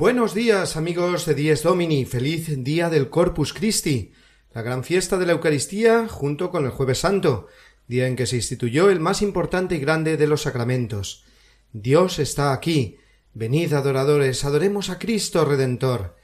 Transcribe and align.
Buenos 0.00 0.32
días, 0.32 0.78
amigos 0.78 1.26
de 1.26 1.34
Dies 1.34 1.62
Domini. 1.62 2.06
Feliz 2.06 2.64
día 2.64 2.88
del 2.88 3.10
Corpus 3.10 3.52
Christi, 3.52 4.14
la 4.54 4.62
gran 4.62 4.82
fiesta 4.82 5.18
de 5.18 5.26
la 5.26 5.32
Eucaristía 5.32 6.08
junto 6.08 6.50
con 6.50 6.64
el 6.64 6.70
Jueves 6.70 7.00
Santo, 7.00 7.48
día 7.86 8.06
en 8.06 8.16
que 8.16 8.24
se 8.24 8.36
instituyó 8.36 8.88
el 8.88 8.98
más 8.98 9.20
importante 9.20 9.74
y 9.74 9.78
grande 9.78 10.16
de 10.16 10.26
los 10.26 10.40
sacramentos. 10.40 11.26
Dios 11.74 12.18
está 12.18 12.54
aquí. 12.54 12.96
Venid, 13.34 13.74
adoradores, 13.74 14.42
adoremos 14.46 14.88
a 14.88 14.98
Cristo 14.98 15.44
Redentor. 15.44 16.16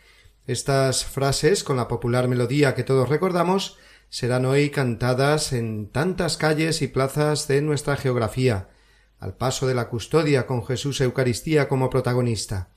Estas 0.47 1.05
frases, 1.05 1.63
con 1.63 1.77
la 1.77 1.87
popular 1.87 2.29
melodía 2.29 2.75
que 2.75 2.83
todos 2.83 3.11
recordamos, 3.11 3.77
serán 4.09 4.47
hoy 4.47 4.71
cantadas 4.71 5.53
en 5.53 5.91
tantas 5.91 6.39
calles 6.39 6.81
y 6.81 6.89
plazas 6.89 7.47
de 7.47 7.61
nuestra 7.61 7.99
geografía, 7.99 8.71
al 9.19 9.37
paso 9.37 9.67
de 9.67 9.75
la 9.75 9.91
custodia 9.91 10.47
con 10.47 10.65
Jesús 10.65 11.03
Eucaristía 11.03 11.69
como 11.69 11.91
protagonista. 11.91 12.71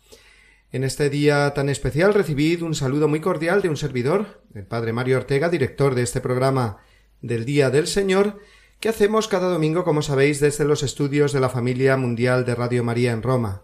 En 0.72 0.84
este 0.84 1.10
día 1.10 1.52
tan 1.56 1.68
especial 1.68 2.14
recibid 2.14 2.62
un 2.62 2.76
saludo 2.76 3.08
muy 3.08 3.22
cordial 3.22 3.64
de 3.64 3.70
un 3.70 3.78
servidor, 3.78 4.44
el 4.54 4.68
Padre 4.68 4.94
Mario 4.94 5.18
Ortega, 5.18 5.50
director 5.50 5.96
de 5.96 6.04
este 6.04 6.22
programa 6.22 6.78
del 7.22 7.44
Día 7.44 7.72
del 7.72 7.88
Señor, 7.88 8.40
que 8.80 8.90
hacemos 8.90 9.28
cada 9.28 9.50
domingo, 9.50 9.84
como 9.84 10.04
sabéis, 10.04 10.40
desde 10.40 10.66
los 10.66 10.84
estudios 10.84 11.34
de 11.34 11.40
la 11.40 11.50
familia 11.50 11.98
mundial 11.98 12.46
de 12.46 12.54
Radio 12.54 12.84
María 12.84 13.14
en 13.14 13.24
Roma. 13.24 13.64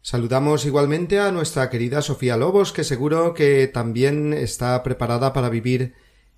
Saludamos 0.00 0.64
igualmente 0.64 1.18
a 1.18 1.32
nuestra 1.32 1.68
querida 1.70 2.02
Sofía 2.02 2.36
Lobos, 2.36 2.72
que 2.72 2.84
seguro 2.84 3.34
que 3.34 3.66
también 3.66 4.32
está 4.32 4.80
preparada 4.84 5.32
para 5.32 5.48
vivir 5.48 5.94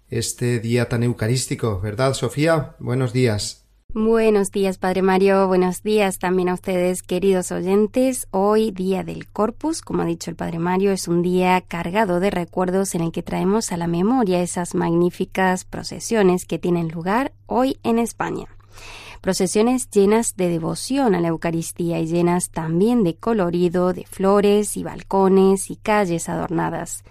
este 0.08 0.60
día 0.60 0.88
tan 0.88 1.02
eucarístico, 1.02 1.78
¿verdad, 1.78 2.14
Sofía? 2.14 2.74
Buenos 2.78 3.12
días. 3.12 3.69
Buenos 3.92 4.52
días, 4.52 4.78
Padre 4.78 5.02
Mario. 5.02 5.48
Buenos 5.48 5.82
días 5.82 6.20
también 6.20 6.48
a 6.48 6.54
ustedes, 6.54 7.02
queridos 7.02 7.50
oyentes. 7.50 8.28
Hoy, 8.30 8.70
Día 8.70 9.02
del 9.02 9.26
Corpus, 9.26 9.82
como 9.82 10.02
ha 10.02 10.04
dicho 10.04 10.30
el 10.30 10.36
Padre 10.36 10.60
Mario, 10.60 10.92
es 10.92 11.08
un 11.08 11.22
día 11.22 11.60
cargado 11.60 12.20
de 12.20 12.30
recuerdos 12.30 12.94
en 12.94 13.00
el 13.00 13.10
que 13.10 13.24
traemos 13.24 13.72
a 13.72 13.76
la 13.76 13.88
memoria 13.88 14.42
esas 14.42 14.76
magníficas 14.76 15.64
procesiones 15.64 16.44
que 16.44 16.60
tienen 16.60 16.86
lugar 16.86 17.32
hoy 17.46 17.78
en 17.82 17.98
España. 17.98 18.46
Procesiones 19.22 19.90
llenas 19.90 20.36
de 20.36 20.50
devoción 20.50 21.16
a 21.16 21.20
la 21.20 21.28
Eucaristía 21.28 21.98
y 21.98 22.06
llenas 22.06 22.50
también 22.50 23.02
de 23.02 23.16
colorido, 23.16 23.92
de 23.92 24.06
flores 24.06 24.76
y 24.76 24.84
balcones 24.84 25.68
y 25.68 25.74
calles 25.74 26.28
adornadas 26.28 27.02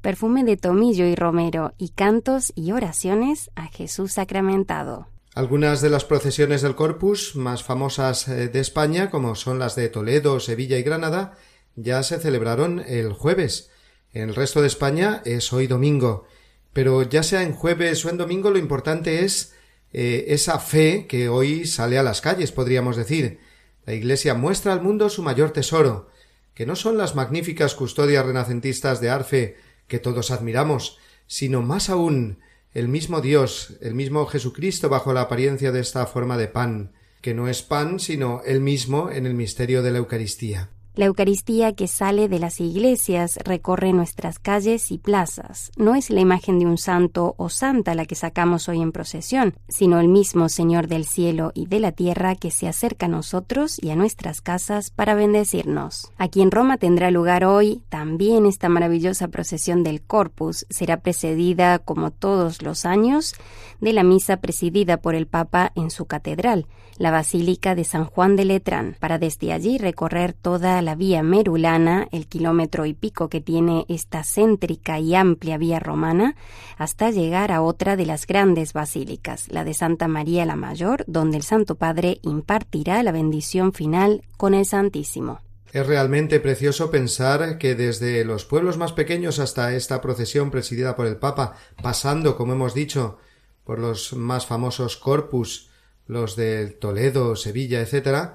perfume 0.00 0.44
de 0.44 0.56
tomillo 0.56 1.04
y 1.04 1.14
romero 1.14 1.74
y 1.76 1.90
cantos 1.90 2.54
y 2.54 2.72
oraciones 2.72 3.50
a 3.54 3.66
Jesús 3.66 4.12
sacramentado. 4.12 5.08
Algunas 5.34 5.80
de 5.80 5.90
las 5.90 6.04
procesiones 6.04 6.60
del 6.60 6.74
Corpus 6.74 7.36
más 7.36 7.62
famosas 7.62 8.26
eh, 8.26 8.48
de 8.48 8.58
España, 8.58 9.10
como 9.10 9.36
son 9.36 9.60
las 9.60 9.76
de 9.76 9.88
Toledo, 9.88 10.40
Sevilla 10.40 10.76
y 10.76 10.82
Granada, 10.82 11.38
ya 11.76 12.02
se 12.02 12.18
celebraron 12.18 12.80
el 12.80 13.12
jueves. 13.12 13.70
En 14.12 14.30
el 14.30 14.34
resto 14.34 14.60
de 14.60 14.66
España 14.66 15.22
es 15.24 15.52
hoy 15.52 15.68
domingo. 15.68 16.24
Pero 16.72 17.02
ya 17.02 17.22
sea 17.22 17.44
en 17.44 17.52
jueves 17.52 18.04
o 18.04 18.10
en 18.10 18.16
domingo, 18.16 18.50
lo 18.50 18.58
importante 18.58 19.24
es 19.24 19.54
eh, 19.92 20.24
esa 20.28 20.58
fe 20.58 21.06
que 21.08 21.28
hoy 21.28 21.64
sale 21.64 21.96
a 21.96 22.02
las 22.02 22.20
calles, 22.20 22.50
podríamos 22.50 22.96
decir. 22.96 23.38
La 23.86 23.94
Iglesia 23.94 24.34
muestra 24.34 24.72
al 24.72 24.82
mundo 24.82 25.08
su 25.08 25.22
mayor 25.22 25.52
tesoro, 25.52 26.08
que 26.54 26.66
no 26.66 26.74
son 26.74 26.98
las 26.98 27.14
magníficas 27.14 27.76
custodias 27.76 28.26
renacentistas 28.26 29.00
de 29.00 29.10
Arfe 29.10 29.56
que 29.86 30.00
todos 30.00 30.32
admiramos, 30.32 30.98
sino 31.28 31.62
más 31.62 31.88
aún 31.88 32.40
el 32.72 32.88
mismo 32.88 33.20
Dios, 33.20 33.76
el 33.80 33.94
mismo 33.94 34.26
Jesucristo 34.26 34.88
bajo 34.88 35.12
la 35.12 35.22
apariencia 35.22 35.72
de 35.72 35.80
esta 35.80 36.06
forma 36.06 36.36
de 36.36 36.48
pan, 36.48 36.92
que 37.20 37.34
no 37.34 37.48
es 37.48 37.62
pan, 37.62 37.98
sino 37.98 38.42
él 38.44 38.60
mismo 38.60 39.10
en 39.10 39.26
el 39.26 39.34
misterio 39.34 39.82
de 39.82 39.90
la 39.90 39.98
Eucaristía. 39.98 40.70
La 41.00 41.06
Eucaristía 41.06 41.72
que 41.72 41.88
sale 41.88 42.28
de 42.28 42.38
las 42.38 42.60
iglesias 42.60 43.38
recorre 43.42 43.94
nuestras 43.94 44.38
calles 44.38 44.90
y 44.90 44.98
plazas. 44.98 45.72
No 45.78 45.94
es 45.94 46.10
la 46.10 46.20
imagen 46.20 46.58
de 46.58 46.66
un 46.66 46.76
santo 46.76 47.34
o 47.38 47.48
santa 47.48 47.94
la 47.94 48.04
que 48.04 48.14
sacamos 48.14 48.68
hoy 48.68 48.82
en 48.82 48.92
procesión, 48.92 49.54
sino 49.66 49.98
el 49.98 50.08
mismo 50.08 50.50
Señor 50.50 50.88
del 50.88 51.06
cielo 51.06 51.52
y 51.54 51.68
de 51.68 51.80
la 51.80 51.92
tierra 51.92 52.36
que 52.36 52.50
se 52.50 52.68
acerca 52.68 53.06
a 53.06 53.08
nosotros 53.08 53.82
y 53.82 53.88
a 53.88 53.96
nuestras 53.96 54.42
casas 54.42 54.90
para 54.90 55.14
bendecirnos. 55.14 56.12
Aquí 56.18 56.42
en 56.42 56.50
Roma 56.50 56.76
tendrá 56.76 57.10
lugar 57.10 57.46
hoy 57.46 57.82
también 57.88 58.44
esta 58.44 58.68
maravillosa 58.68 59.28
procesión 59.28 59.82
del 59.82 60.02
Corpus. 60.02 60.66
Será 60.68 60.98
precedida, 60.98 61.78
como 61.78 62.10
todos 62.10 62.60
los 62.60 62.84
años, 62.84 63.36
de 63.80 63.94
la 63.94 64.02
misa 64.02 64.36
presidida 64.36 64.98
por 64.98 65.14
el 65.14 65.26
Papa 65.26 65.72
en 65.76 65.90
su 65.90 66.04
catedral, 66.04 66.66
la 66.98 67.10
Basílica 67.10 67.74
de 67.74 67.84
San 67.84 68.04
Juan 68.04 68.36
de 68.36 68.44
Letrán, 68.44 68.96
para 69.00 69.16
desde 69.18 69.54
allí 69.54 69.78
recorrer 69.78 70.34
toda 70.34 70.82
la 70.82 70.89
vía 70.94 71.22
merulana, 71.22 72.08
el 72.12 72.26
kilómetro 72.26 72.86
y 72.86 72.94
pico 72.94 73.28
que 73.28 73.40
tiene 73.40 73.84
esta 73.88 74.22
céntrica 74.24 74.98
y 74.98 75.14
amplia 75.14 75.58
vía 75.58 75.78
romana, 75.78 76.36
hasta 76.78 77.10
llegar 77.10 77.52
a 77.52 77.62
otra 77.62 77.96
de 77.96 78.06
las 78.06 78.26
grandes 78.26 78.72
basílicas, 78.72 79.48
la 79.48 79.64
de 79.64 79.74
Santa 79.74 80.08
María 80.08 80.44
la 80.44 80.56
Mayor, 80.56 81.04
donde 81.06 81.36
el 81.36 81.42
Santo 81.42 81.74
Padre 81.74 82.18
impartirá 82.22 83.02
la 83.02 83.12
bendición 83.12 83.72
final 83.72 84.22
con 84.36 84.54
el 84.54 84.66
Santísimo. 84.66 85.40
Es 85.72 85.86
realmente 85.86 86.40
precioso 86.40 86.90
pensar 86.90 87.58
que 87.58 87.76
desde 87.76 88.24
los 88.24 88.44
pueblos 88.44 88.76
más 88.76 88.92
pequeños 88.92 89.38
hasta 89.38 89.72
esta 89.74 90.00
procesión 90.00 90.50
presidida 90.50 90.96
por 90.96 91.06
el 91.06 91.16
Papa, 91.16 91.56
pasando, 91.80 92.36
como 92.36 92.54
hemos 92.54 92.74
dicho, 92.74 93.18
por 93.64 93.78
los 93.78 94.14
más 94.14 94.46
famosos 94.46 94.96
corpus, 94.96 95.70
los 96.08 96.34
de 96.34 96.66
Toledo, 96.66 97.36
Sevilla, 97.36 97.80
etc., 97.80 98.32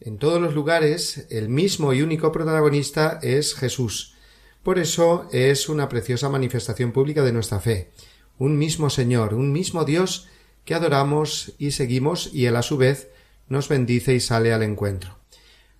en 0.00 0.18
todos 0.18 0.40
los 0.40 0.54
lugares 0.54 1.26
el 1.30 1.48
mismo 1.48 1.92
y 1.92 2.02
único 2.02 2.32
protagonista 2.32 3.18
es 3.22 3.54
Jesús. 3.54 4.14
Por 4.62 4.78
eso 4.78 5.28
es 5.32 5.68
una 5.68 5.88
preciosa 5.88 6.28
manifestación 6.28 6.92
pública 6.92 7.22
de 7.22 7.32
nuestra 7.32 7.60
fe. 7.60 7.90
Un 8.38 8.58
mismo 8.58 8.90
Señor, 8.90 9.34
un 9.34 9.52
mismo 9.52 9.84
Dios 9.84 10.28
que 10.64 10.74
adoramos 10.74 11.52
y 11.58 11.72
seguimos 11.72 12.30
y 12.32 12.46
él 12.46 12.56
a 12.56 12.62
su 12.62 12.76
vez 12.76 13.08
nos 13.48 13.68
bendice 13.68 14.14
y 14.14 14.20
sale 14.20 14.52
al 14.52 14.62
encuentro. 14.62 15.18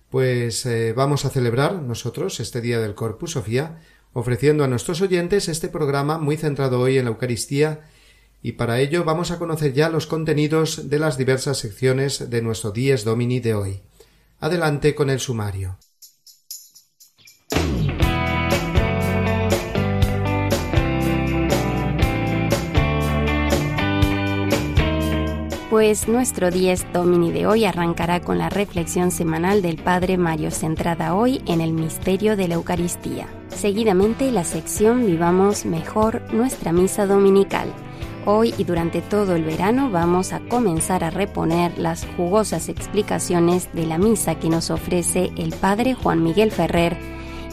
Pues 0.09 0.65
eh, 0.65 0.93
vamos 0.93 1.25
a 1.25 1.29
celebrar 1.29 1.81
nosotros 1.81 2.39
este 2.39 2.61
día 2.61 2.79
del 2.79 2.95
Corpus 2.95 3.31
Sofía, 3.31 3.81
ofreciendo 4.13 4.63
a 4.63 4.67
nuestros 4.67 5.01
oyentes 5.01 5.49
este 5.49 5.67
programa 5.67 6.19
muy 6.19 6.37
centrado 6.37 6.79
hoy 6.79 6.97
en 6.97 7.05
la 7.05 7.11
Eucaristía 7.11 7.89
y 8.41 8.53
para 8.53 8.79
ello 8.79 9.03
vamos 9.03 9.31
a 9.31 9.39
conocer 9.39 9.73
ya 9.73 9.89
los 9.89 10.05
contenidos 10.05 10.89
de 10.89 10.99
las 10.99 11.17
diversas 11.17 11.57
secciones 11.57 12.29
de 12.29 12.43
nuestro 12.43 12.71
Dies 12.71 13.03
Domini 13.03 13.39
de 13.39 13.55
hoy. 13.55 13.81
Adelante 14.45 14.93
con 14.93 15.09
el 15.09 15.19
sumario. 15.19 15.79
Pues 25.71 26.07
nuestro 26.07 26.51
10 26.51 26.93
Domini 26.93 27.31
de 27.31 27.47
hoy 27.47 27.65
arrancará 27.65 28.21
con 28.21 28.37
la 28.37 28.51
reflexión 28.51 29.09
semanal 29.09 29.63
del 29.63 29.77
Padre 29.77 30.15
Mario 30.15 30.51
centrada 30.51 31.15
hoy 31.15 31.41
en 31.47 31.59
el 31.59 31.73
misterio 31.73 32.37
de 32.37 32.47
la 32.47 32.53
Eucaristía. 32.53 33.25
Seguidamente 33.47 34.31
la 34.31 34.43
sección 34.43 35.07
Vivamos 35.07 35.65
mejor 35.65 36.21
nuestra 36.31 36.71
misa 36.71 37.07
dominical 37.07 37.73
Hoy 38.27 38.55
y 38.57 38.63
durante 38.63 39.01
todo 39.01 39.35
el 39.35 39.43
verano 39.43 39.91
vamos 39.91 40.33
a 40.33 40.39
comenzar 40.39 41.03
a 41.03 41.11
reponer 41.11 41.77
las 41.77 42.07
jugosas 42.17 42.69
explicaciones 42.69 43.69
de 43.73 43.85
la 43.85 43.99
misa 43.99 44.33
que 44.35 44.49
nos 44.49 44.71
ofrece 44.71 45.31
el 45.37 45.53
Padre 45.53 45.93
Juan 45.93 46.23
Miguel 46.23 46.49
Ferrer 46.49 46.97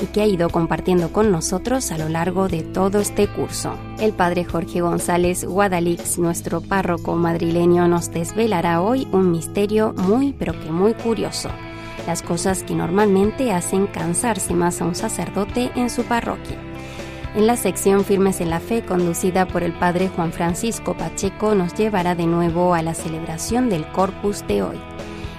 y 0.01 0.07
que 0.07 0.23
ha 0.23 0.27
ido 0.27 0.49
compartiendo 0.49 1.13
con 1.13 1.31
nosotros 1.31 1.93
a 1.93 1.99
lo 1.99 2.09
largo 2.09 2.49
de 2.49 2.63
todo 2.63 3.01
este 3.01 3.29
curso. 3.29 3.75
El 4.01 4.15
Padre 4.15 4.45
Jorge 4.45 4.81
González 4.81 5.45
Guadalix, 5.45 6.19
nuestro 6.19 6.63
párroco 6.63 7.17
madrileño, 7.17 7.87
nos 7.87 8.11
desvelará 8.11 8.81
hoy 8.81 9.07
un 9.13 9.31
misterio 9.31 9.93
muy 9.93 10.33
pero 10.33 10.59
que 10.59 10.71
muy 10.71 10.95
curioso. 10.95 11.51
Las 12.07 12.23
cosas 12.23 12.63
que 12.63 12.75
normalmente 12.75 13.53
hacen 13.53 13.87
cansarse 13.87 14.55
más 14.55 14.81
a 14.81 14.87
un 14.87 14.95
sacerdote 14.95 15.71
en 15.77 15.91
su 15.91 16.03
parroquia. 16.05 16.72
En 17.35 17.47
la 17.47 17.57
sección 17.57 18.05
Firmes 18.05 18.41
en 18.41 18.51
la 18.51 18.61
Fe, 18.61 18.85
conducida 18.85 19.47
por 19.47 19.63
el 19.63 19.73
padre 19.73 20.09
Juan 20.09 20.33
Francisco 20.33 20.95
Pacheco, 20.95 21.55
nos 21.55 21.75
llevará 21.75 22.15
de 22.15 22.27
nuevo 22.27 22.75
a 22.75 22.83
la 22.83 22.95
celebración 22.95 23.71
del 23.71 23.87
Corpus 23.87 24.47
de 24.47 24.63
hoy 24.63 24.79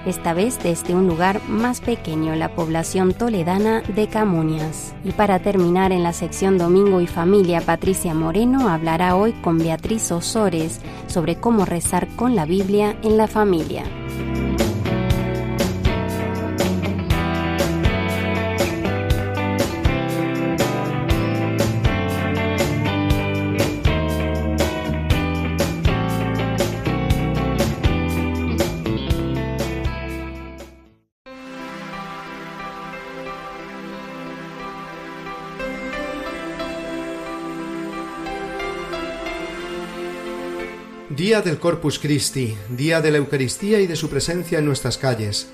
esta 0.06 0.34
vez 0.34 0.60
desde 0.62 0.96
un 0.96 1.08
lugar 1.08 1.42
más 1.48 1.82
pequeño, 1.82 2.36
la 2.36 2.50
población 2.50 3.14
toledana 3.14 3.82
de 3.82 4.08
Camunias. 4.08 4.94
Y 5.04 5.12
para 5.12 5.40
terminar 5.40 5.92
en 5.92 6.04
la 6.04 6.14
sección 6.14 6.58
Domingo 6.58 7.02
y 7.02 7.08
Familia, 7.08 7.62
Patricia 7.62 8.14
Moreno 8.14 8.70
hablará 8.70 9.16
hoy 9.16 9.34
con 9.34 9.58
Beatriz 9.58 10.12
Osores 10.12 10.82
sobre 11.08 11.38
cómo 11.38 11.66
rezar 11.66 12.08
con 12.16 12.36
la 12.36 12.46
Biblia 12.46 12.98
en 13.04 13.18
la 13.18 13.28
familia. 13.28 13.84
Día 41.34 41.42
del 41.42 41.58
Corpus 41.58 41.98
Christi, 41.98 42.56
día 42.70 43.02
de 43.02 43.10
la 43.10 43.18
Eucaristía 43.18 43.80
y 43.80 43.88
de 43.88 43.96
su 43.96 44.08
presencia 44.08 44.60
en 44.60 44.66
nuestras 44.66 45.00
calles, 45.00 45.48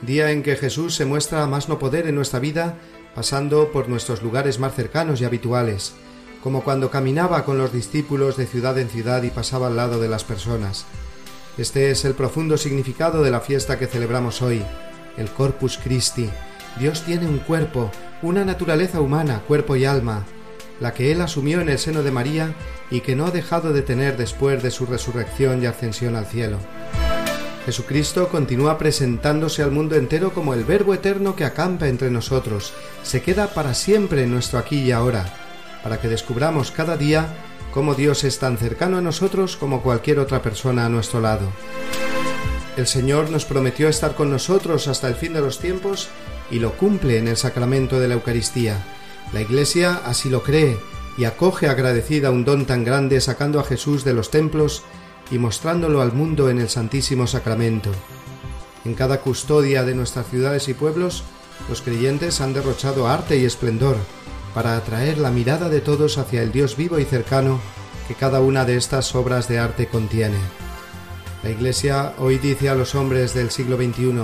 día 0.00 0.30
en 0.30 0.44
que 0.44 0.54
Jesús 0.54 0.94
se 0.94 1.06
muestra 1.06 1.42
a 1.42 1.48
más 1.48 1.68
no 1.68 1.80
poder 1.80 2.06
en 2.06 2.14
nuestra 2.14 2.38
vida, 2.38 2.78
pasando 3.16 3.72
por 3.72 3.88
nuestros 3.88 4.22
lugares 4.22 4.60
más 4.60 4.76
cercanos 4.76 5.20
y 5.20 5.24
habituales, 5.24 5.94
como 6.40 6.62
cuando 6.62 6.88
caminaba 6.88 7.44
con 7.44 7.58
los 7.58 7.72
discípulos 7.72 8.36
de 8.36 8.46
ciudad 8.46 8.78
en 8.78 8.88
ciudad 8.88 9.24
y 9.24 9.30
pasaba 9.30 9.66
al 9.66 9.74
lado 9.74 9.98
de 9.98 10.08
las 10.08 10.22
personas. 10.22 10.86
Este 11.58 11.90
es 11.90 12.04
el 12.04 12.14
profundo 12.14 12.56
significado 12.56 13.24
de 13.24 13.32
la 13.32 13.40
fiesta 13.40 13.76
que 13.76 13.88
celebramos 13.88 14.40
hoy, 14.40 14.62
el 15.16 15.28
Corpus 15.30 15.80
Christi. 15.82 16.30
Dios 16.78 17.02
tiene 17.02 17.26
un 17.26 17.38
cuerpo, 17.38 17.90
una 18.22 18.44
naturaleza 18.44 19.00
humana, 19.00 19.42
cuerpo 19.48 19.74
y 19.74 19.84
alma, 19.84 20.24
la 20.80 20.94
que 20.94 21.12
él 21.12 21.20
asumió 21.20 21.60
en 21.60 21.68
el 21.68 21.78
seno 21.78 22.02
de 22.02 22.10
María 22.10 22.54
y 22.90 23.00
que 23.00 23.16
no 23.16 23.26
ha 23.26 23.30
dejado 23.30 23.72
de 23.72 23.82
tener 23.82 24.16
después 24.16 24.62
de 24.62 24.70
su 24.70 24.86
resurrección 24.86 25.62
y 25.62 25.66
ascensión 25.66 26.16
al 26.16 26.26
cielo. 26.26 26.58
Jesucristo 27.64 28.28
continúa 28.28 28.76
presentándose 28.76 29.62
al 29.62 29.70
mundo 29.70 29.96
entero 29.96 30.34
como 30.34 30.52
el 30.52 30.64
Verbo 30.64 30.92
eterno 30.92 31.34
que 31.34 31.44
acampa 31.44 31.88
entre 31.88 32.10
nosotros, 32.10 32.74
se 33.02 33.22
queda 33.22 33.54
para 33.54 33.72
siempre 33.72 34.24
en 34.24 34.30
nuestro 34.30 34.58
aquí 34.58 34.80
y 34.80 34.92
ahora, 34.92 35.24
para 35.82 35.98
que 35.98 36.08
descubramos 36.08 36.70
cada 36.70 36.98
día 36.98 37.28
cómo 37.72 37.94
Dios 37.94 38.22
es 38.24 38.38
tan 38.38 38.58
cercano 38.58 38.98
a 38.98 39.00
nosotros 39.00 39.56
como 39.56 39.82
cualquier 39.82 40.18
otra 40.18 40.42
persona 40.42 40.84
a 40.84 40.90
nuestro 40.90 41.20
lado. 41.20 41.48
El 42.76 42.86
Señor 42.86 43.30
nos 43.30 43.44
prometió 43.44 43.88
estar 43.88 44.14
con 44.14 44.30
nosotros 44.30 44.86
hasta 44.88 45.08
el 45.08 45.14
fin 45.14 45.32
de 45.32 45.40
los 45.40 45.58
tiempos 45.58 46.08
y 46.50 46.58
lo 46.58 46.72
cumple 46.72 47.18
en 47.18 47.28
el 47.28 47.36
sacramento 47.36 47.98
de 47.98 48.08
la 48.08 48.14
Eucaristía. 48.14 48.76
La 49.32 49.40
Iglesia 49.40 50.00
así 50.04 50.30
lo 50.30 50.42
cree 50.42 50.78
y 51.16 51.24
acoge 51.24 51.68
agradecida 51.68 52.30
un 52.30 52.44
don 52.44 52.66
tan 52.66 52.84
grande 52.84 53.20
sacando 53.20 53.60
a 53.60 53.64
Jesús 53.64 54.04
de 54.04 54.14
los 54.14 54.30
templos 54.30 54.82
y 55.30 55.38
mostrándolo 55.38 56.02
al 56.02 56.12
mundo 56.12 56.50
en 56.50 56.60
el 56.60 56.68
Santísimo 56.68 57.26
Sacramento. 57.26 57.90
En 58.84 58.94
cada 58.94 59.20
custodia 59.20 59.84
de 59.84 59.94
nuestras 59.94 60.28
ciudades 60.28 60.68
y 60.68 60.74
pueblos, 60.74 61.24
los 61.68 61.80
creyentes 61.80 62.40
han 62.40 62.52
derrochado 62.52 63.08
arte 63.08 63.38
y 63.38 63.44
esplendor 63.44 63.96
para 64.54 64.76
atraer 64.76 65.18
la 65.18 65.30
mirada 65.30 65.68
de 65.68 65.80
todos 65.80 66.18
hacia 66.18 66.42
el 66.42 66.52
Dios 66.52 66.76
vivo 66.76 66.98
y 66.98 67.04
cercano 67.04 67.60
que 68.06 68.14
cada 68.14 68.40
una 68.40 68.64
de 68.64 68.76
estas 68.76 69.14
obras 69.14 69.48
de 69.48 69.58
arte 69.58 69.88
contiene. 69.88 70.38
La 71.42 71.50
Iglesia 71.50 72.14
hoy 72.18 72.38
dice 72.38 72.68
a 72.68 72.74
los 72.74 72.94
hombres 72.94 73.34
del 73.34 73.50
siglo 73.50 73.76
XXI, 73.76 74.14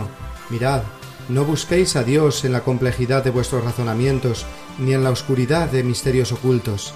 mirad, 0.51 0.83
no 1.29 1.45
busquéis 1.45 1.97
a 1.97 2.03
Dios 2.03 2.45
en 2.45 2.53
la 2.53 2.63
complejidad 2.63 3.25
de 3.25 3.31
vuestros 3.31 3.65
razonamientos, 3.65 4.47
ni 4.79 4.95
en 4.95 5.05
la 5.05 5.11
oscuridad 5.11 5.69
de 5.71 5.83
misterios 5.83 6.33
ocultos. 6.33 6.95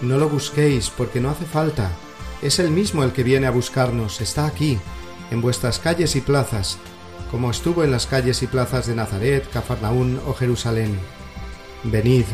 No 0.00 0.18
lo 0.18 0.28
busquéis 0.28 0.90
porque 0.90 1.20
no 1.20 1.30
hace 1.30 1.44
falta. 1.44 1.90
Es 2.42 2.58
Él 2.58 2.70
mismo 2.70 3.04
el 3.04 3.12
que 3.12 3.22
viene 3.22 3.46
a 3.46 3.50
buscarnos, 3.50 4.20
está 4.20 4.46
aquí, 4.46 4.78
en 5.30 5.40
vuestras 5.40 5.78
calles 5.78 6.16
y 6.16 6.20
plazas, 6.20 6.78
como 7.30 7.50
estuvo 7.50 7.84
en 7.84 7.90
las 7.90 8.06
calles 8.06 8.42
y 8.42 8.46
plazas 8.46 8.86
de 8.86 8.94
Nazaret, 8.94 9.48
Cafarnaún 9.50 10.20
o 10.26 10.34
Jerusalén. 10.34 10.98
Venid, 11.84 12.24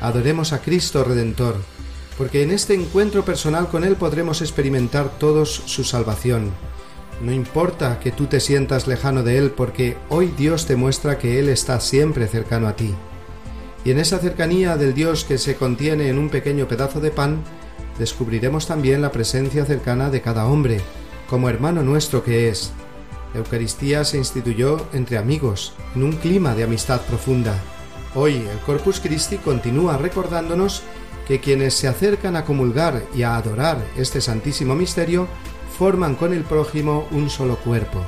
adoremos 0.00 0.52
a 0.52 0.62
Cristo 0.62 1.04
Redentor, 1.04 1.56
porque 2.16 2.42
en 2.42 2.52
este 2.52 2.74
encuentro 2.74 3.24
personal 3.24 3.68
con 3.68 3.84
Él 3.84 3.96
podremos 3.96 4.40
experimentar 4.40 5.18
todos 5.18 5.62
su 5.66 5.84
salvación 5.84 6.52
no 7.20 7.32
importa 7.32 7.98
que 7.98 8.12
tú 8.12 8.26
te 8.26 8.40
sientas 8.40 8.86
lejano 8.86 9.22
de 9.22 9.38
Él 9.38 9.50
porque 9.50 9.96
hoy 10.10 10.32
Dios 10.36 10.66
te 10.66 10.76
muestra 10.76 11.18
que 11.18 11.38
Él 11.38 11.48
está 11.48 11.80
siempre 11.80 12.26
cercano 12.26 12.68
a 12.68 12.76
ti. 12.76 12.94
Y 13.86 13.92
en 13.92 14.00
esa 14.00 14.18
cercanía 14.18 14.76
del 14.76 14.94
Dios 14.94 15.22
que 15.22 15.38
se 15.38 15.54
contiene 15.54 16.08
en 16.08 16.18
un 16.18 16.28
pequeño 16.28 16.66
pedazo 16.66 17.00
de 17.00 17.12
pan, 17.12 17.44
descubriremos 18.00 18.66
también 18.66 19.00
la 19.00 19.12
presencia 19.12 19.64
cercana 19.64 20.10
de 20.10 20.20
cada 20.20 20.46
hombre, 20.46 20.80
como 21.30 21.48
hermano 21.48 21.84
nuestro 21.84 22.24
que 22.24 22.48
es. 22.48 22.72
La 23.32 23.38
Eucaristía 23.38 24.02
se 24.02 24.18
instituyó 24.18 24.84
entre 24.92 25.18
amigos, 25.18 25.72
en 25.94 26.02
un 26.02 26.14
clima 26.14 26.56
de 26.56 26.64
amistad 26.64 27.00
profunda. 27.02 27.56
Hoy 28.16 28.34
el 28.34 28.58
Corpus 28.66 28.98
Christi 28.98 29.36
continúa 29.36 29.96
recordándonos 29.96 30.82
que 31.28 31.38
quienes 31.38 31.74
se 31.74 31.86
acercan 31.86 32.34
a 32.34 32.44
comulgar 32.44 33.04
y 33.14 33.22
a 33.22 33.36
adorar 33.36 33.78
este 33.96 34.20
santísimo 34.20 34.74
misterio 34.74 35.28
forman 35.78 36.16
con 36.16 36.32
el 36.32 36.42
prójimo 36.42 37.06
un 37.12 37.30
solo 37.30 37.54
cuerpo. 37.58 38.04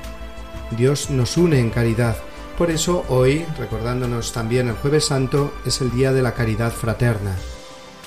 Dios 0.77 1.09
nos 1.11 1.37
une 1.37 1.61
en 1.61 1.71
caridad. 1.71 2.17
Por 2.59 2.73
eso 2.73 3.05
hoy, 3.09 3.47
recordándonos 3.57 4.33
también 4.33 4.67
el 4.67 4.75
jueves 4.75 5.05
santo, 5.05 5.55
es 5.65 5.81
el 5.81 5.93
día 5.93 6.13
de 6.13 6.23
la 6.23 6.35
caridad 6.35 6.73
fraterna. 6.73 7.37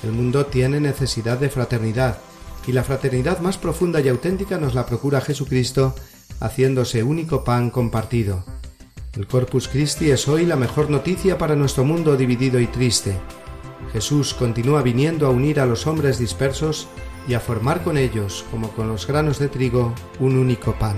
El 0.03 0.12
mundo 0.12 0.46
tiene 0.46 0.81
necesidad 0.81 1.38
de 1.38 1.50
fraternidad, 1.50 2.17
y 2.67 2.74
la 2.74 2.84
fraternidad 2.84 3.39
más 3.39 3.58
profunda 3.58 4.01
y 4.01 4.10
auténtica 4.10 4.58
nos 4.58 4.75
la 4.75 4.86
procura 4.86 5.22
Jesucristo, 5.22 5.96
haciéndose 6.41 7.01
único 7.01 7.46
pan 7.46 7.70
compartido. 7.70 8.43
El 9.13 9.25
Corpus 9.25 9.70
Christi 9.70 10.12
es 10.12 10.27
hoy 10.27 10.46
la 10.46 10.58
mejor 10.58 10.89
noticia 10.89 11.38
para 11.38 11.55
nuestro 11.55 11.86
mundo 11.86 12.17
dividido 12.17 12.60
y 12.60 12.67
triste. 12.67 13.17
Jesús 13.93 14.34
continúa 14.34 14.81
viniendo 14.81 15.27
a 15.27 15.29
unir 15.29 15.62
a 15.62 15.65
los 15.65 15.88
hombres 15.88 16.20
dispersos 16.20 16.89
y 17.25 17.36
a 17.36 17.39
formar 17.39 17.86
con 17.86 17.98
ellos, 17.98 18.43
como 18.51 18.70
con 18.72 18.89
los 18.89 19.08
granos 19.08 19.39
de 19.39 19.48
trigo, 19.48 19.96
un 20.20 20.38
único 20.38 20.74
pan. 20.77 20.98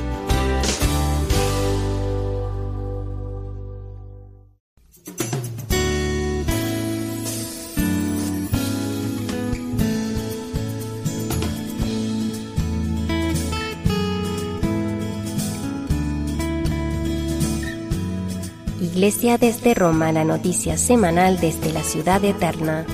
Iglesia 19.01 19.39
desde 19.39 19.73
Roma, 19.73 20.11
la 20.11 20.23
noticia 20.23 20.77
semanal 20.77 21.39
desde 21.39 21.73
la 21.73 21.81
ciudad 21.81 22.23
eterna. 22.23 22.85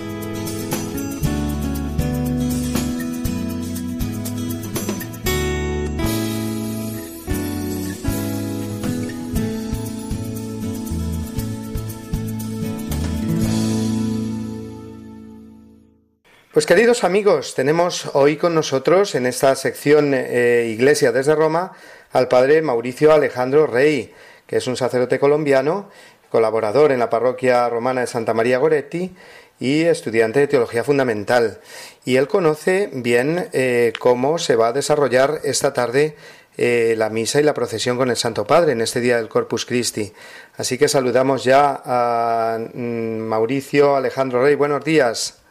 Pues 16.53 16.65
queridos 16.65 17.03
amigos, 17.03 17.53
tenemos 17.53 18.09
hoy 18.13 18.37
con 18.37 18.55
nosotros 18.55 19.13
en 19.15 19.25
esta 19.25 19.53
sección 19.55 20.13
eh, 20.13 20.69
Iglesia 20.73 21.11
desde 21.11 21.35
Roma 21.35 21.73
al 22.13 22.29
padre 22.29 22.61
Mauricio 22.61 23.11
Alejandro 23.11 23.67
Rey, 23.67 24.13
que 24.47 24.57
es 24.57 24.67
un 24.67 24.77
sacerdote 24.77 25.19
colombiano 25.19 25.89
colaborador 26.29 26.91
en 26.91 26.99
la 26.99 27.09
parroquia 27.09 27.69
romana 27.69 28.01
de 28.01 28.07
Santa 28.07 28.33
María 28.33 28.57
Goretti 28.57 29.15
y 29.59 29.83
estudiante 29.83 30.39
de 30.39 30.47
Teología 30.47 30.83
Fundamental. 30.83 31.59
Y 32.05 32.17
él 32.17 32.27
conoce 32.27 32.89
bien 32.93 33.47
eh, 33.53 33.93
cómo 33.99 34.37
se 34.37 34.55
va 34.55 34.69
a 34.69 34.73
desarrollar 34.73 35.39
esta 35.43 35.73
tarde 35.73 36.15
eh, 36.57 36.95
la 36.97 37.09
misa 37.09 37.39
y 37.39 37.43
la 37.43 37.53
procesión 37.53 37.97
con 37.97 38.09
el 38.09 38.15
Santo 38.15 38.45
Padre 38.45 38.71
en 38.71 38.81
este 38.81 38.99
día 38.99 39.17
del 39.17 39.29
Corpus 39.29 39.65
Christi. 39.65 40.11
Así 40.57 40.77
que 40.79 40.87
saludamos 40.87 41.43
ya 41.43 41.81
a 41.85 42.57
mm, 42.57 43.19
Mauricio 43.19 43.95
Alejandro 43.95 44.41
Rey. 44.41 44.55
Buenos 44.55 44.83
días. 44.83 45.43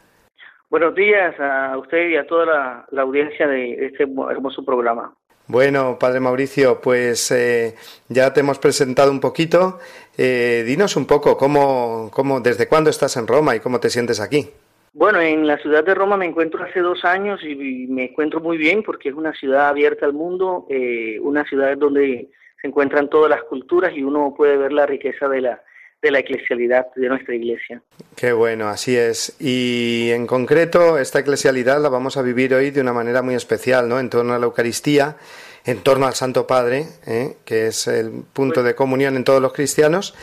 Buenos 0.69 0.93
días 0.95 1.33
a 1.39 1.77
usted 1.77 2.09
y 2.09 2.17
a 2.17 2.27
toda 2.27 2.85
la, 2.91 3.01
audiencia 3.01 3.47
de 3.47 3.85
este 3.85 4.03
hermoso 4.03 4.65
programa. 4.65 5.13
Bueno, 5.47 5.97
Padre 5.97 6.19
Mauricio, 6.19 6.81
pues 6.81 7.31
eh, 7.31 7.75
ya 8.09 8.33
te 8.33 8.41
hemos 8.41 8.59
presentado 8.59 9.11
un 9.11 9.21
poquito. 9.21 9.79
Eh, 10.17 10.63
dinos 10.67 10.97
un 10.97 11.07
poco 11.07 11.37
cómo, 11.37 12.09
cómo, 12.11 12.41
desde 12.41 12.67
cuándo 12.67 12.89
estás 12.89 13.15
en 13.15 13.27
Roma 13.27 13.55
y 13.55 13.61
cómo 13.61 13.79
te 13.79 13.89
sientes 13.89 14.19
aquí. 14.19 14.49
Bueno, 14.93 15.21
en 15.21 15.47
la 15.47 15.57
ciudad 15.59 15.85
de 15.85 15.93
Roma 15.93 16.17
me 16.17 16.25
encuentro 16.25 16.63
hace 16.63 16.81
dos 16.81 17.05
años 17.05 17.41
y 17.43 17.55
me 17.87 18.05
encuentro 18.05 18.41
muy 18.41 18.57
bien 18.57 18.83
porque 18.83 19.09
es 19.09 19.15
una 19.15 19.31
ciudad 19.33 19.69
abierta 19.69 20.05
al 20.05 20.13
mundo, 20.13 20.65
eh, 20.69 21.17
una 21.21 21.45
ciudad 21.45 21.77
donde 21.77 22.29
se 22.61 22.67
encuentran 22.67 23.09
todas 23.09 23.29
las 23.29 23.43
culturas 23.43 23.93
y 23.95 24.03
uno 24.03 24.33
puede 24.35 24.57
ver 24.57 24.73
la 24.73 24.85
riqueza 24.85 25.29
de 25.29 25.41
la, 25.41 25.61
de 26.07 26.11
la 26.11 26.19
eclesialidad 26.19 26.87
de 26.95 27.09
nuestra 27.09 27.35
iglesia. 27.35 27.81
Qué 28.15 28.31
bueno, 28.31 28.69
así 28.69 28.95
es. 28.95 29.35
Y 29.39 30.09
en 30.11 30.25
concreto, 30.25 30.97
esta 30.97 31.19
eclesialidad 31.19 31.81
la 31.81 31.89
vamos 31.89 32.17
a 32.17 32.21
vivir 32.21 32.53
hoy 32.53 32.71
de 32.71 32.81
una 32.81 32.93
manera 32.93 33.21
muy 33.21 33.35
especial, 33.35 33.89
¿no? 33.89 33.99
En 33.99 34.09
torno 34.09 34.33
a 34.33 34.39
la 34.39 34.45
Eucaristía, 34.45 35.17
en 35.65 35.79
torno 35.83 36.07
al 36.07 36.13
Santo 36.13 36.47
Padre, 36.47 36.85
¿eh? 37.05 37.35
que 37.43 37.67
es 37.67 37.87
el 37.87 38.23
punto 38.31 38.63
de 38.63 38.73
comunión 38.73 39.17
en 39.17 39.25
todos 39.25 39.41
los 39.41 39.53
cristianos. 39.53 40.15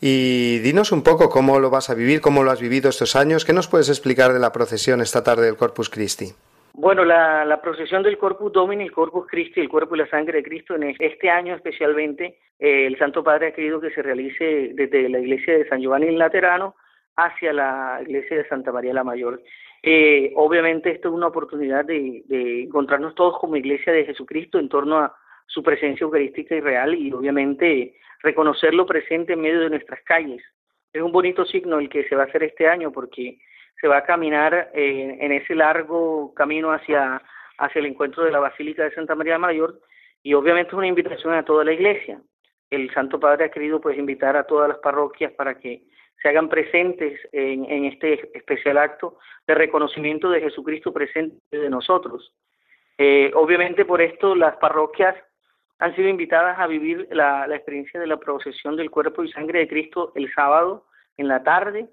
Y 0.00 0.58
dinos 0.58 0.92
un 0.92 1.02
poco 1.02 1.28
cómo 1.28 1.58
lo 1.58 1.70
vas 1.70 1.90
a 1.90 1.94
vivir, 1.94 2.20
cómo 2.20 2.42
lo 2.42 2.50
has 2.50 2.60
vivido 2.60 2.90
estos 2.90 3.16
años. 3.16 3.44
¿Qué 3.44 3.52
nos 3.52 3.68
puedes 3.68 3.88
explicar 3.88 4.32
de 4.32 4.38
la 4.38 4.52
procesión 4.52 5.00
esta 5.00 5.24
tarde 5.24 5.46
del 5.46 5.56
Corpus 5.56 5.88
Christi? 5.88 6.32
Bueno, 6.80 7.04
la, 7.04 7.60
procesión 7.62 8.02
del 8.02 8.16
Corpus 8.16 8.52
Domini, 8.54 8.84
el 8.84 8.92
Corpus 8.92 9.26
Christi, 9.26 9.60
el 9.60 9.68
cuerpo 9.68 9.94
y 9.94 9.98
la 9.98 10.08
sangre 10.08 10.38
de 10.38 10.42
Cristo, 10.42 10.76
en 10.76 10.96
este 10.98 11.28
año 11.28 11.54
especialmente, 11.54 12.38
eh, 12.58 12.86
el 12.86 12.96
Santo 12.96 13.22
Padre 13.22 13.48
ha 13.48 13.52
querido 13.52 13.82
que 13.82 13.90
se 13.90 14.00
realice 14.00 14.70
desde 14.72 15.10
la 15.10 15.18
iglesia 15.18 15.58
de 15.58 15.68
San 15.68 15.82
Giovanni 15.82 16.10
Laterano 16.16 16.76
hacia 17.16 17.52
la 17.52 17.98
iglesia 18.00 18.38
de 18.38 18.48
Santa 18.48 18.72
María 18.72 18.94
la 18.94 19.04
Mayor. 19.04 19.42
Eh, 19.82 20.32
obviamente 20.36 20.90
esto 20.90 21.08
es 21.08 21.14
una 21.14 21.26
oportunidad 21.26 21.84
de, 21.84 22.24
encontrarnos 22.64 23.14
todos 23.14 23.38
como 23.38 23.56
iglesia 23.56 23.92
de 23.92 24.06
Jesucristo 24.06 24.58
en 24.58 24.70
torno 24.70 25.00
a 25.00 25.14
su 25.48 25.62
presencia 25.62 26.04
eucarística 26.04 26.54
y 26.54 26.60
real 26.60 26.94
y 26.94 27.12
obviamente 27.12 27.94
reconocerlo 28.22 28.86
presente 28.86 29.34
en 29.34 29.42
medio 29.42 29.60
de 29.60 29.68
nuestras 29.68 30.00
calles. 30.04 30.42
Es 30.94 31.02
un 31.02 31.12
bonito 31.12 31.44
signo 31.44 31.78
el 31.78 31.90
que 31.90 32.08
se 32.08 32.16
va 32.16 32.22
a 32.22 32.26
hacer 32.26 32.42
este 32.42 32.66
año 32.66 32.90
porque 32.90 33.36
se 33.80 33.88
va 33.88 33.98
a 33.98 34.04
caminar 34.04 34.70
eh, 34.74 35.16
en 35.20 35.32
ese 35.32 35.54
largo 35.54 36.34
camino 36.34 36.72
hacia, 36.72 37.22
hacia 37.58 37.78
el 37.78 37.86
encuentro 37.86 38.24
de 38.24 38.30
la 38.30 38.38
Basílica 38.38 38.84
de 38.84 38.94
Santa 38.94 39.14
María 39.14 39.38
Mayor 39.38 39.80
y 40.22 40.34
obviamente 40.34 40.68
es 40.68 40.74
una 40.74 40.86
invitación 40.86 41.34
a 41.34 41.44
toda 41.44 41.64
la 41.64 41.72
iglesia. 41.72 42.20
El 42.68 42.92
Santo 42.92 43.18
Padre 43.18 43.46
ha 43.46 43.50
querido 43.50 43.80
pues 43.80 43.98
invitar 43.98 44.36
a 44.36 44.44
todas 44.44 44.68
las 44.68 44.78
parroquias 44.78 45.32
para 45.32 45.58
que 45.58 45.82
se 46.22 46.28
hagan 46.28 46.48
presentes 46.48 47.18
en, 47.32 47.64
en 47.64 47.86
este 47.86 48.36
especial 48.36 48.76
acto 48.76 49.18
de 49.46 49.54
reconocimiento 49.54 50.28
de 50.28 50.42
Jesucristo 50.42 50.92
presente 50.92 51.38
de 51.50 51.70
nosotros. 51.70 52.34
Eh, 52.98 53.30
obviamente 53.34 53.86
por 53.86 54.02
esto 54.02 54.34
las 54.34 54.56
parroquias 54.56 55.16
han 55.78 55.96
sido 55.96 56.08
invitadas 56.08 56.58
a 56.58 56.66
vivir 56.66 57.08
la, 57.10 57.46
la 57.46 57.56
experiencia 57.56 57.98
de 57.98 58.06
la 58.06 58.18
procesión 58.18 58.76
del 58.76 58.90
cuerpo 58.90 59.24
y 59.24 59.32
sangre 59.32 59.60
de 59.60 59.68
Cristo 59.68 60.12
el 60.14 60.30
sábado 60.34 60.84
en 61.16 61.28
la 61.28 61.42
tarde 61.42 61.88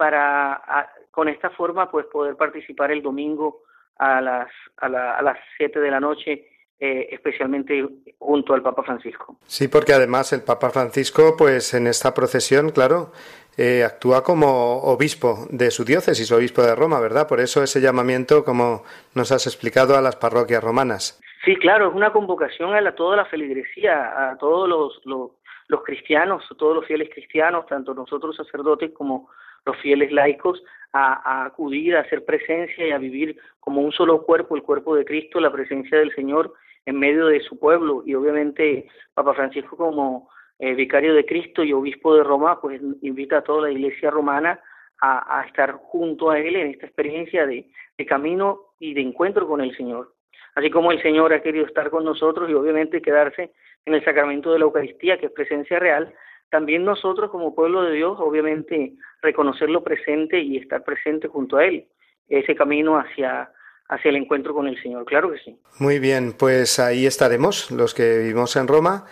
para 0.00 0.62
con 1.10 1.28
esta 1.28 1.50
forma 1.50 1.90
pues 1.90 2.06
poder 2.06 2.34
participar 2.34 2.90
el 2.90 3.02
domingo 3.02 3.64
a 3.98 4.22
las 4.22 4.48
a, 4.78 4.86
a 4.86 5.22
las 5.22 5.36
7 5.58 5.78
de 5.78 5.90
la 5.90 6.00
noche 6.00 6.46
eh, 6.78 7.08
especialmente 7.12 7.86
junto 8.18 8.54
al 8.54 8.62
Papa 8.62 8.82
Francisco. 8.82 9.36
Sí, 9.44 9.68
porque 9.68 9.92
además 9.92 10.32
el 10.32 10.42
Papa 10.42 10.70
Francisco, 10.70 11.34
pues 11.36 11.74
en 11.74 11.86
esta 11.86 12.14
procesión, 12.14 12.70
claro, 12.70 13.12
eh, 13.58 13.84
actúa 13.84 14.24
como 14.24 14.78
obispo 14.84 15.46
de 15.50 15.70
su 15.70 15.84
diócesis, 15.84 16.32
obispo 16.32 16.62
de 16.62 16.74
Roma, 16.74 16.98
¿verdad? 16.98 17.28
Por 17.28 17.40
eso 17.40 17.62
ese 17.62 17.82
llamamiento, 17.82 18.46
como 18.46 18.84
nos 19.14 19.30
has 19.30 19.46
explicado, 19.46 19.94
a 19.94 20.00
las 20.00 20.16
parroquias 20.16 20.64
romanas. 20.64 21.20
Sí, 21.44 21.54
claro, 21.56 21.90
es 21.90 21.94
una 21.94 22.12
convocación 22.12 22.74
a 22.74 22.94
toda 22.94 23.16
la 23.16 23.26
feligresía, 23.26 24.30
a 24.30 24.38
todos 24.38 24.66
los, 24.66 25.02
los, 25.04 25.32
los 25.68 25.82
cristianos, 25.82 26.42
todos 26.56 26.76
los 26.76 26.86
fieles 26.86 27.10
cristianos, 27.12 27.66
tanto 27.66 27.92
nosotros 27.92 28.36
sacerdotes 28.36 28.92
como 28.94 29.28
los 29.64 29.76
fieles 29.78 30.12
laicos 30.12 30.62
a, 30.92 31.44
acudir, 31.44 31.96
a 31.96 32.00
hacer 32.00 32.24
presencia 32.24 32.86
y 32.86 32.90
a 32.90 32.98
vivir 32.98 33.38
como 33.60 33.80
un 33.80 33.92
solo 33.92 34.22
cuerpo, 34.22 34.56
el 34.56 34.62
cuerpo 34.62 34.96
de 34.96 35.04
Cristo, 35.04 35.40
la 35.40 35.52
presencia 35.52 35.98
del 35.98 36.14
Señor 36.14 36.52
en 36.86 36.98
medio 36.98 37.26
de 37.26 37.40
su 37.40 37.58
pueblo. 37.58 38.02
Y 38.06 38.14
obviamente 38.14 38.88
Papa 39.14 39.34
Francisco 39.34 39.76
como 39.76 40.30
eh, 40.58 40.74
vicario 40.74 41.14
de 41.14 41.24
Cristo 41.24 41.62
y 41.62 41.72
obispo 41.72 42.14
de 42.16 42.24
Roma, 42.24 42.60
pues 42.60 42.80
invita 43.02 43.38
a 43.38 43.42
toda 43.44 43.62
la 43.62 43.70
iglesia 43.70 44.10
romana 44.10 44.60
a, 45.02 45.44
estar 45.46 45.72
junto 45.72 46.30
a 46.30 46.38
él 46.38 46.56
en 46.56 46.72
esta 46.72 46.84
experiencia 46.84 47.46
de, 47.46 47.66
de 47.96 48.06
camino 48.06 48.74
y 48.78 48.92
de 48.92 49.00
encuentro 49.00 49.48
con 49.48 49.62
el 49.62 49.74
Señor. 49.74 50.12
Así 50.54 50.70
como 50.70 50.92
el 50.92 51.00
Señor 51.00 51.32
ha 51.32 51.40
querido 51.40 51.64
estar 51.64 51.88
con 51.88 52.04
nosotros 52.04 52.50
y 52.50 52.54
obviamente 52.54 53.00
quedarse 53.00 53.52
en 53.86 53.94
el 53.94 54.04
sacramento 54.04 54.52
de 54.52 54.58
la 54.58 54.66
Eucaristía, 54.66 55.16
que 55.18 55.26
es 55.26 55.32
presencia 55.32 55.78
real, 55.78 56.12
también 56.50 56.84
nosotros 56.84 57.30
como 57.30 57.54
pueblo 57.54 57.82
de 57.82 57.92
Dios, 57.92 58.16
obviamente, 58.18 58.94
reconocerlo 59.22 59.82
presente 59.82 60.40
y 60.40 60.56
estar 60.56 60.82
presente 60.84 61.28
junto 61.28 61.56
a 61.56 61.64
Él, 61.64 61.86
ese 62.28 62.54
camino 62.54 62.98
hacia, 62.98 63.50
hacia 63.88 64.08
el 64.08 64.16
encuentro 64.16 64.54
con 64.54 64.66
el 64.66 64.80
Señor, 64.82 65.04
claro 65.04 65.30
que 65.30 65.38
sí. 65.38 65.56
Muy 65.78 65.98
bien, 65.98 66.32
pues 66.32 66.78
ahí 66.78 67.06
estaremos 67.06 67.70
los 67.70 67.94
que 67.94 68.18
vivimos 68.18 68.56
en 68.56 68.68
Roma 68.68 69.06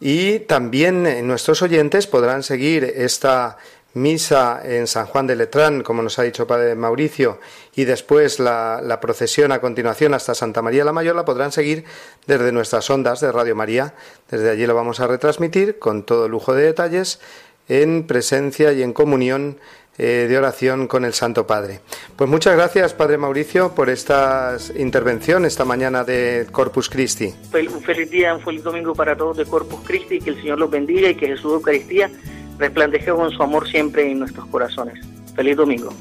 y 0.00 0.40
también 0.40 1.26
nuestros 1.26 1.62
oyentes 1.62 2.06
podrán 2.06 2.42
seguir 2.42 2.84
esta 2.84 3.56
misa 3.94 4.60
en 4.64 4.86
San 4.86 5.06
Juan 5.06 5.26
de 5.26 5.36
Letrán, 5.36 5.82
como 5.82 6.02
nos 6.02 6.18
ha 6.18 6.24
dicho 6.24 6.46
Padre 6.46 6.74
Mauricio, 6.74 7.38
y 7.74 7.84
después 7.84 8.40
la, 8.40 8.98
procesión 9.00 9.52
a 9.52 9.60
continuación 9.60 10.14
hasta 10.14 10.34
Santa 10.34 10.62
María 10.62 10.84
la 10.84 10.92
Mayor, 10.92 11.16
la 11.16 11.24
podrán 11.24 11.52
seguir 11.52 11.84
desde 12.26 12.52
nuestras 12.52 12.90
ondas 12.90 13.20
de 13.20 13.32
Radio 13.32 13.56
María. 13.56 13.94
Desde 14.30 14.50
allí 14.50 14.66
lo 14.66 14.74
vamos 14.74 15.00
a 15.00 15.06
retransmitir 15.06 15.78
con 15.78 16.04
todo 16.04 16.28
lujo 16.28 16.54
de 16.54 16.64
detalles, 16.64 17.20
en 17.68 18.06
presencia 18.06 18.72
y 18.72 18.82
en 18.82 18.92
comunión 18.92 19.58
eh, 19.96 20.26
de 20.28 20.36
oración 20.36 20.88
con 20.88 21.04
el 21.04 21.14
Santo 21.14 21.46
Padre. 21.46 21.78
Pues 22.16 22.28
muchas 22.28 22.56
gracias, 22.56 22.92
Padre 22.92 23.16
Mauricio, 23.16 23.76
por 23.76 23.88
esta 23.88 24.56
intervención 24.76 25.44
esta 25.44 25.64
mañana 25.64 26.02
de 26.02 26.48
Corpus 26.50 26.90
Christi. 26.90 27.32
Un 27.52 27.82
feliz 27.82 28.10
día, 28.10 28.34
un 28.34 28.40
feliz 28.40 28.64
domingo 28.64 28.92
para 28.92 29.16
todos 29.16 29.36
de 29.36 29.44
Corpus 29.44 29.80
Christi, 29.86 30.18
que 30.18 30.30
el 30.30 30.36
Señor 30.36 30.58
los 30.58 30.68
bendiga 30.68 31.08
y 31.08 31.14
que 31.14 31.28
Jesús 31.28 31.52
Eucaristía 31.52 32.10
resplandece 32.58 33.10
con 33.10 33.30
su 33.30 33.42
amor 33.42 33.68
siempre 33.68 34.10
en 34.10 34.20
nuestros 34.20 34.46
corazones. 34.46 34.98
Feliz 35.34 35.56
domingo. 35.56 35.92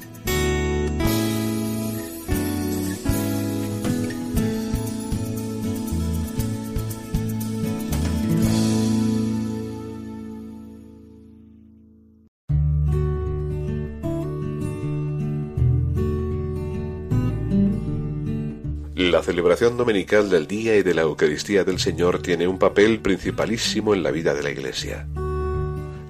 La 18.95 19.21
celebración 19.21 19.77
dominical 19.77 20.29
del 20.29 20.47
Día 20.47 20.75
y 20.75 20.81
de 20.81 20.95
la 20.95 21.03
Eucaristía 21.03 21.63
del 21.63 21.77
Señor 21.77 22.21
tiene 22.21 22.47
un 22.47 22.57
papel 22.57 22.99
principalísimo 22.99 23.93
en 23.93 24.01
la 24.01 24.09
vida 24.09 24.33
de 24.33 24.41
la 24.41 24.49
Iglesia. 24.49 25.07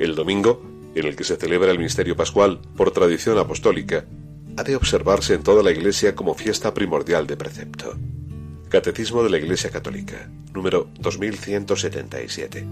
El 0.03 0.15
domingo, 0.15 0.61
en 0.95 1.05
el 1.05 1.15
que 1.15 1.23
se 1.23 1.37
celebra 1.37 1.71
el 1.71 1.79
misterio 1.79 2.17
pascual 2.17 2.59
por 2.75 2.91
tradición 2.91 3.37
apostólica, 3.37 4.03
ha 4.57 4.63
de 4.63 4.75
observarse 4.75 5.33
en 5.33 5.43
toda 5.43 5.63
la 5.63 5.71
Iglesia 5.71 6.13
como 6.13 6.33
fiesta 6.33 6.73
primordial 6.73 7.25
de 7.25 7.37
precepto. 7.37 7.95
Catecismo 8.67 9.23
de 9.23 9.29
la 9.29 9.37
Iglesia 9.37 9.69
Católica, 9.69 10.29
número 10.53 10.89
2177. 10.99 12.65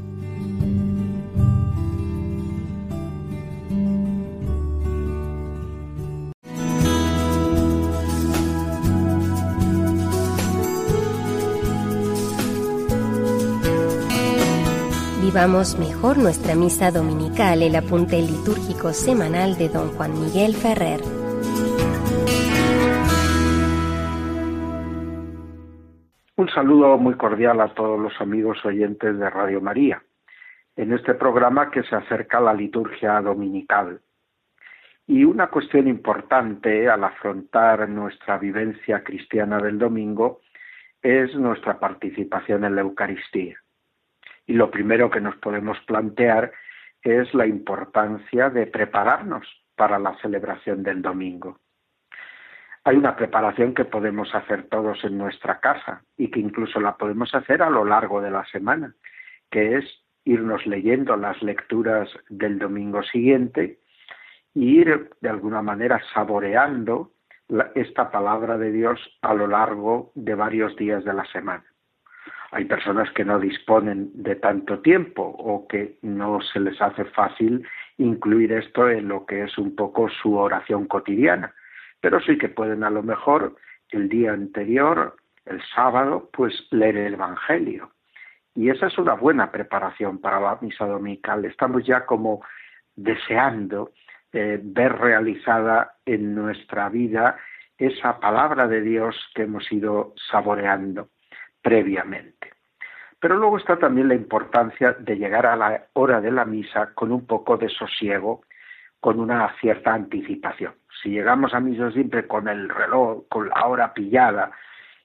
Vivamos 15.33 15.79
mejor 15.79 16.17
nuestra 16.17 16.55
misa 16.55 16.91
dominical, 16.91 17.63
el 17.63 17.77
apunte 17.77 18.17
litúrgico 18.17 18.91
semanal 18.91 19.55
de 19.57 19.69
don 19.69 19.87
Juan 19.95 20.11
Miguel 20.19 20.53
Ferrer. 20.53 20.99
Un 26.35 26.49
saludo 26.49 26.97
muy 26.97 27.13
cordial 27.13 27.61
a 27.61 27.73
todos 27.73 27.97
los 27.97 28.11
amigos 28.19 28.57
oyentes 28.65 29.17
de 29.17 29.29
Radio 29.29 29.61
María. 29.61 30.03
en 30.75 30.91
este 30.91 31.13
programa 31.13 31.71
que 31.71 31.83
se 31.83 31.95
acerca 31.95 32.39
a 32.39 32.41
la 32.41 32.53
liturgia 32.53 33.21
dominical. 33.21 34.01
Y 35.07 35.23
una 35.23 35.47
cuestión 35.47 35.87
importante 35.87 36.89
al 36.89 37.05
afrontar 37.05 37.87
nuestra 37.87 38.37
vivencia 38.37 39.01
cristiana 39.01 39.59
del 39.59 39.79
domingo 39.79 40.41
es 41.01 41.33
nuestra 41.35 41.79
participación 41.79 42.65
en 42.65 42.75
la 42.75 42.81
Eucaristía. 42.81 43.60
Y 44.45 44.53
lo 44.53 44.71
primero 44.71 45.09
que 45.09 45.21
nos 45.21 45.35
podemos 45.37 45.79
plantear 45.81 46.51
es 47.01 47.33
la 47.33 47.47
importancia 47.47 48.49
de 48.49 48.67
prepararnos 48.67 49.47
para 49.75 49.97
la 49.97 50.15
celebración 50.17 50.83
del 50.83 51.01
domingo. 51.01 51.59
Hay 52.83 52.97
una 52.97 53.15
preparación 53.15 53.73
que 53.73 53.85
podemos 53.85 54.33
hacer 54.33 54.67
todos 54.69 55.03
en 55.03 55.17
nuestra 55.17 55.59
casa 55.59 56.03
y 56.17 56.31
que 56.31 56.39
incluso 56.39 56.79
la 56.79 56.97
podemos 56.97 57.33
hacer 57.35 57.61
a 57.61 57.69
lo 57.69 57.85
largo 57.85 58.21
de 58.21 58.31
la 58.31 58.43
semana, 58.45 58.95
que 59.51 59.77
es 59.77 59.85
irnos 60.25 60.65
leyendo 60.65 61.15
las 61.15 61.41
lecturas 61.41 62.09
del 62.29 62.57
domingo 62.57 63.03
siguiente 63.03 63.79
e 64.55 64.59
ir 64.59 65.09
de 65.21 65.29
alguna 65.29 65.61
manera 65.61 66.01
saboreando 66.13 67.13
esta 67.75 68.11
palabra 68.11 68.57
de 68.57 68.71
Dios 68.71 68.99
a 69.21 69.33
lo 69.33 69.47
largo 69.47 70.11
de 70.15 70.35
varios 70.35 70.75
días 70.75 71.03
de 71.03 71.13
la 71.13 71.25
semana. 71.25 71.65
Hay 72.51 72.65
personas 72.65 73.09
que 73.11 73.23
no 73.23 73.39
disponen 73.39 74.11
de 74.13 74.35
tanto 74.35 74.79
tiempo 74.79 75.23
o 75.23 75.67
que 75.67 75.97
no 76.01 76.41
se 76.41 76.59
les 76.59 76.81
hace 76.81 77.05
fácil 77.05 77.65
incluir 77.97 78.51
esto 78.51 78.89
en 78.89 79.07
lo 79.07 79.25
que 79.25 79.43
es 79.43 79.57
un 79.57 79.73
poco 79.73 80.09
su 80.09 80.35
oración 80.35 80.85
cotidiana, 80.85 81.53
pero 82.01 82.19
sí 82.19 82.37
que 82.37 82.49
pueden 82.49 82.83
a 82.83 82.89
lo 82.89 83.03
mejor 83.03 83.55
el 83.91 84.09
día 84.09 84.33
anterior, 84.33 85.15
el 85.45 85.61
sábado, 85.73 86.29
pues 86.33 86.67
leer 86.71 86.97
el 86.97 87.13
Evangelio. 87.13 87.91
Y 88.53 88.69
esa 88.69 88.87
es 88.87 88.97
una 88.97 89.13
buena 89.13 89.49
preparación 89.49 90.19
para 90.19 90.41
la 90.41 90.57
misa 90.59 90.85
dominical. 90.85 91.45
Estamos 91.45 91.85
ya 91.85 92.05
como 92.05 92.43
deseando 92.97 93.91
eh, 94.33 94.59
ver 94.61 94.97
realizada 94.97 95.93
en 96.05 96.35
nuestra 96.35 96.89
vida 96.89 97.37
esa 97.77 98.19
palabra 98.19 98.67
de 98.67 98.81
Dios 98.81 99.15
que 99.33 99.43
hemos 99.43 99.71
ido 99.71 100.13
saboreando 100.29 101.07
previamente. 101.61 102.51
Pero 103.19 103.37
luego 103.37 103.57
está 103.57 103.77
también 103.77 104.07
la 104.07 104.15
importancia 104.15 104.93
de 104.93 105.15
llegar 105.15 105.45
a 105.45 105.55
la 105.55 105.85
hora 105.93 106.19
de 106.21 106.31
la 106.31 106.43
misa 106.43 106.93
con 106.95 107.11
un 107.11 107.27
poco 107.27 107.57
de 107.57 107.69
sosiego, 107.69 108.41
con 108.99 109.19
una 109.19 109.55
cierta 109.59 109.93
anticipación. 109.93 110.73
Si 111.01 111.09
llegamos 111.09 111.53
a 111.53 111.59
misa 111.59 111.91
siempre 111.91 112.27
con 112.27 112.47
el 112.47 112.69
reloj, 112.69 113.27
con 113.29 113.49
la 113.49 113.65
hora 113.67 113.93
pillada, 113.93 114.51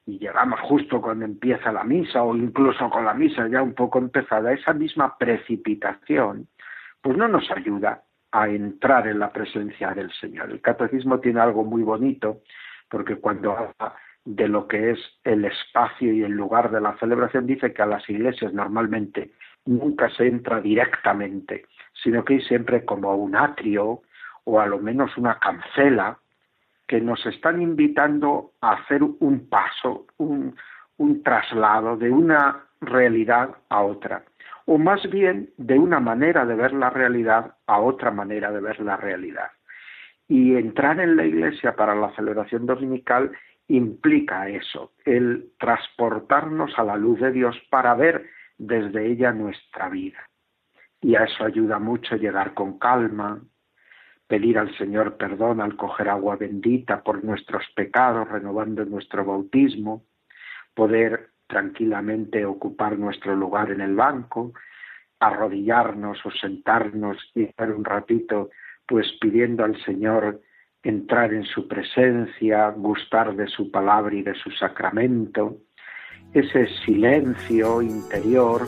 y 0.07 0.19
llegamos 0.19 0.61
justo 0.61 1.03
cuando 1.03 1.25
empieza 1.25 1.73
la 1.73 1.85
misa 1.85 2.23
o 2.23 2.35
incluso 2.37 2.89
con 2.89 3.05
la 3.05 3.13
misa 3.13 3.49
ya 3.49 3.61
un 3.61 3.75
poco 3.75 3.99
empezada, 3.99 4.53
esa 4.53 4.73
misma 4.73 5.19
precipitación, 5.19 6.49
pues 7.03 7.17
no 7.17 7.29
nos 7.29 7.51
ayuda 7.51 8.03
a 8.31 8.49
entrar 8.49 9.09
en 9.09 9.19
la 9.19 9.33
presencia 9.33 9.91
del 9.93 10.13
Señor. 10.13 10.51
El 10.51 10.61
catecismo 10.61 11.21
tiene 11.21 11.41
algo 11.41 11.65
muy 11.65 11.83
bonito 11.83 12.43
porque 12.89 13.17
cuando 13.17 13.75
de 14.27 14.49
lo 14.49 14.67
que 14.67 14.91
es 14.91 14.99
el 15.25 15.45
espacio 15.45 16.13
y 16.13 16.23
el 16.25 16.33
lugar 16.33 16.71
de 16.71 16.81
la 16.81 16.99
celebración, 16.99 17.47
dice 17.47 17.73
que 17.73 17.83
a 17.83 17.87
las 17.87 18.09
iglesias 18.11 18.53
normalmente 18.53 19.31
nunca 19.65 20.11
se 20.11 20.27
entra 20.27 20.61
directamente, 20.61 21.65
sino 22.03 22.25
que 22.25 22.35
hay 22.35 22.41
siempre 22.43 22.85
como 22.85 23.15
un 23.15 23.37
atrio 23.37 24.03
o 24.45 24.61
a 24.61 24.67
lo 24.67 24.79
menos 24.79 25.17
una 25.17 25.39
cancela 25.39 26.19
que 26.89 27.01
nos 27.01 27.25
están 27.27 27.63
invitando 27.63 28.53
a 28.61 28.73
hacer 28.73 29.03
un 29.03 29.49
paso, 29.49 30.07
un, 30.19 30.57
un 30.99 31.23
traslado 31.23 31.97
de 31.97 32.11
una 32.11 32.65
realidad 32.81 33.51
a 33.69 33.83
otra, 33.83 34.25
o 34.67 34.77
más 34.77 35.09
bien 35.09 35.51
de 35.57 35.79
una 35.79 36.01
manera 36.01 36.45
de 36.45 36.57
ver 36.57 36.73
la 36.73 36.91
realidad 36.91 37.55
a 37.67 37.79
otra 37.79 38.11
manera 38.11 38.51
de 38.51 38.61
ver 38.61 38.81
la 38.81 38.97
realidad. 38.97 39.51
Y 40.29 40.57
entrar 40.57 40.99
en 40.99 41.17
la 41.17 41.25
iglesia 41.25 41.77
para 41.77 41.95
la 41.95 42.13
celebración 42.17 42.67
dominical 42.67 43.31
implica 43.69 44.49
eso, 44.49 44.93
el 45.05 45.53
transportarnos 45.59 46.79
a 46.79 46.85
la 46.85 46.97
luz 46.97 47.21
de 47.21 47.33
Dios 47.33 47.57
para 47.71 47.95
ver 47.95 48.27
desde 48.59 49.07
ella 49.07 49.33
nuestra 49.33 49.89
vida. 49.89 50.19
Y 51.01 51.17
a 51.17 51.25
eso 51.25 51.45
ayuda 51.45 51.79
mucho 51.79 52.17
llegar 52.17 52.55
con 52.55 52.79
calma, 52.79 53.43
pedir 54.27 54.59
al 54.59 54.77
Señor 54.77 55.17
perdón 55.17 55.61
al 55.61 55.77
coger 55.77 56.09
agua 56.09 56.37
bendita 56.37 57.03
por 57.03 57.23
nuestros 57.23 57.65
pecados, 57.75 58.29
renovando 58.29 58.85
nuestro 58.85 59.25
bautismo, 59.25 60.05
poder 60.75 61.31
tranquilamente 61.47 62.45
ocupar 62.45 62.99
nuestro 62.99 63.37
lugar 63.37 63.71
en 63.71 63.81
el 63.81 63.95
banco, 63.95 64.53
arrodillarnos 65.21 66.25
o 66.25 66.31
sentarnos 66.31 67.19
y 67.35 67.45
estar 67.45 67.71
un 67.73 67.85
ratito 67.85 68.51
pues 68.87 69.07
pidiendo 69.21 69.65
al 69.65 69.81
Señor 69.85 70.41
entrar 70.83 71.33
en 71.33 71.45
su 71.45 71.67
presencia, 71.67 72.71
gustar 72.71 73.35
de 73.35 73.47
su 73.49 73.71
palabra 73.71 74.15
y 74.15 74.23
de 74.23 74.35
su 74.35 74.51
sacramento, 74.51 75.59
ese 76.33 76.67
silencio 76.85 77.83
interior 77.83 78.67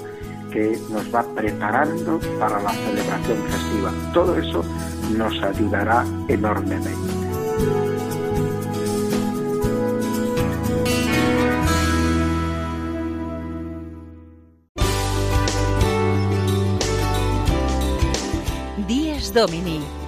que 0.53 0.77
nos 0.91 1.15
va 1.15 1.25
preparando 1.35 2.19
para 2.39 2.61
la 2.63 2.71
celebración 2.71 3.39
festiva. 3.45 3.93
Todo 4.13 4.39
eso 4.39 4.65
nos 5.17 5.43
ayudará 5.43 6.05
enormemente. 6.29 7.19
Domini 19.39 20.08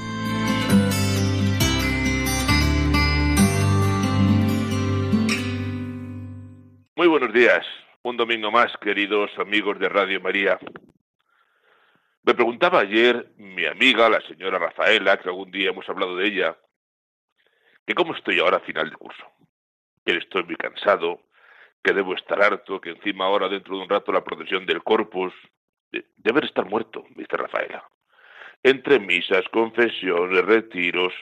Un 8.03 8.17
domingo 8.17 8.51
más, 8.51 8.71
queridos 8.77 9.31
amigos 9.39 9.79
de 9.79 9.89
Radio 9.89 10.21
María. 10.21 10.59
Me 12.21 12.35
preguntaba 12.35 12.81
ayer 12.81 13.31
mi 13.37 13.65
amiga, 13.65 14.07
la 14.09 14.21
señora 14.27 14.59
Rafaela, 14.59 15.17
que 15.17 15.27
algún 15.27 15.49
día 15.49 15.71
hemos 15.71 15.89
hablado 15.89 16.15
de 16.17 16.27
ella, 16.27 16.55
que 17.87 17.95
cómo 17.95 18.13
estoy 18.13 18.37
ahora 18.37 18.57
a 18.57 18.59
final 18.59 18.91
de 18.91 18.95
curso. 18.95 19.25
Que 20.05 20.17
estoy 20.17 20.43
muy 20.43 20.55
cansado, 20.55 21.23
que 21.83 21.93
debo 21.93 22.13
estar 22.13 22.39
harto, 22.43 22.79
que 22.79 22.91
encima 22.91 23.25
ahora 23.25 23.49
dentro 23.49 23.75
de 23.75 23.83
un 23.85 23.89
rato 23.89 24.11
la 24.11 24.23
procesión 24.23 24.67
del 24.67 24.83
corpus. 24.83 25.33
De, 25.91 26.05
deber 26.17 26.45
estar 26.45 26.65
muerto, 26.65 27.05
dice 27.15 27.37
Rafaela. 27.37 27.83
Entre 28.61 28.99
misas, 28.99 29.43
confesiones, 29.51 30.45
retiros. 30.45 31.13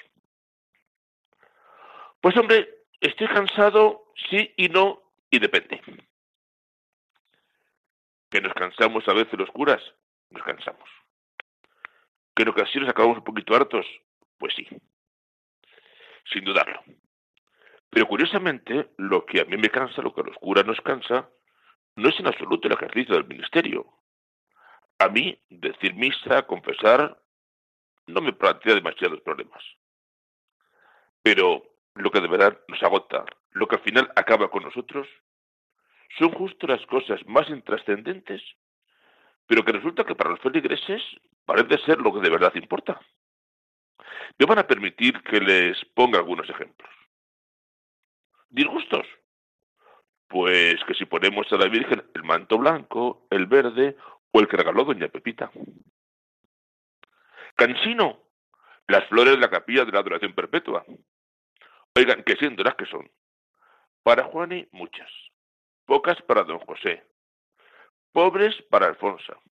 Pues 2.19 2.35
hombre, 2.35 2.67
estoy 2.99 3.27
cansado, 3.27 4.11
sí 4.29 4.53
y 4.57 4.67
no, 4.67 5.01
y 5.31 5.39
depende. 5.39 5.81
Que 8.29 8.41
nos 8.41 8.53
cansamos 8.53 9.07
a 9.07 9.13
veces 9.13 9.37
los 9.39 9.49
curas, 9.51 9.81
nos 10.29 10.43
cansamos. 10.43 10.89
Que 12.35 12.43
en 12.43 12.49
ocasiones 12.49 12.89
acabamos 12.89 13.17
un 13.17 13.23
poquito 13.23 13.55
hartos, 13.55 13.85
pues 14.37 14.53
sí, 14.55 14.67
sin 16.31 16.43
dudarlo. 16.43 16.81
Pero 17.89 18.07
curiosamente, 18.07 18.91
lo 18.97 19.25
que 19.25 19.41
a 19.41 19.45
mí 19.45 19.57
me 19.57 19.69
cansa, 19.69 20.01
lo 20.01 20.13
que 20.13 20.21
a 20.21 20.25
los 20.25 20.37
curas 20.37 20.65
nos 20.65 20.79
cansa, 20.81 21.29
no 21.95 22.09
es 22.09 22.19
en 22.19 22.27
absoluto 22.27 22.67
el 22.67 22.75
ejercicio 22.75 23.15
del 23.15 23.27
ministerio. 23.27 23.85
A 24.99 25.09
mí, 25.09 25.37
decir 25.49 25.95
misa, 25.95 26.43
confesar, 26.43 27.19
no 28.05 28.21
me 28.21 28.33
plantea 28.33 28.75
demasiados 28.75 29.21
problemas. 29.21 29.63
Pero 31.21 31.63
lo 31.95 32.11
que 32.11 32.21
de 32.21 32.27
verdad 32.27 32.59
nos 32.67 32.81
agota, 32.83 33.25
lo 33.51 33.67
que 33.67 33.75
al 33.75 33.81
final 33.81 34.11
acaba 34.15 34.49
con 34.49 34.63
nosotros, 34.63 35.07
son 36.17 36.31
justo 36.31 36.67
las 36.67 36.85
cosas 36.87 37.19
más 37.27 37.49
intrascendentes, 37.49 38.41
pero 39.45 39.63
que 39.63 39.71
resulta 39.71 40.03
que 40.03 40.15
para 40.15 40.31
los 40.31 40.39
feligreses 40.39 41.01
parece 41.45 41.77
ser 41.85 41.99
lo 41.99 42.13
que 42.13 42.21
de 42.21 42.29
verdad 42.29 42.53
importa. 42.55 42.99
Me 44.37 44.45
van 44.45 44.59
a 44.59 44.67
permitir 44.67 45.21
que 45.23 45.39
les 45.39 45.83
ponga 45.93 46.19
algunos 46.19 46.49
ejemplos. 46.49 46.89
¿Disgustos? 48.49 49.05
Pues 50.27 50.75
que 50.85 50.93
si 50.93 51.05
ponemos 51.05 51.51
a 51.51 51.57
la 51.57 51.67
Virgen 51.67 52.03
el 52.13 52.23
manto 52.23 52.57
blanco, 52.57 53.27
el 53.29 53.47
verde 53.47 53.97
o 54.31 54.39
el 54.39 54.47
que 54.47 54.57
regaló 54.57 54.83
Doña 54.83 55.07
Pepita. 55.07 55.51
Cansino, 57.55 58.19
las 58.87 59.07
flores 59.07 59.33
de 59.33 59.39
la 59.39 59.49
capilla 59.49 59.85
de 59.85 59.91
la 59.91 59.99
adoración 59.99 60.33
perpetua. 60.33 60.85
Oigan, 61.95 62.23
que 62.23 62.35
siendo 62.35 62.63
las 62.63 62.75
que 62.75 62.85
son. 62.85 63.09
Para 64.03 64.23
Juani, 64.25 64.67
muchas. 64.71 65.09
Pocas 65.89 66.21
para 66.21 66.43
don 66.43 66.59
José. 66.59 67.03
Pobres 68.11 68.55
para 68.69 68.85
Alfonso. 68.85 69.41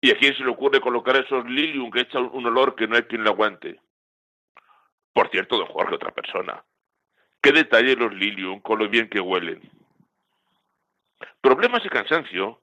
¿Y 0.00 0.12
a 0.12 0.16
quién 0.16 0.32
se 0.36 0.44
le 0.44 0.50
ocurre 0.50 0.80
colocar 0.80 1.16
esos 1.16 1.44
lilium 1.46 1.90
que 1.90 2.02
echan 2.02 2.30
un 2.32 2.46
olor 2.46 2.76
que 2.76 2.86
no 2.86 2.94
hay 2.94 3.02
quien 3.02 3.24
le 3.24 3.30
aguante? 3.30 3.80
Por 5.12 5.28
cierto, 5.30 5.58
don 5.58 5.66
Jorge, 5.66 5.96
otra 5.96 6.12
persona. 6.12 6.64
¿Qué 7.42 7.50
detalle 7.50 7.96
los 7.96 8.14
lilium 8.14 8.60
con 8.60 8.78
lo 8.78 8.88
bien 8.88 9.10
que 9.10 9.18
huelen? 9.18 9.60
Problemas 11.40 11.84
y 11.84 11.88
cansancio, 11.88 12.62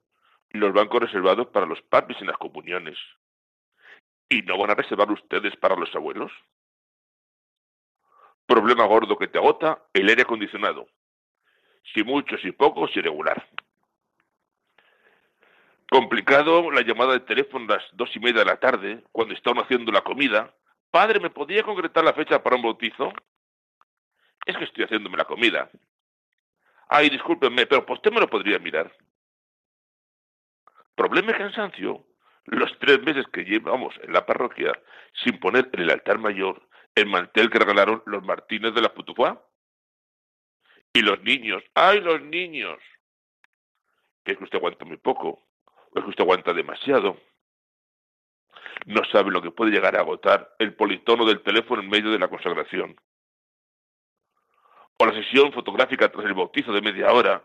los 0.51 0.71
bancos 0.71 1.01
reservados 1.01 1.47
para 1.47 1.65
los 1.65 1.81
papis 1.81 2.21
en 2.21 2.27
las 2.27 2.37
comuniones. 2.37 2.97
¿Y 4.29 4.43
no 4.43 4.57
van 4.57 4.71
a 4.71 4.75
reservar 4.75 5.11
ustedes 5.11 5.57
para 5.57 5.75
los 5.75 5.93
abuelos? 5.93 6.31
Problema 8.45 8.85
gordo 8.85 9.17
que 9.17 9.27
te 9.27 9.39
agota, 9.39 9.83
el 9.93 10.07
aire 10.07 10.21
acondicionado. 10.21 10.87
Si 11.93 12.03
mucho, 12.03 12.37
si 12.37 12.51
poco, 12.51 12.87
si 12.87 12.99
irregular. 12.99 13.45
Complicado 15.89 16.71
la 16.71 16.81
llamada 16.81 17.13
de 17.13 17.19
teléfono 17.21 17.65
a 17.65 17.77
las 17.77 17.85
dos 17.93 18.15
y 18.15 18.19
media 18.19 18.39
de 18.39 18.45
la 18.45 18.59
tarde, 18.59 19.03
cuando 19.11 19.35
uno 19.45 19.61
haciendo 19.61 19.91
la 19.91 20.01
comida. 20.01 20.53
Padre, 20.89 21.19
¿me 21.19 21.29
podría 21.29 21.63
concretar 21.63 22.03
la 22.03 22.13
fecha 22.13 22.41
para 22.41 22.55
un 22.55 22.61
bautizo? 22.61 23.11
Es 24.45 24.57
que 24.57 24.63
estoy 24.63 24.85
haciéndome 24.85 25.17
la 25.17 25.25
comida. 25.25 25.69
Ay, 26.87 27.09
discúlpenme, 27.09 27.65
pero 27.65 27.85
pues 27.85 27.99
usted 27.99 28.11
me 28.11 28.19
lo 28.19 28.29
podría 28.29 28.59
mirar. 28.59 28.91
Problema 30.95 31.31
y 31.31 31.35
cansancio. 31.35 32.05
Los 32.45 32.77
tres 32.79 33.01
meses 33.01 33.25
que 33.31 33.43
llevamos 33.43 33.93
en 34.01 34.13
la 34.13 34.25
parroquia 34.25 34.71
sin 35.23 35.39
poner 35.39 35.69
en 35.73 35.81
el 35.81 35.91
altar 35.91 36.19
mayor 36.19 36.61
el 36.95 37.07
mantel 37.07 37.49
que 37.49 37.59
regalaron 37.59 38.03
los 38.05 38.23
Martínez 38.23 38.73
de 38.73 38.81
la 38.81 38.93
Putufá. 38.93 39.41
Y 40.93 41.01
los 41.01 41.21
niños, 41.23 41.63
¡ay, 41.73 42.01
los 42.01 42.21
niños! 42.21 42.79
Que 44.23 44.33
es 44.33 44.37
que 44.37 44.43
usted 44.43 44.57
aguanta 44.57 44.85
muy 44.85 44.97
poco, 44.97 45.29
o 45.91 45.99
es 45.99 46.03
que 46.03 46.09
usted 46.09 46.23
aguanta 46.23 46.53
demasiado. 46.53 47.17
No 48.85 49.03
sabe 49.11 49.31
lo 49.31 49.41
que 49.41 49.51
puede 49.51 49.71
llegar 49.71 49.95
a 49.95 50.01
agotar 50.01 50.55
el 50.59 50.75
politono 50.75 51.25
del 51.25 51.41
teléfono 51.41 51.81
en 51.81 51.89
medio 51.89 52.11
de 52.11 52.19
la 52.19 52.27
consagración 52.27 52.95
o 55.01 55.05
la 55.05 55.13
sesión 55.13 55.51
fotográfica 55.51 56.11
tras 56.11 56.25
el 56.25 56.35
bautizo 56.35 56.71
de 56.71 56.81
media 56.81 57.11
hora. 57.11 57.43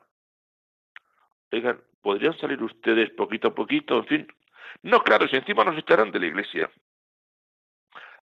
Oigan, 1.51 1.81
¿podrían 2.03 2.37
salir 2.39 2.63
ustedes 2.63 3.11
poquito 3.11 3.49
a 3.49 3.55
poquito? 3.55 3.97
En 3.99 4.07
fin. 4.07 4.29
No, 4.83 5.03
claro, 5.03 5.27
si 5.27 5.37
encima 5.37 5.65
nos 5.65 5.79
echarán 5.79 6.11
de 6.11 6.21
la 6.21 6.27
iglesia. 6.27 6.71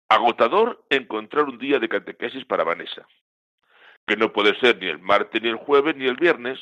Agotador 0.09 0.85
encontrar 0.91 1.45
un 1.45 1.59
día 1.59 1.79
de 1.79 1.89
catequesis 1.89 2.45
para 2.45 2.65
Vanessa, 2.65 3.07
que 4.07 4.17
no 4.17 4.33
puede 4.33 4.59
ser 4.61 4.79
ni 4.79 4.87
el 4.87 4.99
martes, 4.99 5.41
ni 5.43 5.49
el 5.49 5.57
jueves, 5.57 5.97
ni 5.97 6.07
el 6.07 6.17
viernes, 6.17 6.59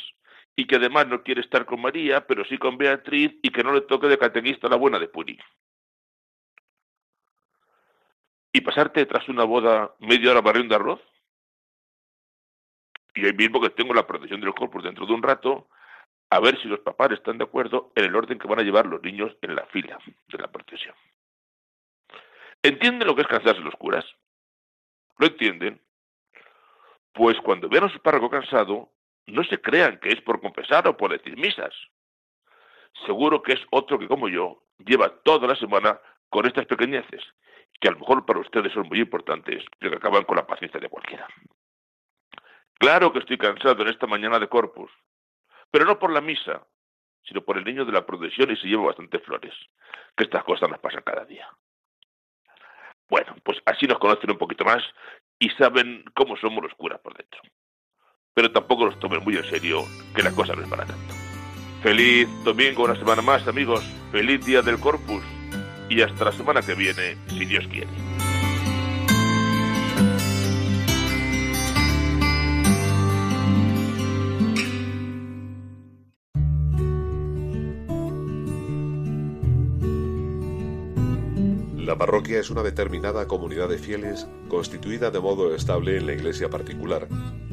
y 0.54 0.66
que 0.66 0.76
además 0.76 1.06
no 1.06 1.22
quiere 1.22 1.40
estar 1.40 1.64
con 1.64 1.80
María, 1.80 2.26
pero 2.26 2.44
sí 2.44 2.58
con 2.58 2.78
Beatriz, 2.78 3.32
y 3.42 3.50
que 3.50 3.64
no 3.64 3.72
le 3.72 3.82
toque 3.82 4.06
de 4.06 4.18
catequista 4.18 4.68
la 4.68 4.76
buena 4.76 4.98
de 4.98 5.08
Puri. 5.08 5.38
¿Y 8.52 8.60
pasarte 8.60 9.06
tras 9.06 9.28
una 9.28 9.44
boda 9.44 9.94
media 9.98 10.30
hora 10.30 10.42
barriendo 10.42 10.76
arroz? 10.76 11.00
y 13.14 13.26
ahí 13.26 13.32
mismo 13.32 13.60
que 13.60 13.70
tengo 13.70 13.94
la 13.94 14.06
protección 14.06 14.40
de 14.40 14.46
los 14.46 14.54
corpus 14.54 14.82
dentro 14.82 15.06
de 15.06 15.12
un 15.12 15.22
rato, 15.22 15.68
a 16.30 16.40
ver 16.40 16.60
si 16.60 16.68
los 16.68 16.80
papás 16.80 17.12
están 17.12 17.38
de 17.38 17.44
acuerdo 17.44 17.92
en 17.94 18.04
el 18.06 18.16
orden 18.16 18.38
que 18.38 18.48
van 18.48 18.60
a 18.60 18.62
llevar 18.62 18.86
los 18.86 19.02
niños 19.02 19.36
en 19.42 19.54
la 19.54 19.66
fila 19.66 19.98
de 20.28 20.38
la 20.38 20.50
procesión. 20.50 20.94
¿Entienden 22.62 23.06
lo 23.06 23.14
que 23.14 23.22
es 23.22 23.28
cansarse 23.28 23.60
los 23.60 23.74
curas? 23.74 24.04
¿Lo 25.18 25.26
entienden? 25.26 25.80
Pues 27.12 27.38
cuando 27.40 27.68
vean 27.68 27.84
a 27.84 27.92
su 27.92 28.00
párroco 28.00 28.30
cansado, 28.30 28.90
no 29.26 29.44
se 29.44 29.60
crean 29.60 29.98
que 29.98 30.10
es 30.10 30.20
por 30.22 30.40
confesar 30.40 30.88
o 30.88 30.96
por 30.96 31.12
decir 31.12 31.36
misas. 31.36 31.74
Seguro 33.06 33.42
que 33.42 33.52
es 33.52 33.60
otro 33.70 33.98
que, 33.98 34.08
como 34.08 34.28
yo, 34.28 34.62
lleva 34.78 35.08
toda 35.22 35.46
la 35.46 35.56
semana 35.56 36.00
con 36.28 36.46
estas 36.46 36.66
pequeñeces, 36.66 37.22
que 37.80 37.88
a 37.88 37.92
lo 37.92 37.98
mejor 37.98 38.24
para 38.24 38.40
ustedes 38.40 38.72
son 38.72 38.88
muy 38.88 39.00
importantes, 39.00 39.64
pero 39.78 39.92
que 39.92 39.96
acaban 39.98 40.24
con 40.24 40.36
la 40.36 40.46
paciencia 40.46 40.80
de 40.80 40.88
cualquiera. 40.88 41.26
Claro 42.78 43.12
que 43.12 43.20
estoy 43.20 43.38
cansado 43.38 43.82
en 43.82 43.88
esta 43.88 44.06
mañana 44.06 44.38
de 44.38 44.48
Corpus, 44.48 44.90
pero 45.70 45.84
no 45.84 45.98
por 45.98 46.12
la 46.12 46.20
misa, 46.20 46.66
sino 47.24 47.42
por 47.42 47.56
el 47.56 47.64
niño 47.64 47.84
de 47.84 47.92
la 47.92 48.04
procesión 48.04 48.50
y 48.50 48.56
si 48.56 48.68
llevo 48.68 48.86
bastantes 48.86 49.22
flores, 49.22 49.54
que 50.16 50.24
estas 50.24 50.42
cosas 50.44 50.68
nos 50.68 50.80
pasan 50.80 51.02
cada 51.02 51.24
día. 51.24 51.48
Bueno, 53.08 53.36
pues 53.44 53.58
así 53.66 53.86
nos 53.86 53.98
conocen 53.98 54.30
un 54.30 54.38
poquito 54.38 54.64
más 54.64 54.82
y 55.42 55.50
saben 55.58 56.04
cómo 56.14 56.36
somos 56.36 56.62
los 56.62 56.72
curas 56.74 57.00
por 57.00 57.16
dentro. 57.16 57.40
Pero 58.32 58.52
tampoco 58.52 58.84
los 58.84 58.98
tomen 59.00 59.24
muy 59.24 59.36
en 59.36 59.44
serio, 59.50 59.84
que 60.14 60.22
la 60.22 60.30
cosa 60.30 60.54
no 60.54 60.62
es 60.62 60.68
para 60.68 60.86
tanto. 60.86 61.14
Feliz 61.82 62.28
domingo, 62.44 62.84
una 62.84 62.94
semana 62.94 63.22
más, 63.22 63.48
amigos. 63.48 63.82
Feliz 64.12 64.46
día 64.46 64.62
del 64.62 64.78
Corpus. 64.78 65.24
Y 65.88 66.00
hasta 66.00 66.26
la 66.26 66.32
semana 66.32 66.62
que 66.62 66.74
viene, 66.74 67.16
si 67.26 67.44
Dios 67.44 67.66
quiere. 67.66 67.90
La 81.92 81.98
parroquia 81.98 82.40
es 82.40 82.48
una 82.48 82.62
determinada 82.62 83.28
comunidad 83.28 83.68
de 83.68 83.76
fieles 83.76 84.26
constituida 84.48 85.10
de 85.10 85.20
modo 85.20 85.54
estable 85.54 85.98
en 85.98 86.06
la 86.06 86.14
iglesia 86.14 86.48
particular, 86.48 87.06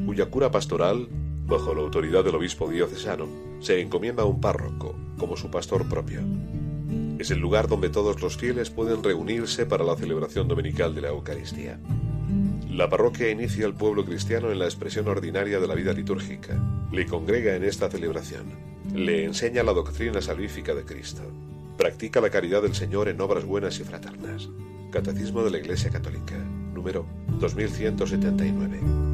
cuya 0.05 0.27
cura 0.27 0.49
pastoral, 0.49 1.09
bajo 1.45 1.75
la 1.75 1.81
autoridad 1.81 2.23
del 2.23 2.35
obispo 2.35 2.69
diocesano, 2.69 3.27
se 3.59 3.81
encomienda 3.81 4.23
a 4.23 4.27
un 4.27 4.39
párroco 4.39 4.95
como 5.17 5.35
su 5.35 5.51
pastor 5.51 5.89
propio. 5.89 6.21
Es 7.19 7.31
el 7.31 7.39
lugar 7.39 7.67
donde 7.67 7.89
todos 7.89 8.21
los 8.21 8.37
fieles 8.37 8.69
pueden 8.69 9.03
reunirse 9.03 9.65
para 9.65 9.83
la 9.83 9.97
celebración 9.97 10.47
dominical 10.47 10.95
de 10.95 11.01
la 11.01 11.09
Eucaristía. 11.09 11.77
La 12.69 12.89
parroquia 12.89 13.29
inicia 13.29 13.65
al 13.65 13.75
pueblo 13.75 14.05
cristiano 14.05 14.53
en 14.53 14.59
la 14.59 14.65
expresión 14.65 15.09
ordinaria 15.09 15.59
de 15.59 15.67
la 15.67 15.75
vida 15.75 15.91
litúrgica, 15.91 16.57
le 16.93 17.05
congrega 17.07 17.57
en 17.57 17.65
esta 17.65 17.89
celebración, 17.89 18.53
le 18.93 19.25
enseña 19.25 19.63
la 19.63 19.73
doctrina 19.73 20.21
salvífica 20.21 20.73
de 20.73 20.85
Cristo, 20.85 21.23
Practica 21.79 22.19
la 22.19 22.29
caridad 22.29 22.61
del 22.61 22.75
Señor 22.75 23.07
en 23.07 23.21
obras 23.21 23.45
buenas 23.45 23.79
y 23.79 23.85
fraternas. 23.85 24.49
Catecismo 24.91 25.43
de 25.43 25.51
la 25.51 25.59
Iglesia 25.59 25.89
Católica, 25.89 26.35
número 26.73 27.05
2179. 27.39 29.08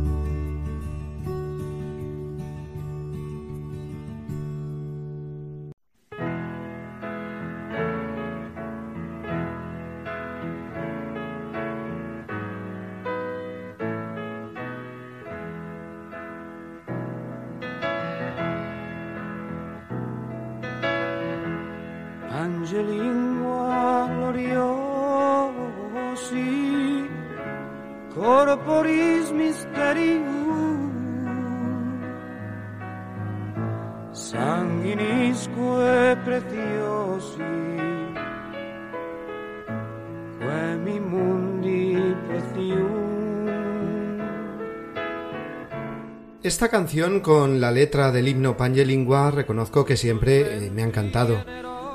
Esta 46.65 46.79
canción 46.79 47.19
con 47.19 47.61
la 47.61 47.69
letra 47.69 48.11
del 48.11 48.27
himno 48.27 48.57
Pangelingua 48.57 49.29
reconozco 49.29 49.85
que 49.85 49.95
siempre 49.95 50.65
eh, 50.65 50.71
me 50.71 50.81
ha 50.81 50.87
encantado. 50.87 51.45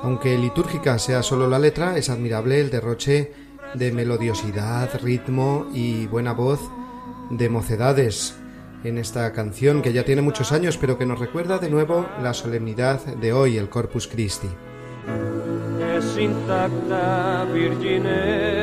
Aunque 0.01 0.37
litúrgica 0.37 0.97
sea 0.97 1.23
solo 1.23 1.45
la 1.49 1.59
letra, 1.59 1.97
es 1.97 2.09
admirable 2.09 2.61
el 2.61 2.69
derroche 2.69 3.33
de 3.73 3.91
melodiosidad, 3.91 4.89
ritmo 5.01 5.67
y 5.73 6.07
buena 6.07 6.31
voz 6.31 6.61
de 7.31 7.49
mocedades 7.49 8.37
en 8.85 8.97
esta 8.97 9.33
canción 9.33 9.81
que 9.81 9.91
ya 9.91 10.05
tiene 10.05 10.21
muchos 10.21 10.53
años 10.53 10.77
pero 10.77 10.97
que 10.97 11.05
nos 11.05 11.19
recuerda 11.19 11.57
de 11.57 11.69
nuevo 11.69 12.07
la 12.23 12.33
solemnidad 12.33 13.05
de 13.05 13.33
hoy, 13.33 13.57
el 13.57 13.67
Corpus 13.67 14.07
Christi. 14.07 14.47
Es 15.97 16.17
intacta 16.17 17.45
virgine 17.53 18.60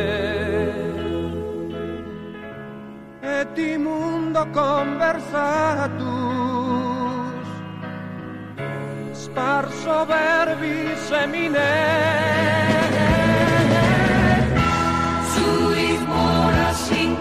multimundo 3.59 4.47
conversatus. 4.53 5.99
Sparso 9.13 10.07
verbi 10.07 10.95
semine 11.09 11.59
suis 15.33 16.01
mora 16.07 16.73
sin 16.73 17.17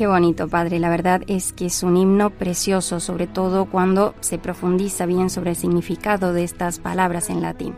Qué 0.00 0.06
bonito, 0.06 0.48
Padre. 0.48 0.78
La 0.78 0.88
verdad 0.88 1.20
es 1.26 1.52
que 1.52 1.66
es 1.66 1.82
un 1.82 1.98
himno 1.98 2.30
precioso, 2.30 3.00
sobre 3.00 3.26
todo 3.26 3.66
cuando 3.66 4.14
se 4.20 4.38
profundiza 4.38 5.04
bien 5.04 5.28
sobre 5.28 5.50
el 5.50 5.56
significado 5.56 6.32
de 6.32 6.42
estas 6.42 6.78
palabras 6.78 7.28
en 7.28 7.42
latín. 7.42 7.74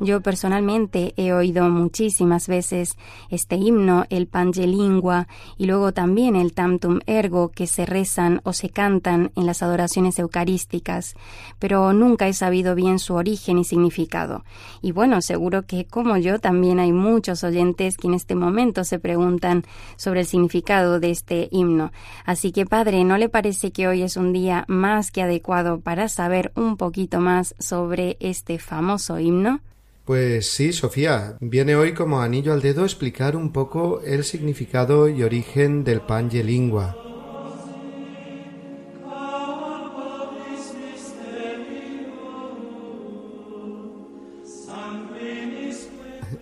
Yo 0.00 0.20
personalmente 0.20 1.14
he 1.16 1.32
oído 1.32 1.70
muchísimas 1.70 2.48
veces 2.48 2.98
este 3.30 3.56
himno, 3.56 4.04
el 4.10 4.26
Pangelingua, 4.26 5.28
y 5.56 5.66
luego 5.66 5.92
también 5.92 6.34
el 6.34 6.52
Tamtum 6.52 6.98
Ergo, 7.06 7.50
que 7.50 7.66
se 7.68 7.86
rezan 7.86 8.40
o 8.44 8.52
se 8.52 8.70
cantan 8.70 9.30
en 9.36 9.46
las 9.46 9.62
adoraciones 9.62 10.18
eucarísticas, 10.18 11.14
pero 11.60 11.92
nunca 11.92 12.26
he 12.26 12.32
sabido 12.32 12.74
bien 12.74 12.98
su 12.98 13.14
origen 13.14 13.56
y 13.58 13.64
significado. 13.64 14.44
Y 14.82 14.90
bueno, 14.92 15.22
seguro 15.22 15.62
que 15.62 15.86
como 15.86 16.16
yo 16.16 16.40
también 16.40 16.80
hay 16.80 16.92
muchos 16.92 17.44
oyentes 17.44 17.96
que 17.96 18.08
en 18.08 18.14
este 18.14 18.34
momento 18.34 18.82
se 18.82 18.98
preguntan 18.98 19.64
sobre 19.96 20.20
el 20.20 20.26
significado 20.26 20.98
de 20.98 21.12
este 21.12 21.48
himno. 21.52 21.92
Así 22.26 22.50
que, 22.50 22.66
Padre, 22.66 23.04
¿no 23.04 23.16
le 23.16 23.28
parece 23.28 23.70
que 23.70 23.86
hoy 23.86 24.02
es 24.02 24.16
un 24.16 24.32
día 24.32 24.64
más 24.66 25.12
que 25.12 25.22
adecuado 25.22 25.80
para 25.80 26.08
saber 26.08 26.52
un 26.56 26.76
poquito 26.76 27.20
más 27.20 27.54
sobre 27.60 28.16
este 28.20 28.58
famoso 28.58 29.20
himno? 29.20 29.60
Pues 30.04 30.52
sí, 30.52 30.74
Sofía, 30.74 31.38
viene 31.40 31.76
hoy 31.76 31.94
como 31.94 32.20
anillo 32.20 32.52
al 32.52 32.60
dedo 32.60 32.84
explicar 32.84 33.36
un 33.36 33.52
poco 33.52 34.02
el 34.02 34.24
significado 34.24 35.08
y 35.08 35.22
origen 35.22 35.82
del 35.82 36.02
Pange 36.02 36.44
Lingua. 36.44 36.94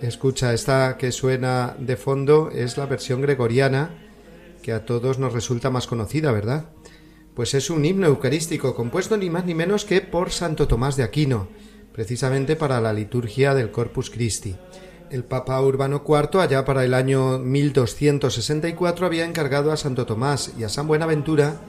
Escucha, 0.00 0.52
esta 0.52 0.96
que 0.98 1.12
suena 1.12 1.76
de 1.78 1.96
fondo 1.96 2.50
es 2.50 2.76
la 2.76 2.86
versión 2.86 3.20
gregoriana 3.20 3.90
que 4.60 4.72
a 4.72 4.84
todos 4.84 5.20
nos 5.20 5.32
resulta 5.32 5.70
más 5.70 5.86
conocida, 5.86 6.32
¿verdad? 6.32 6.70
Pues 7.36 7.54
es 7.54 7.70
un 7.70 7.84
himno 7.84 8.08
eucarístico 8.08 8.74
compuesto 8.74 9.16
ni 9.16 9.30
más 9.30 9.44
ni 9.44 9.54
menos 9.54 9.84
que 9.84 10.00
por 10.00 10.32
Santo 10.32 10.66
Tomás 10.66 10.96
de 10.96 11.04
Aquino, 11.04 11.46
precisamente 11.92 12.56
para 12.56 12.80
la 12.80 12.92
liturgia 12.92 13.54
del 13.54 13.70
Corpus 13.70 14.10
Christi. 14.10 14.56
El 15.10 15.24
Papa 15.24 15.60
Urbano 15.60 16.02
IV, 16.06 16.40
allá 16.40 16.64
para 16.64 16.84
el 16.84 16.94
año 16.94 17.38
1264, 17.38 19.04
había 19.04 19.26
encargado 19.26 19.70
a 19.70 19.76
Santo 19.76 20.06
Tomás 20.06 20.52
y 20.58 20.64
a 20.64 20.70
San 20.70 20.86
Buenaventura, 20.86 21.60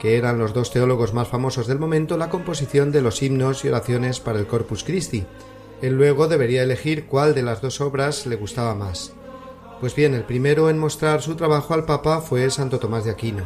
que 0.00 0.16
eran 0.16 0.38
los 0.38 0.54
dos 0.54 0.70
teólogos 0.70 1.12
más 1.12 1.28
famosos 1.28 1.66
del 1.66 1.78
momento, 1.78 2.16
la 2.16 2.30
composición 2.30 2.92
de 2.92 3.02
los 3.02 3.22
himnos 3.22 3.64
y 3.64 3.68
oraciones 3.68 4.20
para 4.20 4.38
el 4.38 4.46
Corpus 4.46 4.82
Christi. 4.82 5.26
Él 5.82 5.94
luego 5.94 6.26
debería 6.26 6.62
elegir 6.62 7.04
cuál 7.04 7.34
de 7.34 7.42
las 7.42 7.60
dos 7.60 7.82
obras 7.82 8.26
le 8.26 8.36
gustaba 8.36 8.74
más. 8.74 9.12
Pues 9.78 9.94
bien, 9.94 10.14
el 10.14 10.24
primero 10.24 10.70
en 10.70 10.78
mostrar 10.78 11.20
su 11.20 11.36
trabajo 11.36 11.74
al 11.74 11.84
Papa 11.84 12.22
fue 12.22 12.48
Santo 12.50 12.78
Tomás 12.78 13.04
de 13.04 13.10
Aquino. 13.10 13.44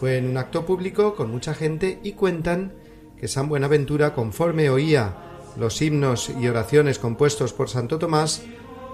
Fue 0.00 0.16
en 0.16 0.28
un 0.28 0.36
acto 0.36 0.66
público 0.66 1.14
con 1.14 1.30
mucha 1.30 1.54
gente 1.54 2.00
y 2.02 2.12
cuentan 2.12 2.72
que 3.16 3.28
San 3.28 3.48
Buenaventura, 3.48 4.14
conforme 4.14 4.68
oía 4.68 5.29
los 5.58 5.80
himnos 5.82 6.30
y 6.40 6.48
oraciones 6.48 6.98
compuestos 6.98 7.52
por 7.52 7.68
Santo 7.68 7.98
Tomás, 7.98 8.42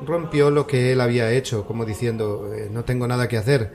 rompió 0.05 0.51
lo 0.51 0.66
que 0.66 0.92
él 0.92 1.01
había 1.01 1.33
hecho, 1.33 1.66
como 1.66 1.85
diciendo 1.85 2.53
eh, 2.55 2.69
no 2.71 2.85
tengo 2.85 3.07
nada 3.07 3.29
que 3.29 3.37
hacer. 3.37 3.73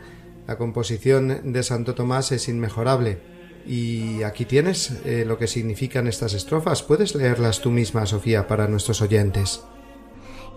La 0.47 0.57
composición 0.57 1.53
de 1.53 1.63
Santo 1.63 1.95
Tomás 1.95 2.31
es 2.31 2.47
inmejorable. 2.47 3.19
Y 3.65 4.23
aquí 4.23 4.45
tienes 4.45 5.01
eh, 5.05 5.23
lo 5.25 5.37
que 5.37 5.47
significan 5.47 6.07
estas 6.07 6.33
estrofas. 6.33 6.81
Puedes 6.81 7.13
leerlas 7.15 7.61
tú 7.61 7.69
misma, 7.69 8.05
Sofía, 8.05 8.47
para 8.47 8.67
nuestros 8.67 9.01
oyentes. 9.01 9.63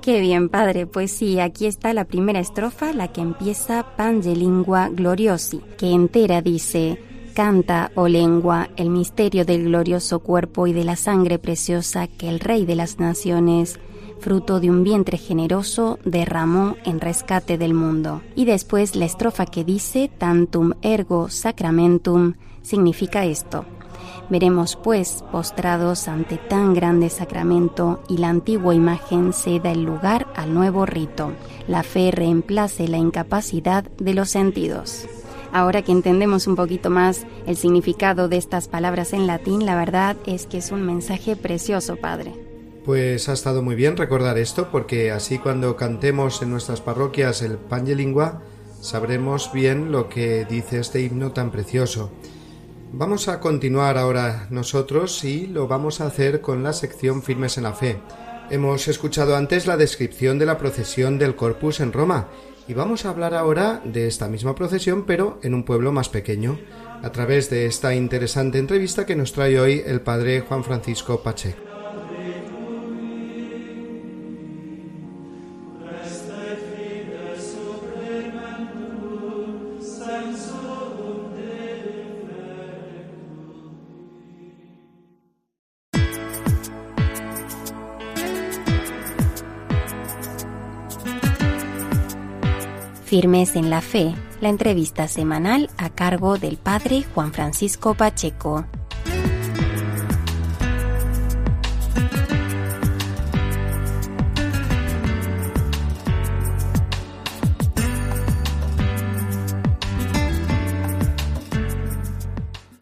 Qué 0.01 0.21
bien, 0.21 0.49
padre. 0.49 0.87
Pues 0.87 1.13
sí, 1.13 1.39
aquí 1.39 1.67
está 1.67 1.93
la 1.95 2.07
primera 2.07 2.41
estrofa, 2.41 2.93
la 2.93 3.13
que 3.13 3.21
empieza 3.21 3.97
Pange 3.97 4.35
Lingua 4.35 4.89
Gloriosi, 4.89 5.61
que 5.79 5.93
entera 5.93 6.43
dice 6.43 6.99
Canta, 7.35 7.91
oh 7.97 8.07
lengua, 8.07 8.69
el 8.77 8.91
misterio 8.91 9.45
del 9.45 9.65
glorioso 9.65 10.21
cuerpo 10.21 10.69
y 10.69 10.73
de 10.73 10.85
la 10.85 10.95
sangre 10.95 11.41
preciosa 11.41 12.07
que 12.07 12.29
el 12.29 12.39
Rey 12.39 12.65
de 12.65 12.77
las 12.77 13.01
Naciones, 13.01 13.81
fruto 14.21 14.61
de 14.61 14.71
un 14.71 14.85
vientre 14.85 15.19
generoso, 15.19 15.99
derramó 16.05 16.77
en 16.85 17.01
rescate 17.01 17.59
del 17.59 17.75
mundo. 17.75 18.23
Y 18.37 18.45
después 18.45 18.95
la 18.95 19.07
estrofa 19.07 19.47
que 19.47 19.65
dice 19.65 20.09
Tantum 20.17 20.75
ergo 20.81 21.29
sacramentum 21.29 22.35
significa 22.63 23.25
esto. 23.25 23.65
Veremos 24.31 24.77
pues, 24.77 25.25
postrados 25.33 26.07
ante 26.07 26.39
tan 26.39 26.73
grande 26.73 27.11
sacramento, 27.11 28.01
y 28.09 28.19
la 28.19 28.29
antigua 28.29 28.77
imagen 28.77 29.33
ceda 29.33 29.73
el 29.73 29.83
lugar 29.83 30.29
al 30.37 30.55
nuevo 30.55 30.87
rito. 30.87 31.33
La 31.67 31.83
fe 31.83 32.13
reemplace 32.13 32.87
la 32.87 32.99
incapacidad 32.99 33.83
de 33.99 34.15
los 34.15 34.31
sentidos. 34.31 35.09
Ahora 35.55 35.83
que 35.83 35.93
entendemos 35.93 36.49
un 36.49 36.57
poquito 36.57 36.91
más 36.91 37.27
el 37.47 37.57
significado 37.57 38.27
de 38.27 38.39
estas 38.39 38.67
palabras 38.67 39.13
en 39.13 39.29
latín, 39.29 39.65
la 39.65 39.77
verdad 39.77 40.17
es 40.27 40.47
que 40.47 40.59
es 40.59 40.73
un 40.73 40.83
mensaje 40.83 41.37
precioso, 41.37 41.95
Padre. 41.95 42.35
Pues 42.85 43.29
ha 43.29 43.35
estado 43.35 43.63
muy 43.63 43.77
bien 43.77 43.97
recordar 43.97 44.37
esto, 44.37 44.69
porque 44.73 45.13
así 45.13 45.39
cuando 45.39 45.77
cantemos 45.77 46.43
en 46.43 46.51
nuestras 46.51 46.81
parroquias 46.81 47.41
el 47.41 47.57
Pange 47.57 47.95
Lingua, 47.95 48.43
sabremos 48.81 49.53
bien 49.53 49.93
lo 49.93 50.09
que 50.09 50.45
dice 50.45 50.81
este 50.81 51.03
himno 51.03 51.31
tan 51.31 51.53
precioso. 51.53 52.11
Vamos 52.93 53.29
a 53.29 53.39
continuar 53.39 53.97
ahora 53.97 54.49
nosotros 54.51 55.23
y 55.23 55.47
lo 55.47 55.69
vamos 55.69 56.01
a 56.01 56.07
hacer 56.07 56.41
con 56.41 56.65
la 56.65 56.73
sección 56.73 57.23
Firmes 57.23 57.59
en 57.59 57.63
la 57.63 57.75
Fe. 57.75 58.01
Hemos 58.51 58.89
escuchado 58.89 59.37
antes 59.37 59.69
la 59.69 59.77
descripción 59.77 60.37
de 60.37 60.47
la 60.47 60.59
procesión 60.59 61.17
del 61.17 61.37
Corpus 61.37 61.79
en 61.79 61.93
Roma 61.93 62.27
y 62.67 62.75
vamos 62.75 63.05
a 63.05 63.11
hablar 63.11 63.35
ahora 63.35 63.81
de 63.85 64.07
esta 64.07 64.29
misma 64.29 64.55
procesión, 64.55 65.05
pero 65.05 65.39
en 65.43 65.55
un 65.55 65.65
pueblo 65.65 65.93
más 65.93 66.09
pequeño, 66.09 66.59
a 67.03 67.13
través 67.13 67.51
de 67.51 67.67
esta 67.67 67.95
interesante 67.95 68.59
entrevista 68.59 69.05
que 69.05 69.17
nos 69.17 69.33
trae 69.33 69.61
hoy 69.61 69.83
el 69.85 70.01
padre 70.01 70.41
Juan 70.41 70.65
Francisco 70.65 71.23
Pacheco. 71.23 71.74
Firmes 93.15 93.55
en 93.55 93.71
la 93.71 93.81
Fe, 93.81 94.13
la 94.41 94.49
entrevista 94.49 95.07
semanal 95.07 95.71
a 95.77 95.89
cargo 95.89 96.37
del 96.37 96.57
Padre 96.57 97.05
Juan 97.15 97.33
Francisco 97.33 97.95
Pacheco. 97.95 98.67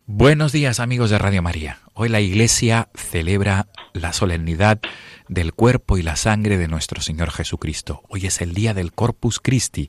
Buenos 0.07 0.53
días 0.53 0.81
amigos 0.81 1.11
de 1.11 1.19
Radio 1.19 1.43
María. 1.43 1.81
Hoy 1.93 2.09
la 2.09 2.23
Iglesia 2.23 2.89
celebra 2.95 3.67
la 3.93 4.15
solemnidad 4.15 4.81
del 5.29 5.53
cuerpo 5.53 5.99
y 5.99 6.03
la 6.03 6.17
sangre 6.17 6.59
de 6.59 6.69
nuestro 6.69 7.01
Señor 7.01 7.31
Jesucristo. 7.31 8.03
Hoy 8.09 8.27
es 8.27 8.41
el 8.41 8.55
día 8.55 8.75
del 8.75 8.93
Corpus 8.93 9.41
Christi, 9.41 9.89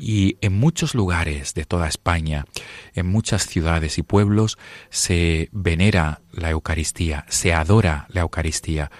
y 0.00 0.38
en 0.40 0.58
muchos 0.58 0.94
lugares 0.94 1.52
de 1.54 1.66
toda 1.66 1.86
España, 1.86 2.46
en 2.94 3.06
muchas 3.06 3.46
ciudades 3.46 3.98
y 3.98 4.02
pueblos, 4.02 4.58
se 4.88 5.50
venera 5.52 6.22
la 6.32 6.50
Eucaristía, 6.50 7.26
se 7.28 7.52
adora 7.52 8.06
la 8.08 8.22
Eucaristía 8.22 8.90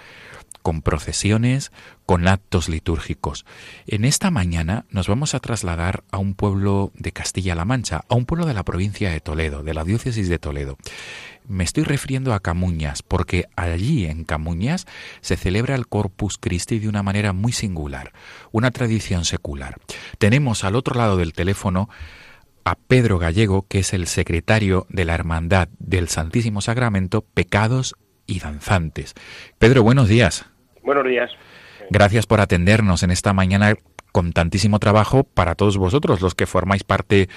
con 0.61 0.83
procesiones, 0.83 1.71
con 2.05 2.27
actos 2.27 2.69
litúrgicos. 2.69 3.45
En 3.87 4.05
esta 4.05 4.29
mañana 4.31 4.85
nos 4.89 5.07
vamos 5.07 5.33
a 5.33 5.39
trasladar 5.39 6.03
a 6.11 6.19
un 6.19 6.35
pueblo 6.35 6.91
de 6.93 7.11
Castilla-La 7.11 7.65
Mancha, 7.65 8.03
a 8.07 8.15
un 8.15 8.25
pueblo 8.25 8.45
de 8.45 8.53
la 8.53 8.63
provincia 8.63 9.09
de 9.09 9.21
Toledo, 9.21 9.63
de 9.63 9.73
la 9.73 9.83
diócesis 9.83 10.29
de 10.29 10.37
Toledo. 10.37 10.77
Me 11.47 11.63
estoy 11.63 11.83
refiriendo 11.83 12.33
a 12.33 12.39
Camuñas, 12.39 13.03
porque 13.03 13.45
allí 13.55 14.05
en 14.05 14.23
Camuñas 14.23 14.87
se 15.21 15.37
celebra 15.37 15.75
el 15.75 15.87
Corpus 15.87 16.37
Christi 16.37 16.79
de 16.79 16.87
una 16.87 17.03
manera 17.03 17.33
muy 17.33 17.51
singular, 17.51 18.13
una 18.51 18.71
tradición 18.71 19.25
secular. 19.25 19.77
Tenemos 20.17 20.63
al 20.63 20.75
otro 20.75 20.95
lado 20.95 21.17
del 21.17 21.33
teléfono 21.33 21.89
a 22.63 22.75
Pedro 22.75 23.17
Gallego, 23.17 23.65
que 23.67 23.79
es 23.79 23.93
el 23.93 24.07
secretario 24.07 24.85
de 24.89 25.05
la 25.05 25.15
Hermandad 25.15 25.67
del 25.79 26.07
Santísimo 26.07 26.61
Sacramento, 26.61 27.21
Pecados 27.33 27.95
y 28.27 28.39
Danzantes. 28.39 29.13
Pedro, 29.57 29.83
buenos 29.83 30.07
días. 30.07 30.45
Buenos 30.83 31.05
días. 31.05 31.31
Gracias 31.89 32.25
por 32.25 32.39
atendernos 32.39 33.03
en 33.03 33.11
esta 33.11 33.33
mañana 33.33 33.75
con 34.11 34.33
tantísimo 34.33 34.79
trabajo 34.79 35.23
para 35.23 35.55
todos 35.55 35.77
vosotros, 35.77 36.21
los 36.21 36.35
que 36.35 36.45
formáis 36.45 36.83
parte 36.83 37.29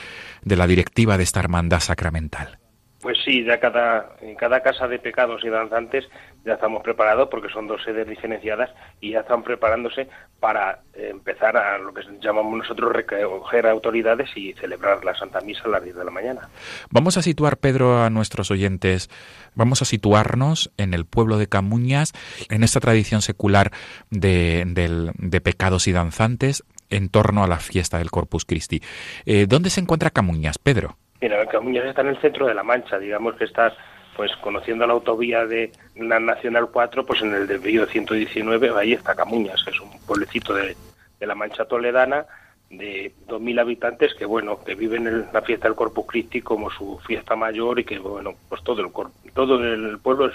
de 0.43 0.57
la 0.57 0.67
directiva 0.67 1.17
de 1.17 1.25
esta 1.25 1.40
hermandad 1.40 1.81
sacramental. 1.81 2.59
Pues 3.05 3.19
sí, 3.23 3.45
ya 3.45 3.61
cada, 3.61 4.17
en 4.23 4.35
cada 4.35 4.62
casa 4.62 4.88
de 4.88 4.99
pecados 4.99 5.45
y 5.45 5.51
danzantes 5.51 6.09
ya 6.43 6.55
estamos 6.55 6.83
preparados 6.83 7.29
porque 7.29 7.53
son 7.53 7.67
dos 7.67 7.83
sedes 7.85 8.09
diferenciadas 8.09 8.71
y 8.99 9.11
ya 9.11 9.21
están 9.21 9.43
preparándose 9.43 10.09
para 10.40 10.81
eh, 10.95 11.09
empezar 11.11 11.55
a 11.55 11.77
lo 11.77 11.93
que 11.93 12.01
llamamos 12.23 12.57
nosotros 12.57 12.95
recoger 12.95 13.67
autoridades 13.67 14.35
y 14.35 14.55
celebrar 14.55 15.05
la 15.05 15.14
Santa 15.14 15.43
Misa 15.43 15.64
a 15.67 15.69
las 15.69 15.85
10 15.85 15.97
de 15.97 16.05
la 16.07 16.11
mañana. 16.11 16.49
Vamos 16.88 17.19
a 17.19 17.23
situar, 17.23 17.59
Pedro, 17.59 18.03
a 18.03 18.09
nuestros 18.09 18.51
oyentes, 18.51 19.11
vamos 19.55 19.83
a 19.83 19.85
situarnos 19.85 20.73
en 20.79 20.95
el 20.95 21.05
pueblo 21.05 21.37
de 21.37 21.47
Camuñas, 21.47 22.14
en 22.49 22.64
esta 22.64 22.81
tradición 22.81 23.21
secular 23.21 23.71
de, 24.09 24.64
de 24.64 25.40
pecados 25.43 25.88
y 25.88 25.93
danzantes 25.93 26.64
en 26.88 27.11
torno 27.11 27.45
a 27.45 27.49
la 27.49 27.59
fiesta 27.59 27.99
del 27.99 28.11
Corpus 28.11 28.47
Christi. 28.47 28.81
Eh, 29.27 29.45
¿Dónde 29.47 29.69
se 29.69 29.81
encuentra 29.81 30.09
Camuñas, 30.09 30.57
Pedro? 30.57 30.97
Mira, 31.24 31.46
Camuñas 31.46 31.87
está 31.87 32.02
en 32.02 32.08
el 32.08 32.20
centro 32.20 32.46
de 32.46 32.52
la 32.52 32.62
Mancha, 32.62 32.98
digamos 32.98 33.34
que 33.37 33.44
estás 33.44 33.72
pues 34.14 34.30
conociendo 34.42 34.87
la 34.87 34.92
autovía 34.92 35.46
de 35.46 35.72
la 35.96 36.20
Nacional 36.20 36.68
4, 36.70 37.06
pues 37.06 37.22
en 37.22 37.32
el 37.32 37.46
desvío 37.46 37.87
119, 37.87 38.70
ahí 38.78 38.92
está 38.92 39.14
Camuñas, 39.14 39.64
que 39.64 39.70
es 39.70 39.80
un 39.80 39.88
pueblecito 40.00 40.52
de, 40.52 40.76
la 41.20 41.34
Mancha 41.34 41.64
Toledana 41.64 42.26
de 42.68 43.10
2.000 43.26 43.58
habitantes 43.58 44.12
que, 44.12 44.26
bueno, 44.26 44.62
que 44.62 44.74
viven 44.74 45.06
en 45.06 45.24
la 45.32 45.40
fiesta 45.40 45.66
del 45.66 45.74
Corpus 45.74 46.04
Christi 46.06 46.42
como 46.42 46.70
su 46.70 47.00
fiesta 47.06 47.34
mayor 47.37 47.80
y 47.80 47.84
que, 47.84 47.98
bueno, 47.98 48.34
pues 48.50 48.62
todo 48.62 48.82
el, 48.82 48.92
todo 49.32 49.64
el 49.64 49.98
pueblo 50.00 50.26
es 50.26 50.34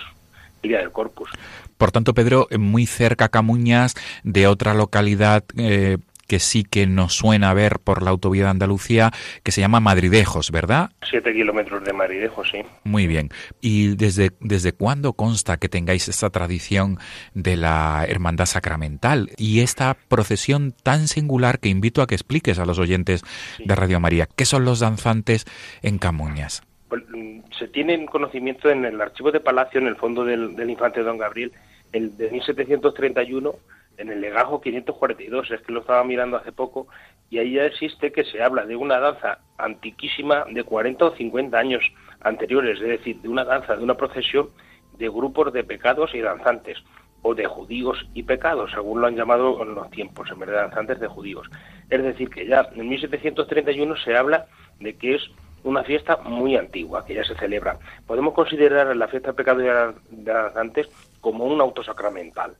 el 0.63 0.69
Día 0.69 0.79
del 0.79 0.91
Corpus. 0.91 1.29
Por 1.77 1.91
tanto, 1.91 2.15
Pedro, 2.15 2.47
muy 2.57 2.87
cerca 2.87 3.29
Camuñas 3.29 3.93
de 4.23 4.47
otra 4.47 4.73
localidad 4.73 5.43
eh, 5.55 5.99
que 6.29 6.39
sí 6.39 6.63
que 6.63 6.85
nos 6.85 7.15
suena 7.15 7.53
ver 7.55 7.79
por 7.83 8.03
la 8.03 8.11
autovía 8.11 8.43
de 8.43 8.51
Andalucía, 8.51 9.11
que 9.43 9.51
se 9.51 9.61
llama 9.61 9.79
Madridejos, 9.79 10.51
¿verdad? 10.51 10.91
Siete 11.09 11.33
kilómetros 11.33 11.83
de 11.83 11.91
Madridejos, 11.91 12.51
sí. 12.51 12.59
Muy 12.83 13.07
bien. 13.07 13.29
¿Y 13.61 13.95
desde, 13.95 14.31
desde 14.39 14.71
cuándo 14.71 15.13
consta 15.13 15.57
que 15.57 15.69
tengáis 15.69 16.07
esta 16.07 16.29
tradición 16.29 16.99
de 17.33 17.57
la 17.57 18.05
Hermandad 18.07 18.45
Sacramental 18.45 19.31
y 19.37 19.61
esta 19.61 19.97
procesión 20.07 20.75
tan 20.83 21.07
singular 21.07 21.59
que 21.59 21.69
invito 21.69 22.03
a 22.03 22.07
que 22.07 22.15
expliques 22.15 22.59
a 22.59 22.65
los 22.65 22.77
oyentes 22.77 23.23
de 23.57 23.75
Radio 23.75 23.99
María? 23.99 24.27
¿Qué 24.35 24.45
son 24.45 24.65
los 24.65 24.79
danzantes 24.79 25.45
en 25.81 25.97
Camuñas? 25.97 26.61
Pues, 26.89 27.03
mm, 27.09 27.39
se 27.57 27.67
tiene 27.69 28.05
conocimiento 28.05 28.69
en 28.69 28.85
el 28.85 29.01
archivo 29.01 29.31
de 29.31 29.39
Palacio, 29.39 29.81
en 29.81 29.87
el 29.87 29.95
fondo 29.95 30.23
del, 30.23 30.55
del 30.55 30.69
infante 30.69 31.01
Don 31.01 31.17
Gabriel, 31.17 31.51
el 31.91 32.15
de 32.17 32.29
1731 32.29 33.55
en 33.99 34.09
el 34.09 34.21
legajo 34.21 34.61
542, 34.61 35.51
es 35.51 35.61
que 35.61 35.73
lo 35.73 35.81
estaba 35.81 36.03
mirando 36.03 36.37
hace 36.37 36.51
poco, 36.51 36.87
y 37.29 37.37
ahí 37.37 37.53
ya 37.53 37.65
existe 37.65 38.11
que 38.11 38.23
se 38.23 38.41
habla 38.41 38.65
de 38.65 38.75
una 38.75 38.99
danza 38.99 39.39
antiquísima 39.57 40.45
de 40.49 40.63
40 40.63 41.05
o 41.05 41.15
50 41.15 41.57
años 41.57 41.83
anteriores, 42.21 42.81
es 42.81 42.87
decir, 42.87 43.21
de 43.21 43.29
una 43.29 43.43
danza, 43.43 43.75
de 43.75 43.83
una 43.83 43.95
procesión 43.95 44.49
de 44.97 45.09
grupos 45.09 45.53
de 45.53 45.63
pecados 45.63 46.15
y 46.15 46.21
danzantes, 46.21 46.77
o 47.21 47.35
de 47.35 47.45
judíos 47.45 48.07
y 48.13 48.23
pecados, 48.23 48.71
según 48.71 49.01
lo 49.01 49.07
han 49.07 49.15
llamado 49.17 49.61
en 49.61 49.75
los 49.75 49.89
tiempos, 49.91 50.31
en 50.31 50.39
verdad, 50.39 50.61
danzantes 50.61 51.01
de 51.01 51.07
judíos. 51.07 51.49
Es 51.89 52.01
decir, 52.01 52.29
que 52.29 52.47
ya 52.47 52.69
en 52.73 52.87
1731 52.87 53.97
se 53.97 54.15
habla 54.15 54.47
de 54.79 54.95
que 54.95 55.15
es 55.15 55.29
una 55.65 55.83
fiesta 55.83 56.17
muy 56.23 56.55
antigua, 56.55 57.05
que 57.05 57.15
ya 57.15 57.25
se 57.25 57.35
celebra. 57.35 57.77
Podemos 58.07 58.33
considerar 58.33 58.95
la 58.95 59.09
fiesta 59.09 59.31
de 59.31 59.33
pecados 59.33 59.63
y 59.63 60.23
danzantes 60.23 60.87
como 61.19 61.43
un 61.43 61.59
auto 61.59 61.83
sacramental 61.83 62.55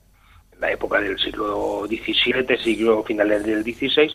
la 0.59 0.71
época 0.71 0.99
del 0.99 1.17
siglo 1.17 1.85
XVII, 1.87 2.57
siglo 2.57 3.03
finales 3.03 3.43
del 3.45 3.63
XVI, 3.63 4.13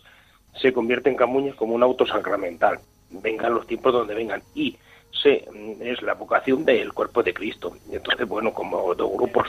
se 0.60 0.72
convierte 0.72 1.10
en 1.10 1.16
Camuñas 1.16 1.54
como 1.56 1.74
un 1.74 1.82
auto 1.82 2.06
sacramental. 2.06 2.78
Vengan 3.10 3.54
los 3.54 3.66
tiempos 3.66 3.92
donde 3.92 4.14
vengan. 4.14 4.42
Y 4.54 4.76
se, 5.10 5.48
es 5.80 6.02
la 6.02 6.14
vocación 6.14 6.64
del 6.64 6.92
cuerpo 6.92 7.22
de 7.22 7.34
Cristo. 7.34 7.76
Entonces, 7.90 8.28
bueno, 8.28 8.52
como 8.52 8.94
dos 8.94 9.10
grupos 9.12 9.48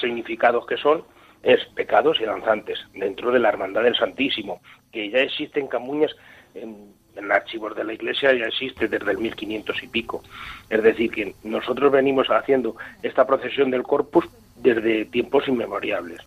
significados 0.00 0.66
que 0.66 0.76
son, 0.76 1.04
es 1.42 1.64
pecados 1.74 2.20
y 2.20 2.24
danzantes, 2.24 2.78
dentro 2.94 3.30
de 3.30 3.38
la 3.38 3.50
Hermandad 3.50 3.82
del 3.82 3.96
Santísimo, 3.96 4.60
que 4.92 5.10
ya 5.10 5.18
existe 5.18 5.60
en 5.60 5.68
Camuñas, 5.68 6.10
en, 6.54 6.92
en 7.14 7.32
archivos 7.32 7.74
de 7.76 7.84
la 7.84 7.92
Iglesia 7.92 8.32
ya 8.34 8.46
existe 8.46 8.88
desde 8.88 9.10
el 9.12 9.18
1500 9.18 9.82
y 9.82 9.88
pico. 9.88 10.22
Es 10.68 10.82
decir, 10.82 11.10
que 11.10 11.34
nosotros 11.44 11.92
venimos 11.92 12.28
haciendo 12.28 12.76
esta 13.02 13.26
procesión 13.26 13.70
del 13.70 13.84
Corpus 13.84 14.26
desde 14.56 15.04
tiempos 15.06 15.46
inmemoriales. 15.48 16.18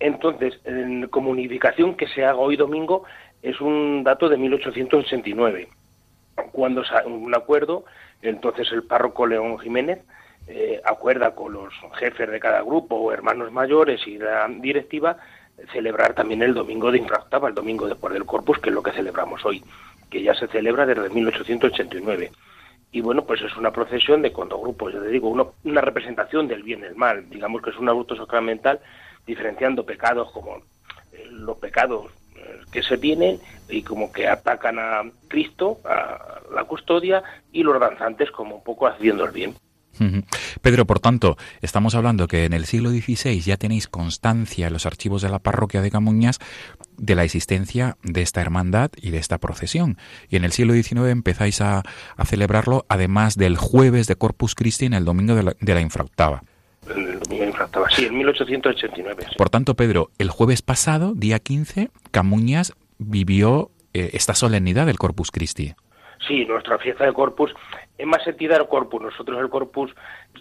Entonces, 0.00 0.60
en 0.64 1.06
comunicación 1.08 1.94
que 1.94 2.08
se 2.08 2.24
haga 2.24 2.38
hoy 2.38 2.56
domingo 2.56 3.04
es 3.42 3.60
un 3.60 4.02
dato 4.04 4.28
de 4.28 4.36
1889, 4.36 5.68
cuando 6.52 6.82
un 7.06 7.34
acuerdo, 7.34 7.84
entonces 8.20 8.70
el 8.72 8.84
párroco 8.84 9.26
León 9.26 9.58
Jiménez 9.58 10.00
eh, 10.48 10.80
acuerda 10.84 11.34
con 11.34 11.52
los 11.52 11.72
jefes 11.98 12.30
de 12.30 12.40
cada 12.40 12.62
grupo 12.62 12.96
o 12.96 13.12
hermanos 13.12 13.52
mayores 13.52 14.06
y 14.06 14.18
la 14.18 14.48
directiva 14.48 15.18
celebrar 15.72 16.14
también 16.14 16.42
el 16.42 16.54
domingo 16.54 16.90
de 16.90 16.98
infractaba, 16.98 17.48
el 17.48 17.54
domingo 17.54 17.86
después 17.86 18.12
del 18.12 18.24
Corpus, 18.24 18.58
que 18.58 18.70
es 18.70 18.74
lo 18.74 18.82
que 18.82 18.92
celebramos 18.92 19.44
hoy, 19.44 19.62
que 20.10 20.22
ya 20.22 20.34
se 20.34 20.48
celebra 20.48 20.86
desde 20.86 21.10
1889 21.10 22.30
y 22.92 23.00
bueno, 23.00 23.24
pues 23.24 23.40
es 23.40 23.56
una 23.56 23.72
procesión 23.72 24.20
de 24.20 24.32
cuando 24.32 24.60
grupos, 24.60 24.92
yo 24.92 25.02
te 25.02 25.08
digo, 25.08 25.28
una 25.64 25.80
representación 25.80 26.46
del 26.46 26.62
bien 26.62 26.80
y 26.82 26.84
el 26.84 26.94
mal, 26.94 27.28
digamos 27.30 27.62
que 27.62 27.70
es 27.70 27.78
un 27.78 27.88
aborto 27.88 28.14
sacramental 28.14 28.80
diferenciando 29.26 29.86
pecados 29.86 30.30
como 30.30 30.58
eh, 31.12 31.26
los 31.30 31.56
pecados 31.56 32.10
eh, 32.36 32.60
que 32.70 32.82
se 32.82 32.98
tienen 32.98 33.40
y 33.70 33.82
como 33.82 34.12
que 34.12 34.28
atacan 34.28 34.78
a 34.78 35.02
Cristo, 35.26 35.78
a 35.86 36.40
la 36.54 36.64
custodia, 36.64 37.22
y 37.50 37.62
los 37.62 37.80
danzantes 37.80 38.30
como 38.30 38.56
un 38.56 38.62
poco 38.62 38.86
haciendo 38.86 39.24
el 39.24 39.32
bien. 39.32 39.54
Pedro, 40.62 40.86
por 40.86 41.00
tanto, 41.00 41.36
estamos 41.60 41.94
hablando 41.94 42.28
que 42.28 42.44
en 42.44 42.52
el 42.52 42.64
siglo 42.64 42.90
XVI 42.90 43.40
ya 43.40 43.56
tenéis 43.56 43.88
constancia 43.88 44.66
en 44.66 44.72
los 44.72 44.86
archivos 44.86 45.22
de 45.22 45.28
la 45.28 45.38
parroquia 45.38 45.82
de 45.82 45.90
Camuñas 45.90 46.38
de 46.96 47.14
la 47.14 47.24
existencia 47.24 47.96
de 48.02 48.22
esta 48.22 48.40
hermandad 48.40 48.90
y 48.96 49.10
de 49.10 49.18
esta 49.18 49.38
procesión. 49.38 49.98
Y 50.28 50.36
en 50.36 50.44
el 50.44 50.52
siglo 50.52 50.74
XIX 50.74 51.08
empezáis 51.08 51.60
a, 51.60 51.82
celebrarlo, 52.24 52.84
además 52.88 53.36
del 53.36 53.56
jueves 53.56 54.06
de 54.06 54.16
Corpus 54.16 54.54
Christi 54.54 54.86
en 54.86 54.94
el 54.94 55.04
domingo 55.04 55.34
de 55.34 55.42
la, 55.42 55.54
de 55.60 55.74
la 55.74 55.80
infractava. 55.80 56.42
El 56.88 57.20
domingo 57.20 57.42
de 57.42 57.50
infractava, 57.50 57.90
sí, 57.90 58.06
en 58.06 58.16
1889. 58.16 59.26
Por 59.36 59.50
tanto, 59.50 59.74
Pedro, 59.74 60.10
el 60.18 60.30
jueves 60.30 60.62
pasado, 60.62 61.14
día 61.14 61.38
15, 61.38 61.90
Camuñas 62.10 62.74
vivió 62.98 63.70
eh, 63.94 64.10
esta 64.14 64.34
solemnidad 64.34 64.86
del 64.86 64.98
Corpus 64.98 65.30
Christi. 65.30 65.74
Sí, 66.26 66.44
nuestra 66.44 66.78
fiesta 66.78 67.04
de 67.04 67.12
Corpus 67.12 67.52
es 67.98 68.06
más 68.06 68.22
sentida 68.24 68.56
el 68.56 68.66
Corpus. 68.66 69.02
Nosotros 69.02 69.38
el 69.40 69.48
Corpus, 69.48 69.94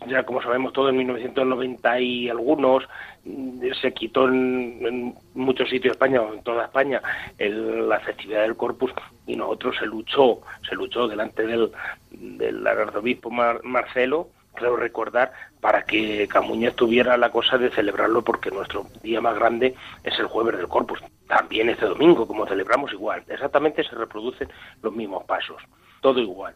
ya 0.08 0.24
como 0.24 0.42
sabemos 0.42 0.74
todo, 0.74 0.90
en 0.90 0.98
1990 0.98 2.00
y 2.00 2.30
algunos, 2.30 2.88
mm, 3.24 3.62
se 3.80 3.94
quitó 3.94 4.28
en, 4.28 5.16
muchos 5.34 5.70
sitios 5.70 5.92
de 5.92 5.98
España, 5.98 6.22
o 6.22 6.34
en 6.34 6.44
toda 6.44 6.66
España, 6.66 7.02
la 7.38 8.00
festividad 8.00 8.42
del 8.42 8.56
Corpus 8.56 8.92
y 9.28 9.36
nosotros 9.36 9.76
se 9.78 9.86
luchó, 9.86 10.42
se 10.68 10.76
luchó 10.76 11.08
delante 11.08 11.46
del, 11.46 11.72
del 12.12 12.66
arzobispo 12.66 13.30
Marcelo, 13.30 14.30
creo 14.56 14.76
recordar, 14.76 15.32
para 15.60 15.84
que 15.84 16.28
Camuñas 16.28 16.76
tuviera 16.76 17.18
la 17.18 17.32
cosa 17.32 17.58
de 17.58 17.70
celebrarlo 17.70 18.24
porque 18.24 18.52
nuestro 18.52 18.88
día 19.04 19.22
más 19.22 19.36
grande 19.36 19.76
es 20.04 20.18
el 20.20 20.26
jueves 20.26 20.58
del 20.58 20.68
Corpus. 20.68 21.00
También 21.28 21.70
este 21.70 21.86
domingo, 21.86 22.28
como 22.28 22.46
celebramos 22.46 22.92
igual. 22.92 23.24
Exactamente 23.30 23.84
se 23.84 23.96
reproducen 23.96 24.50
los 24.82 24.94
mismos 24.94 25.24
pasos. 25.24 25.62
Todo 26.02 26.20
igual 26.20 26.56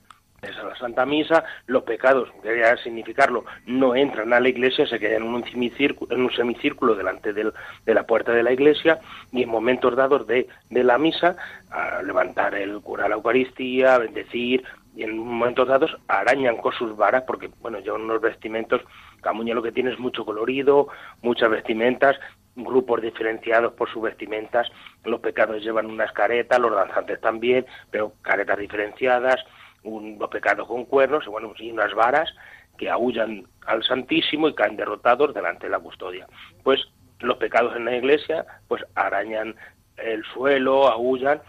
a 0.59 0.63
la 0.63 0.75
Santa 0.75 1.05
Misa, 1.05 1.43
los 1.67 1.83
pecados, 1.83 2.29
debería 2.43 2.75
significarlo, 2.77 3.45
no 3.65 3.95
entran 3.95 4.33
a 4.33 4.39
la 4.39 4.49
iglesia, 4.49 4.85
se 4.85 4.99
quedan 4.99 5.23
en 5.23 5.33
un 5.33 6.31
semicírculo, 6.31 6.95
delante 6.95 7.33
de 7.33 7.93
la 7.93 8.03
puerta 8.03 8.31
de 8.31 8.43
la 8.43 8.51
iglesia 8.51 8.99
y 9.31 9.43
en 9.43 9.49
momentos 9.49 9.95
dados 9.95 10.27
de, 10.27 10.47
de 10.69 10.83
la 10.83 10.97
misa, 10.97 11.35
a 11.71 12.01
levantar 12.03 12.55
el 12.55 12.81
cura 12.81 13.07
la 13.07 13.15
Eucaristía, 13.15 13.97
bendecir, 13.97 14.63
y 14.95 15.03
en 15.03 15.17
momentos 15.17 15.67
dados 15.67 15.97
arañan 16.07 16.57
con 16.57 16.71
sus 16.73 16.95
varas, 16.95 17.23
porque, 17.27 17.49
bueno, 17.59 17.79
ya 17.79 17.93
unos 17.93 18.21
vestimentos, 18.21 18.81
Camuña 19.21 19.55
lo 19.55 19.63
que 19.63 19.71
tiene 19.71 19.91
es 19.91 19.99
mucho 19.99 20.23
colorido, 20.23 20.87
muchas 21.21 21.49
vestimentas, 21.49 22.17
grupos 22.55 23.01
diferenciados 23.01 23.73
por 23.73 23.89
sus 23.89 24.03
vestimentas, 24.03 24.67
los 25.03 25.19
pecados 25.19 25.61
llevan 25.61 25.87
unas 25.87 26.11
caretas, 26.13 26.59
los 26.59 26.71
danzantes 26.71 27.19
también, 27.19 27.65
pero 27.91 28.13
caretas 28.21 28.57
diferenciadas, 28.57 29.43
los 29.85 30.29
pecados 30.29 30.67
con 30.67 30.85
cuernos 30.85 31.23
y, 31.25 31.29
bueno, 31.29 31.53
y 31.57 31.71
unas 31.71 31.93
varas 31.93 32.29
que 32.77 32.89
aullan 32.89 33.47
al 33.65 33.83
Santísimo 33.83 34.47
y 34.47 34.55
caen 34.55 34.75
derrotados 34.75 35.33
delante 35.33 35.67
de 35.67 35.71
la 35.71 35.79
custodia. 35.79 36.27
Pues 36.63 36.81
los 37.19 37.37
pecados 37.37 37.75
en 37.75 37.85
la 37.85 37.95
iglesia 37.95 38.45
pues 38.67 38.83
arañan 38.95 39.55
el 39.97 40.23
suelo, 40.33 40.87
aullan 40.87 41.41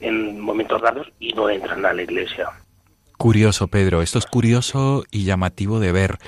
en 0.00 0.40
momentos 0.40 0.82
dados 0.82 1.10
y 1.18 1.32
no 1.32 1.48
entran 1.48 1.84
a 1.86 1.92
la 1.92 2.02
iglesia. 2.02 2.48
curioso, 3.16 3.68
Pedro, 3.68 4.02
esto 4.02 4.18
es 4.18 4.26
curioso 4.26 5.04
y 5.10 5.24
llamativo 5.24 5.80
de 5.80 5.92
ver. 5.92 6.18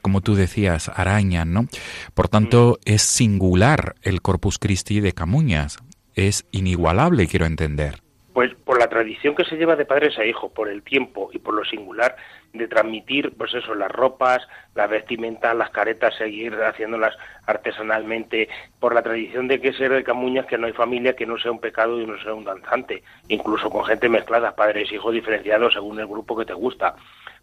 Como 0.00 0.22
tú 0.22 0.34
decías, 0.34 0.88
arañan, 0.88 1.52
¿no? 1.52 1.66
Por 2.14 2.28
tanto, 2.28 2.78
mm. 2.80 2.92
es 2.92 3.02
singular 3.02 3.94
el 4.02 4.22
Corpus 4.22 4.58
Christi 4.58 5.00
de 5.00 5.12
Camuñas. 5.12 5.78
Es 6.14 6.46
inigualable, 6.50 7.26
quiero 7.26 7.46
entender. 7.46 8.02
Pues 8.32 8.54
por 8.54 8.78
la 8.78 8.88
tradición 8.88 9.34
que 9.34 9.44
se 9.44 9.56
lleva 9.56 9.76
de 9.76 9.84
padres 9.84 10.18
a 10.18 10.24
hijos, 10.24 10.50
por 10.52 10.68
el 10.68 10.82
tiempo 10.82 11.28
y 11.32 11.38
por 11.38 11.54
lo 11.54 11.64
singular 11.64 12.16
de 12.52 12.68
transmitir, 12.68 13.34
pues 13.36 13.52
eso, 13.54 13.74
las 13.74 13.90
ropas, 13.90 14.46
las 14.74 14.88
vestimentas, 14.88 15.56
las 15.56 15.70
caretas, 15.70 16.14
seguir 16.16 16.54
haciéndolas 16.54 17.16
artesanalmente, 17.46 18.48
por 18.80 18.94
la 18.94 19.02
tradición 19.02 19.48
de 19.48 19.60
que 19.60 19.72
ser 19.72 19.92
de 19.92 20.04
Camuñas, 20.04 20.46
que 20.46 20.58
no 20.58 20.66
hay 20.66 20.72
familia 20.72 21.14
que 21.14 21.26
no 21.26 21.38
sea 21.38 21.52
un 21.52 21.60
pecado 21.60 22.00
y 22.00 22.06
no 22.06 22.18
sea 22.22 22.34
un 22.34 22.44
danzante, 22.44 23.02
incluso 23.28 23.70
con 23.70 23.84
gente 23.84 24.08
mezclada, 24.08 24.54
padres 24.54 24.90
e 24.90 24.94
hijos 24.94 25.12
diferenciados 25.12 25.74
según 25.74 26.00
el 26.00 26.06
grupo 26.06 26.36
que 26.36 26.44
te 26.44 26.54
gusta, 26.54 26.94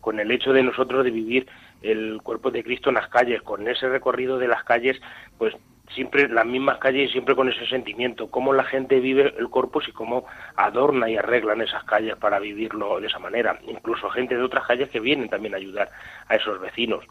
con 0.01 0.19
el 0.19 0.31
hecho 0.31 0.53
de 0.53 0.63
nosotros 0.63 1.03
de 1.03 1.11
vivir 1.11 1.47
el 1.81 2.21
cuerpo 2.21 2.51
de 2.51 2.63
Cristo 2.63 2.89
en 2.89 2.95
las 2.95 3.09
calles, 3.09 3.41
con 3.41 3.67
ese 3.67 3.89
recorrido 3.89 4.37
de 4.37 4.47
las 4.47 4.63
calles, 4.63 4.99
pues 5.37 5.55
siempre 5.93 6.27
las 6.27 6.45
mismas 6.45 6.77
calles 6.77 7.09
y 7.09 7.11
siempre 7.11 7.35
con 7.35 7.49
ese 7.49 7.65
sentimiento, 7.67 8.29
cómo 8.29 8.53
la 8.53 8.63
gente 8.63 8.99
vive 8.99 9.33
el 9.37 9.49
corpus 9.49 9.87
y 9.87 9.91
cómo 9.91 10.25
adorna 10.55 11.09
y 11.09 11.17
arreglan 11.17 11.61
esas 11.61 11.83
calles 11.83 12.15
para 12.15 12.39
vivirlo 12.39 12.99
de 12.99 13.07
esa 13.07 13.19
manera. 13.19 13.59
Incluso 13.67 14.09
gente 14.09 14.35
de 14.35 14.43
otras 14.43 14.65
calles 14.65 14.89
que 14.89 14.99
vienen 14.99 15.29
también 15.29 15.53
a 15.53 15.57
ayudar 15.57 15.89
a 16.27 16.35
esos 16.35 16.59
vecinos. 16.59 17.05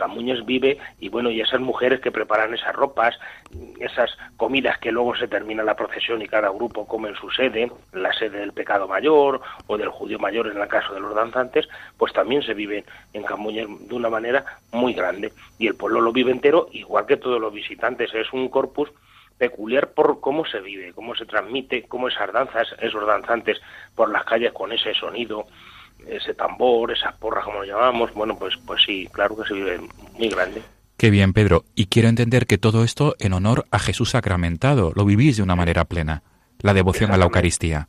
Camuñas 0.00 0.46
vive 0.46 0.78
y 0.98 1.10
bueno, 1.10 1.30
y 1.30 1.42
esas 1.42 1.60
mujeres 1.60 2.00
que 2.00 2.10
preparan 2.10 2.54
esas 2.54 2.74
ropas, 2.74 3.18
esas 3.78 4.16
comidas 4.38 4.78
que 4.78 4.90
luego 4.90 5.14
se 5.14 5.28
termina 5.28 5.62
la 5.62 5.76
procesión 5.76 6.22
y 6.22 6.26
cada 6.26 6.48
grupo 6.48 6.88
come 6.88 7.10
en 7.10 7.16
su 7.16 7.30
sede, 7.30 7.70
la 7.92 8.10
sede 8.14 8.38
del 8.38 8.54
pecado 8.54 8.88
mayor 8.88 9.42
o 9.66 9.76
del 9.76 9.90
judío 9.90 10.18
mayor 10.18 10.46
en 10.46 10.56
el 10.56 10.68
caso 10.68 10.94
de 10.94 11.00
los 11.00 11.14
danzantes, 11.14 11.68
pues 11.98 12.14
también 12.14 12.42
se 12.42 12.54
vive 12.54 12.86
en 13.12 13.24
Camuñas 13.24 13.66
de 13.88 13.94
una 13.94 14.08
manera 14.08 14.42
muy 14.72 14.94
grande. 14.94 15.32
Y 15.58 15.66
el 15.66 15.74
pueblo 15.74 16.00
lo 16.00 16.12
vive 16.12 16.32
entero 16.32 16.68
igual 16.72 17.04
que 17.04 17.18
todos 17.18 17.38
los 17.38 17.52
visitantes, 17.52 18.14
es 18.14 18.32
un 18.32 18.48
corpus 18.48 18.90
peculiar 19.36 19.92
por 19.92 20.20
cómo 20.20 20.46
se 20.46 20.60
vive, 20.60 20.94
cómo 20.94 21.14
se 21.14 21.26
transmite, 21.26 21.82
cómo 21.84 22.08
esas 22.08 22.32
danzas, 22.32 22.74
esos 22.80 23.06
danzantes 23.06 23.60
por 23.94 24.10
las 24.10 24.24
calles 24.24 24.52
con 24.52 24.72
ese 24.72 24.94
sonido, 24.94 25.46
ese 26.08 26.34
tambor, 26.34 26.92
esas 26.92 27.14
porras 27.16 27.44
como 27.44 27.60
lo 27.60 27.64
llamamos, 27.64 28.12
bueno, 28.14 28.36
pues, 28.36 28.54
pues 28.66 28.82
sí, 28.84 29.08
claro 29.12 29.36
que 29.36 29.48
se 29.48 29.54
vive 29.54 29.80
muy 30.18 30.28
grande. 30.28 30.62
Qué 30.96 31.10
bien, 31.10 31.32
Pedro. 31.32 31.64
Y 31.74 31.86
quiero 31.86 32.08
entender 32.08 32.46
que 32.46 32.58
todo 32.58 32.84
esto 32.84 33.16
en 33.18 33.32
honor 33.32 33.64
a 33.70 33.78
Jesús 33.78 34.10
sacramentado. 34.10 34.92
Lo 34.94 35.06
vivís 35.06 35.38
de 35.38 35.42
una 35.42 35.56
manera 35.56 35.86
plena, 35.86 36.22
la 36.58 36.74
devoción 36.74 37.10
a 37.10 37.16
la 37.16 37.24
Eucaristía. 37.24 37.88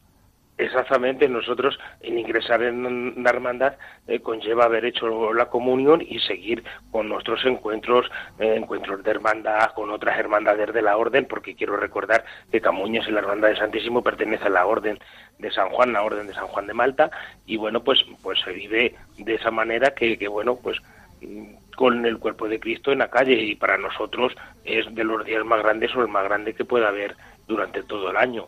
Exactamente, 0.62 1.28
nosotros 1.28 1.80
en 2.02 2.20
ingresar 2.20 2.62
en 2.62 3.24
la 3.24 3.32
hermandad 3.32 3.74
eh, 4.08 4.20
conlleva 4.20 4.66
haber 4.66 4.86
hecho 4.86 5.34
la 5.34 5.48
comunión 5.48 6.04
y 6.08 6.20
seguir 6.20 6.64
con 6.92 7.10
nuestros 7.10 7.44
encuentros, 7.46 8.06
eh, 8.38 8.54
encuentros 8.58 9.04
de 9.04 9.10
hermandad 9.10 9.72
con 9.74 9.90
otras 9.90 10.20
hermandades 10.20 10.72
de 10.72 10.84
la 10.84 10.98
orden, 10.98 11.26
porque 11.26 11.56
quiero 11.56 11.78
recordar 11.78 12.24
que 12.52 12.62
Camuñas 12.62 13.08
y 13.08 13.12
la 13.12 13.22
hermandad 13.22 13.50
de 13.50 13.56
Santísimo 13.56 14.04
pertenece 14.04 14.46
a 14.46 14.50
la 14.50 14.68
orden 14.68 15.00
de 15.40 15.50
San 15.50 15.70
Juan, 15.70 15.94
la 15.94 16.04
orden 16.04 16.28
de 16.28 16.36
San 16.36 16.46
Juan 16.46 16.68
de 16.68 16.76
Malta, 16.76 17.10
y 17.48 17.58
bueno, 17.58 17.84
pues, 17.84 18.00
pues 18.22 18.40
se 18.42 18.52
vive 18.52 18.94
de 19.18 19.34
esa 19.34 19.50
manera 19.50 19.96
que, 19.96 20.16
que 20.20 20.28
bueno, 20.28 20.60
pues 20.62 20.78
con 21.76 22.06
el 22.06 22.20
cuerpo 22.20 22.48
de 22.48 22.60
Cristo 22.60 22.92
en 22.92 23.00
la 23.00 23.10
calle 23.10 23.34
y 23.34 23.56
para 23.56 23.80
nosotros 23.80 24.36
es 24.64 24.94
de 24.94 25.04
los 25.04 25.26
días 25.26 25.44
más 25.44 25.64
grandes 25.64 25.96
o 25.96 26.02
el 26.02 26.08
más 26.08 26.26
grande 26.26 26.54
que 26.54 26.66
pueda 26.66 26.90
haber 26.90 27.16
durante 27.48 27.82
todo 27.82 28.12
el 28.12 28.18
año 28.18 28.48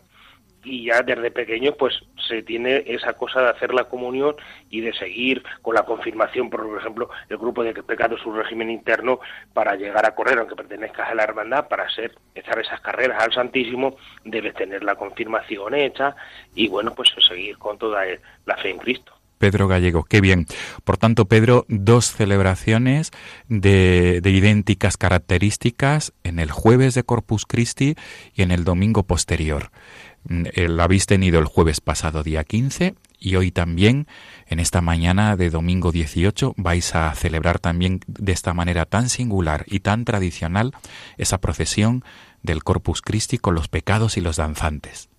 y 0.64 0.86
ya 0.86 1.02
desde 1.02 1.32
pequeño 1.32 1.74
pues 1.74 1.94
se 2.28 2.44
tiene 2.44 2.84
esa 2.88 3.14
cosa 3.14 3.42
de 3.42 3.50
hacer 3.50 3.74
la 3.74 3.86
comunión 3.86 4.36
y 4.70 4.82
de 4.82 4.94
seguir 4.94 5.44
con 5.62 5.76
la 5.76 5.84
confirmación, 5.84 6.50
por 6.50 6.78
ejemplo, 6.80 7.10
el 7.30 7.38
grupo 7.38 7.64
de 7.64 7.74
pecados 7.74 8.22
su 8.22 8.32
régimen 8.32 8.70
interno 8.70 9.20
para 9.54 9.76
llegar 9.76 10.06
a 10.06 10.16
correr, 10.16 10.40
aunque 10.40 10.56
pertenezcas 10.56 11.10
a 11.10 11.16
la 11.16 11.24
hermandad, 11.24 11.68
para 11.68 11.84
hacer 11.84 12.16
echar 12.36 12.60
esas 12.60 12.82
carreras 12.82 13.22
al 13.22 13.34
Santísimo, 13.34 13.98
debes 14.24 14.54
tener 14.54 14.84
la 14.84 14.96
confirmación 14.96 15.76
hecha 15.76 16.16
y 16.56 16.68
bueno, 16.68 16.94
pues 16.96 17.10
seguir 17.28 17.58
con 17.58 17.78
toda 17.78 18.04
la 18.46 18.58
fe 18.58 18.70
en 18.70 18.78
Cristo. 18.78 19.14
Pedro 19.44 19.68
Gallego, 19.68 20.06
qué 20.06 20.22
bien. 20.22 20.46
Por 20.86 20.98
tanto, 20.98 21.26
Pedro, 21.26 21.66
dos 21.68 22.06
celebraciones 22.06 23.12
de, 23.50 24.22
de, 24.22 24.30
idénticas 24.32 24.96
características 24.96 26.14
en 26.24 26.40
el 26.40 26.50
jueves 26.50 26.94
de 26.94 27.04
Corpus 27.04 27.46
Christi 27.46 27.96
y 28.34 28.44
en 28.44 28.52
el 28.52 28.64
domingo 28.64 29.04
posterior. 29.04 29.70
Eh, 30.30 30.70
la 30.70 30.86
habéis 30.86 31.06
tenido 31.06 31.40
el 31.40 31.46
jueves 31.46 31.82
pasado 31.82 32.24
día 32.24 32.44
15 32.44 32.96
y 33.20 33.36
hoy 33.36 33.52
también, 33.52 34.08
en 34.48 34.60
esta 34.60 34.82
mañana 34.82 35.36
de 35.36 35.50
domingo 35.50 35.92
18, 35.92 36.54
vais 36.58 36.96
a 36.96 37.14
celebrar 37.16 37.60
también 37.60 38.00
de 38.08 38.32
esta 38.32 38.54
manera 38.54 38.86
tan 38.86 39.10
singular 39.10 39.64
y 39.68 39.80
tan 39.80 40.06
tradicional 40.06 40.72
esa 41.18 41.40
procesión 41.40 42.04
del 42.42 42.64
Corpus 42.64 43.02
Christi 43.02 43.38
con 43.38 43.56
los 43.56 43.68
pecados 43.68 44.18
y 44.18 44.22
los 44.22 44.38
danzantes. 44.38 45.10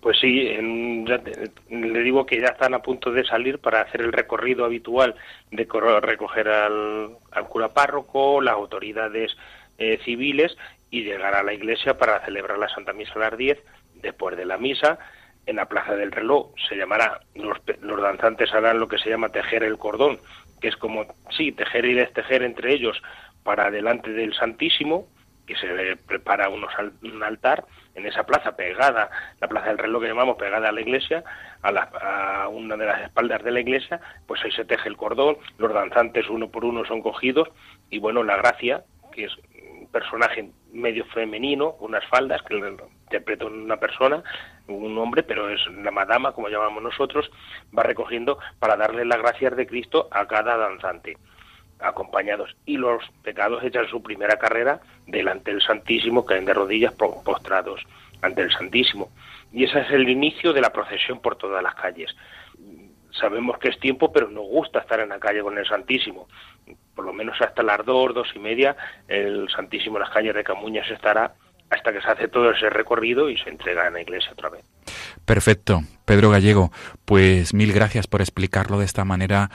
Pues 0.00 0.18
sí, 0.20 0.34
le 0.34 2.02
digo 2.02 2.26
que 2.26 2.38
ya 2.38 2.48
están 2.48 2.74
a 2.74 2.82
punto 2.82 3.10
de 3.10 3.24
salir 3.24 3.58
para 3.58 3.80
hacer 3.80 4.02
el 4.02 4.12
recorrido 4.12 4.64
habitual 4.64 5.14
de 5.50 5.66
recoger 6.02 6.48
al, 6.48 7.16
cura 7.48 7.70
párroco, 7.70 8.42
las 8.42 8.54
autoridades 8.54 9.34
eh, 9.78 9.98
civiles 10.04 10.56
y 10.90 11.04
llegar 11.04 11.34
a 11.34 11.42
la 11.42 11.54
iglesia 11.54 11.96
para 11.96 12.24
celebrar 12.24 12.58
la 12.58 12.68
Santa 12.68 12.92
Misa 12.92 13.14
a 13.16 13.30
las 13.30 13.38
10 13.38 13.58
después 14.04 14.36
de 14.36 14.44
la 14.44 14.58
misa, 14.58 14.98
en 15.46 15.56
la 15.56 15.66
Plaza 15.66 15.94
del 15.96 16.12
Reloj 16.12 16.52
se 16.68 16.76
llamará, 16.76 17.20
los, 17.34 17.58
los 17.80 18.00
danzantes 18.00 18.52
harán 18.54 18.78
lo 18.78 18.88
que 18.88 18.98
se 18.98 19.10
llama 19.10 19.30
tejer 19.30 19.64
el 19.64 19.78
cordón, 19.78 20.18
que 20.60 20.68
es 20.68 20.76
como, 20.76 21.04
sí, 21.30 21.52
tejer 21.52 21.84
y 21.84 21.94
destejer 21.94 22.42
entre 22.42 22.72
ellos 22.72 23.02
para 23.42 23.70
delante 23.70 24.10
del 24.10 24.34
Santísimo, 24.34 25.06
que 25.46 25.56
se 25.56 25.96
prepara 26.06 26.48
unos, 26.48 26.72
un 27.02 27.22
altar 27.22 27.64
en 27.94 28.06
esa 28.06 28.24
plaza 28.24 28.56
pegada, 28.56 29.10
la 29.40 29.48
plaza 29.48 29.68
del 29.68 29.78
reloj 29.78 30.02
que 30.02 30.08
llamamos 30.08 30.36
pegada 30.36 30.68
a 30.68 30.72
la 30.72 30.80
iglesia, 30.80 31.22
a, 31.62 31.70
la, 31.70 31.82
a, 31.82 32.48
una 32.48 32.76
de 32.76 32.86
las 32.86 33.02
espaldas 33.02 33.42
de 33.42 33.50
la 33.50 33.60
iglesia, 33.60 34.00
pues 34.26 34.42
ahí 34.42 34.52
se 34.52 34.64
teje 34.64 34.88
el 34.88 34.96
cordón, 34.96 35.36
los 35.58 35.72
danzantes 35.72 36.28
uno 36.30 36.48
por 36.48 36.64
uno 36.64 36.84
son 36.84 37.02
cogidos 37.02 37.48
y 37.90 37.98
bueno, 37.98 38.22
la 38.22 38.36
gracia, 38.36 38.84
que 39.12 39.26
es 39.26 39.32
un 39.80 39.86
personaje 39.88 40.48
medio 40.72 41.04
femenino, 41.06 41.76
unas 41.80 42.04
faldas 42.06 42.42
que 42.42 42.54
interpreta 43.04 43.46
una 43.46 43.76
persona, 43.76 44.22
un 44.66 44.96
hombre, 44.98 45.22
pero 45.22 45.48
es 45.48 45.60
la 45.68 45.90
madama, 45.90 46.32
como 46.32 46.48
llamamos 46.48 46.82
nosotros, 46.82 47.30
va 47.76 47.82
recogiendo 47.82 48.38
para 48.58 48.76
darle 48.76 49.04
las 49.04 49.18
gracias 49.18 49.56
de 49.56 49.66
Cristo 49.66 50.08
a 50.10 50.26
cada 50.26 50.56
danzante 50.56 51.16
acompañados 51.80 52.56
y 52.64 52.76
los 52.76 53.02
pecados 53.22 53.62
echan 53.62 53.88
su 53.88 54.02
primera 54.02 54.38
carrera 54.38 54.80
delante 55.06 55.50
del 55.50 55.62
Santísimo, 55.62 56.24
caen 56.24 56.44
de 56.44 56.54
rodillas 56.54 56.94
postrados 56.94 57.82
ante 58.22 58.42
el 58.42 58.52
Santísimo. 58.52 59.10
Y 59.52 59.64
ese 59.64 59.80
es 59.80 59.90
el 59.90 60.08
inicio 60.08 60.52
de 60.52 60.60
la 60.60 60.70
procesión 60.72 61.20
por 61.20 61.36
todas 61.36 61.62
las 61.62 61.74
calles. 61.74 62.14
Sabemos 63.12 63.58
que 63.58 63.68
es 63.68 63.78
tiempo, 63.78 64.12
pero 64.12 64.28
nos 64.28 64.44
gusta 64.46 64.80
estar 64.80 64.98
en 64.98 65.10
la 65.10 65.20
calle 65.20 65.42
con 65.42 65.56
el 65.56 65.66
Santísimo. 65.66 66.26
Por 66.94 67.04
lo 67.04 67.12
menos 67.12 67.40
hasta 67.40 67.62
las 67.62 67.84
dos, 67.84 68.14
dos 68.14 68.28
y 68.34 68.38
media, 68.38 68.76
el 69.06 69.48
Santísimo 69.50 69.96
en 69.96 70.02
las 70.02 70.10
calles 70.10 70.34
de 70.34 70.42
Camuñas 70.42 70.90
estará 70.90 71.34
hasta 71.74 71.92
que 71.92 72.00
se 72.00 72.08
hace 72.08 72.28
todo 72.28 72.50
ese 72.50 72.70
recorrido 72.70 73.28
y 73.28 73.36
se 73.36 73.50
entrega 73.50 73.86
en 73.88 73.94
la 73.94 74.02
iglesia 74.02 74.32
otra 74.32 74.50
vez. 74.50 74.64
Perfecto. 75.24 75.82
Pedro 76.04 76.30
Gallego, 76.30 76.70
pues 77.04 77.54
mil 77.54 77.72
gracias 77.72 78.06
por 78.06 78.20
explicarlo 78.20 78.78
de 78.78 78.84
esta 78.84 79.04
manera 79.04 79.50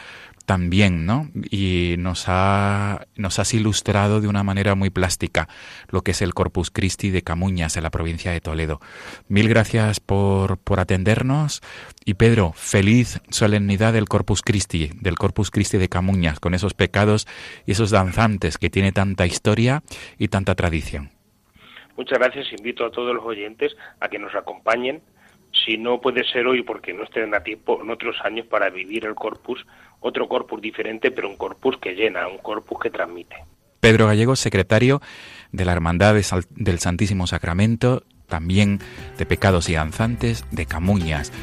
también, 0.50 1.06
¿no? 1.06 1.30
Y 1.52 1.94
nos, 2.00 2.24
ha, 2.26 3.06
nos 3.16 3.38
has 3.38 3.54
ilustrado 3.54 4.20
de 4.20 4.28
una 4.28 4.42
manera 4.42 4.74
muy 4.74 4.90
plástica 4.90 5.48
lo 5.90 6.02
que 6.02 6.10
es 6.10 6.24
el 6.24 6.34
Corpus 6.34 6.72
Christi 6.72 7.12
de 7.12 7.22
Camuñas, 7.22 7.78
en 7.78 7.84
la 7.84 7.92
provincia 7.92 8.32
de 8.32 8.42
Toledo. 8.42 8.82
Mil 9.28 9.48
gracias 9.48 10.00
por, 10.00 10.58
por 10.58 10.80
atendernos. 10.80 11.62
Y 12.04 12.16
Pedro, 12.16 12.54
feliz 12.56 13.22
solemnidad 13.30 13.94
del 13.94 14.10
Corpus 14.10 14.42
Christi, 14.42 14.90
del 14.96 15.18
Corpus 15.18 15.52
Christi 15.52 15.78
de 15.78 15.88
Camuñas, 15.88 16.40
con 16.40 16.56
esos 16.56 16.74
pecados 16.74 17.28
y 17.68 17.74
esos 17.74 17.92
danzantes 17.92 18.58
que 18.58 18.72
tiene 18.72 18.92
tanta 18.92 19.28
historia 19.28 19.84
y 20.18 20.30
tanta 20.30 20.56
tradición. 20.56 21.19
Muchas 22.00 22.18
gracias. 22.18 22.54
Invito 22.54 22.86
a 22.86 22.92
todos 22.92 23.14
los 23.14 23.26
oyentes 23.26 23.76
a 24.00 24.08
que 24.08 24.18
nos 24.18 24.34
acompañen. 24.34 25.02
Si 25.66 25.78
no 25.78 26.00
puede 26.00 26.24
ser 26.24 26.48
hoy 26.48 26.64
porque 26.64 26.94
no 26.94 27.04
estén 27.04 27.36
a 27.36 27.44
tiempo 27.44 27.78
en 27.82 27.90
otros 27.90 28.16
años 28.24 28.48
para 28.48 28.70
vivir 28.70 29.04
el 29.04 29.16
corpus, 29.16 29.66
otro 30.00 30.30
corpus 30.30 30.62
diferente, 30.62 31.12
pero 31.12 31.28
un 31.28 31.36
corpus 31.36 31.78
que 31.78 31.96
llena, 31.96 32.26
un 32.30 32.38
corpus 32.38 32.80
que 32.80 32.90
transmite. 32.90 33.36
Pedro 33.82 34.08
Gallego, 34.08 34.38
secretario 34.38 35.02
de 35.52 35.66
la 35.66 35.74
Hermandad 35.74 36.16
del 36.52 36.80
Santísimo 36.80 37.28
Sacramento, 37.28 38.04
también 38.28 38.80
de 39.18 39.26
Pecados 39.26 39.68
y 39.68 39.74
Danzantes 39.74 40.46
de 40.52 40.66
Camuñas. 40.66 41.34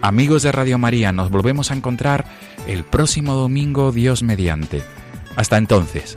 Amigos 0.00 0.44
de 0.44 0.52
Radio 0.52 0.78
María, 0.78 1.10
nos 1.10 1.30
volvemos 1.32 1.72
a 1.72 1.74
encontrar 1.74 2.24
el 2.68 2.84
próximo 2.84 3.34
domingo, 3.34 3.90
Dios 3.90 4.22
mediante. 4.22 4.80
Hasta 5.34 5.56
entonces. 5.56 6.16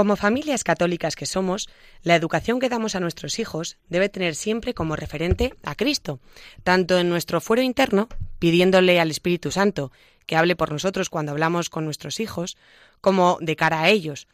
Como 0.00 0.16
familias 0.16 0.64
católicas 0.64 1.14
que 1.14 1.26
somos, 1.26 1.68
la 2.02 2.16
educación 2.16 2.58
que 2.58 2.70
damos 2.70 2.94
a 2.94 3.00
nuestros 3.00 3.38
hijos 3.38 3.76
debe 3.90 4.08
tener 4.08 4.34
siempre 4.34 4.72
como 4.72 4.96
referente 4.96 5.54
a 5.62 5.74
Cristo, 5.74 6.20
tanto 6.64 6.98
en 6.98 7.10
nuestro 7.10 7.42
fuero 7.42 7.60
interno, 7.60 8.08
pidiéndole 8.38 8.98
al 8.98 9.10
Espíritu 9.10 9.50
Santo 9.50 9.92
que 10.24 10.36
hable 10.36 10.56
por 10.56 10.72
nosotros 10.72 11.10
cuando 11.10 11.32
hablamos 11.32 11.68
con 11.68 11.84
nuestros 11.84 12.18
hijos, 12.18 12.56
como 13.02 13.36
de 13.42 13.56
cara 13.56 13.82
a 13.82 13.90
ellos, 13.90 14.26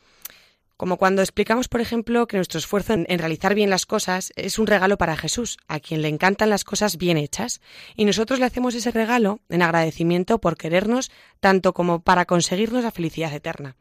como 0.77 0.99
cuando 0.99 1.21
explicamos, 1.21 1.67
por 1.67 1.81
ejemplo, 1.81 2.29
que 2.29 2.37
nuestro 2.37 2.61
esfuerzo 2.61 2.93
en, 2.93 3.19
realizar 3.19 3.57
bien 3.57 3.69
las 3.69 3.87
cosas 3.87 4.33
es 4.37 4.61
un 4.61 4.69
regalo 4.69 4.99
para 4.99 5.17
Jesús, 5.17 5.59
a 5.67 5.81
quien 5.81 6.01
le 6.01 6.07
encantan 6.07 6.49
las 6.49 6.63
cosas 6.63 6.97
bien 6.97 7.17
hechas, 7.17 7.61
y 7.97 8.05
nosotros 8.05 8.39
le 8.39 8.47
hacemos 8.47 8.77
ese 8.77 8.93
regalo 8.93 9.41
en 9.49 9.63
agradecimiento 9.63 10.39
por 10.39 10.57
querernos 10.57 11.11
tanto 11.41 11.75
como 11.75 12.03
para 12.03 12.25
conseguirnos 12.25 12.85
la 12.85 12.93
felicidad 12.93 13.35
eterna. 13.35 13.75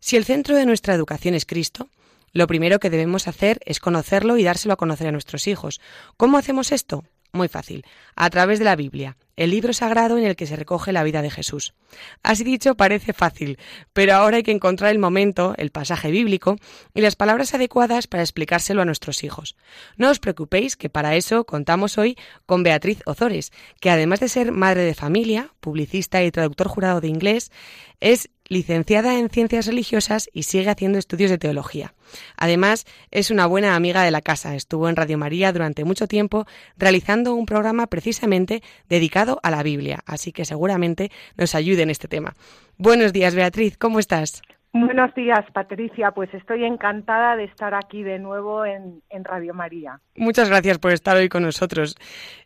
Si 0.00 0.16
el 0.16 0.24
centro 0.24 0.56
de 0.56 0.66
nuestra 0.66 0.94
educación 0.94 1.34
es 1.34 1.46
Cristo, 1.46 1.88
lo 2.32 2.46
primero 2.46 2.80
que 2.80 2.90
debemos 2.90 3.28
hacer 3.28 3.60
es 3.64 3.80
conocerlo 3.80 4.38
y 4.38 4.44
dárselo 4.44 4.74
a 4.74 4.78
conocer 4.78 5.08
a 5.08 5.12
nuestros 5.12 5.46
hijos. 5.46 5.80
¿Cómo 6.16 6.38
hacemos 6.38 6.72
esto? 6.72 7.04
Muy 7.32 7.48
fácil, 7.48 7.84
a 8.16 8.28
través 8.28 8.58
de 8.58 8.64
la 8.64 8.74
Biblia, 8.74 9.16
el 9.36 9.50
libro 9.50 9.72
sagrado 9.72 10.18
en 10.18 10.24
el 10.24 10.34
que 10.34 10.48
se 10.48 10.56
recoge 10.56 10.90
la 10.90 11.04
vida 11.04 11.22
de 11.22 11.30
Jesús. 11.30 11.74
Así 12.24 12.42
dicho, 12.42 12.74
parece 12.74 13.12
fácil, 13.12 13.56
pero 13.92 14.14
ahora 14.14 14.38
hay 14.38 14.42
que 14.42 14.50
encontrar 14.50 14.90
el 14.90 14.98
momento, 14.98 15.54
el 15.56 15.70
pasaje 15.70 16.10
bíblico 16.10 16.56
y 16.92 17.02
las 17.02 17.14
palabras 17.14 17.54
adecuadas 17.54 18.08
para 18.08 18.24
explicárselo 18.24 18.82
a 18.82 18.84
nuestros 18.84 19.22
hijos. 19.22 19.56
No 19.96 20.10
os 20.10 20.18
preocupéis 20.18 20.76
que 20.76 20.90
para 20.90 21.14
eso 21.14 21.44
contamos 21.44 21.98
hoy 21.98 22.16
con 22.46 22.64
Beatriz 22.64 23.00
Ozores, 23.06 23.52
que 23.80 23.90
además 23.90 24.18
de 24.18 24.28
ser 24.28 24.50
madre 24.50 24.82
de 24.82 24.94
familia, 24.94 25.54
publicista 25.60 26.24
y 26.24 26.32
traductor 26.32 26.66
jurado 26.66 27.00
de 27.00 27.08
inglés, 27.08 27.52
es 28.00 28.28
licenciada 28.50 29.18
en 29.18 29.30
Ciencias 29.30 29.66
Religiosas 29.66 30.28
y 30.34 30.42
sigue 30.42 30.68
haciendo 30.68 30.98
estudios 30.98 31.30
de 31.30 31.38
teología. 31.38 31.94
Además, 32.36 32.84
es 33.10 33.30
una 33.30 33.46
buena 33.46 33.76
amiga 33.76 34.02
de 34.02 34.10
la 34.10 34.20
casa. 34.20 34.54
Estuvo 34.56 34.88
en 34.88 34.96
Radio 34.96 35.16
María 35.16 35.52
durante 35.52 35.84
mucho 35.84 36.06
tiempo 36.06 36.44
realizando 36.76 37.34
un 37.34 37.46
programa 37.46 37.86
precisamente 37.86 38.62
dedicado 38.88 39.40
a 39.42 39.50
la 39.50 39.62
Biblia, 39.62 40.00
así 40.04 40.32
que 40.32 40.44
seguramente 40.44 41.10
nos 41.38 41.54
ayude 41.54 41.82
en 41.82 41.90
este 41.90 42.08
tema. 42.08 42.34
Buenos 42.76 43.12
días, 43.12 43.34
Beatriz, 43.34 43.78
¿cómo 43.78 44.00
estás? 44.00 44.42
Buenos 44.72 45.12
días, 45.16 45.40
Patricia. 45.52 46.12
Pues 46.12 46.32
estoy 46.32 46.64
encantada 46.64 47.34
de 47.34 47.44
estar 47.44 47.74
aquí 47.74 48.04
de 48.04 48.20
nuevo 48.20 48.64
en, 48.64 49.02
en, 49.10 49.24
Radio 49.24 49.52
María. 49.52 49.98
Muchas 50.14 50.48
gracias 50.48 50.78
por 50.78 50.92
estar 50.92 51.16
hoy 51.16 51.28
con 51.28 51.42
nosotros. 51.42 51.96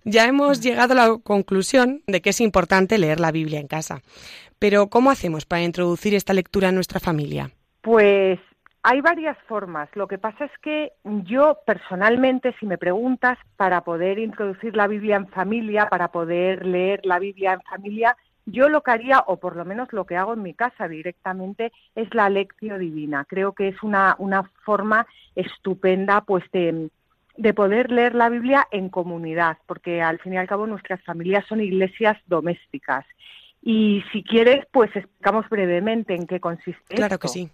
Ya 0.05 0.25
hemos 0.25 0.63
llegado 0.63 0.95
a 0.95 0.97
la 0.97 1.19
conclusión 1.23 2.03
de 2.07 2.23
que 2.23 2.31
es 2.31 2.41
importante 2.41 2.97
leer 2.97 3.21
la 3.21 3.31
Biblia 3.31 3.61
en 3.61 3.67
casa. 3.67 4.01
Pero 4.59 4.89
¿cómo 4.89 5.11
hacemos 5.11 5.47
para 5.47 5.63
introducir 5.63 6.15
esta 6.15 6.33
lectura 6.33 6.69
en 6.69 6.75
nuestra 6.75 7.01
familia? 7.01 7.51
Pues 7.81 8.39
hay 8.83 9.01
varias 9.01 9.39
formas. 9.49 9.89
Lo 9.95 10.07
que 10.07 10.19
pasa 10.19 10.45
es 10.45 10.53
que 10.63 10.93
yo 11.05 11.59
personalmente, 11.67 12.55
si 12.61 12.67
me 12.67 12.77
preguntas, 12.77 13.39
para 13.57 13.81
poder 13.83 14.19
introducir 14.19 14.77
la 14.77 14.87
Biblia 14.87 15.17
en 15.17 15.27
familia, 15.29 15.89
para 15.89 16.09
poder 16.09 16.67
leer 16.67 17.01
la 17.05 17.19
Biblia 17.19 17.55
en 17.55 17.63
familia, 17.63 18.17
yo 18.45 18.69
lo 18.69 18.83
que 18.83 18.91
haría, 18.91 19.25
o 19.27 19.39
por 19.39 19.57
lo 19.57 19.65
menos 19.65 19.91
lo 19.93 20.05
que 20.05 20.17
hago 20.17 20.35
en 20.35 20.43
mi 20.43 20.53
casa 20.53 20.87
directamente, 20.87 21.73
es 21.95 22.15
la 22.15 22.29
lección 22.29 22.79
divina. 22.79 23.25
Creo 23.27 23.53
que 23.53 23.69
es 23.69 23.83
una, 23.83 24.17
una 24.19 24.51
forma 24.67 25.07
estupenda 25.35 26.21
pues 26.21 26.45
de, 26.53 26.91
de 27.39 27.55
poder 27.55 27.91
leer 27.91 28.15
la 28.15 28.29
Biblia 28.29 28.69
en 28.71 28.91
comunidad, 28.91 29.57
porque 29.65 30.03
al 30.03 30.19
fin 30.19 30.35
y 30.35 30.37
al 30.37 30.47
cabo 30.47 30.67
nuestras 30.67 31.03
familias 31.05 31.47
son 31.49 31.63
iglesias 31.63 32.19
domésticas 32.27 33.07
y 33.67 34.05
si 34.13 34.23
quieres, 34.23 34.67
pues 34.71 34.95
explicamos 34.95 35.49
brevemente 35.49 36.15
en 36.15 36.27
qué 36.27 36.39
consiste. 36.39 36.95
Claro 36.95 37.19
que 37.19 37.29
sí. 37.29 37.49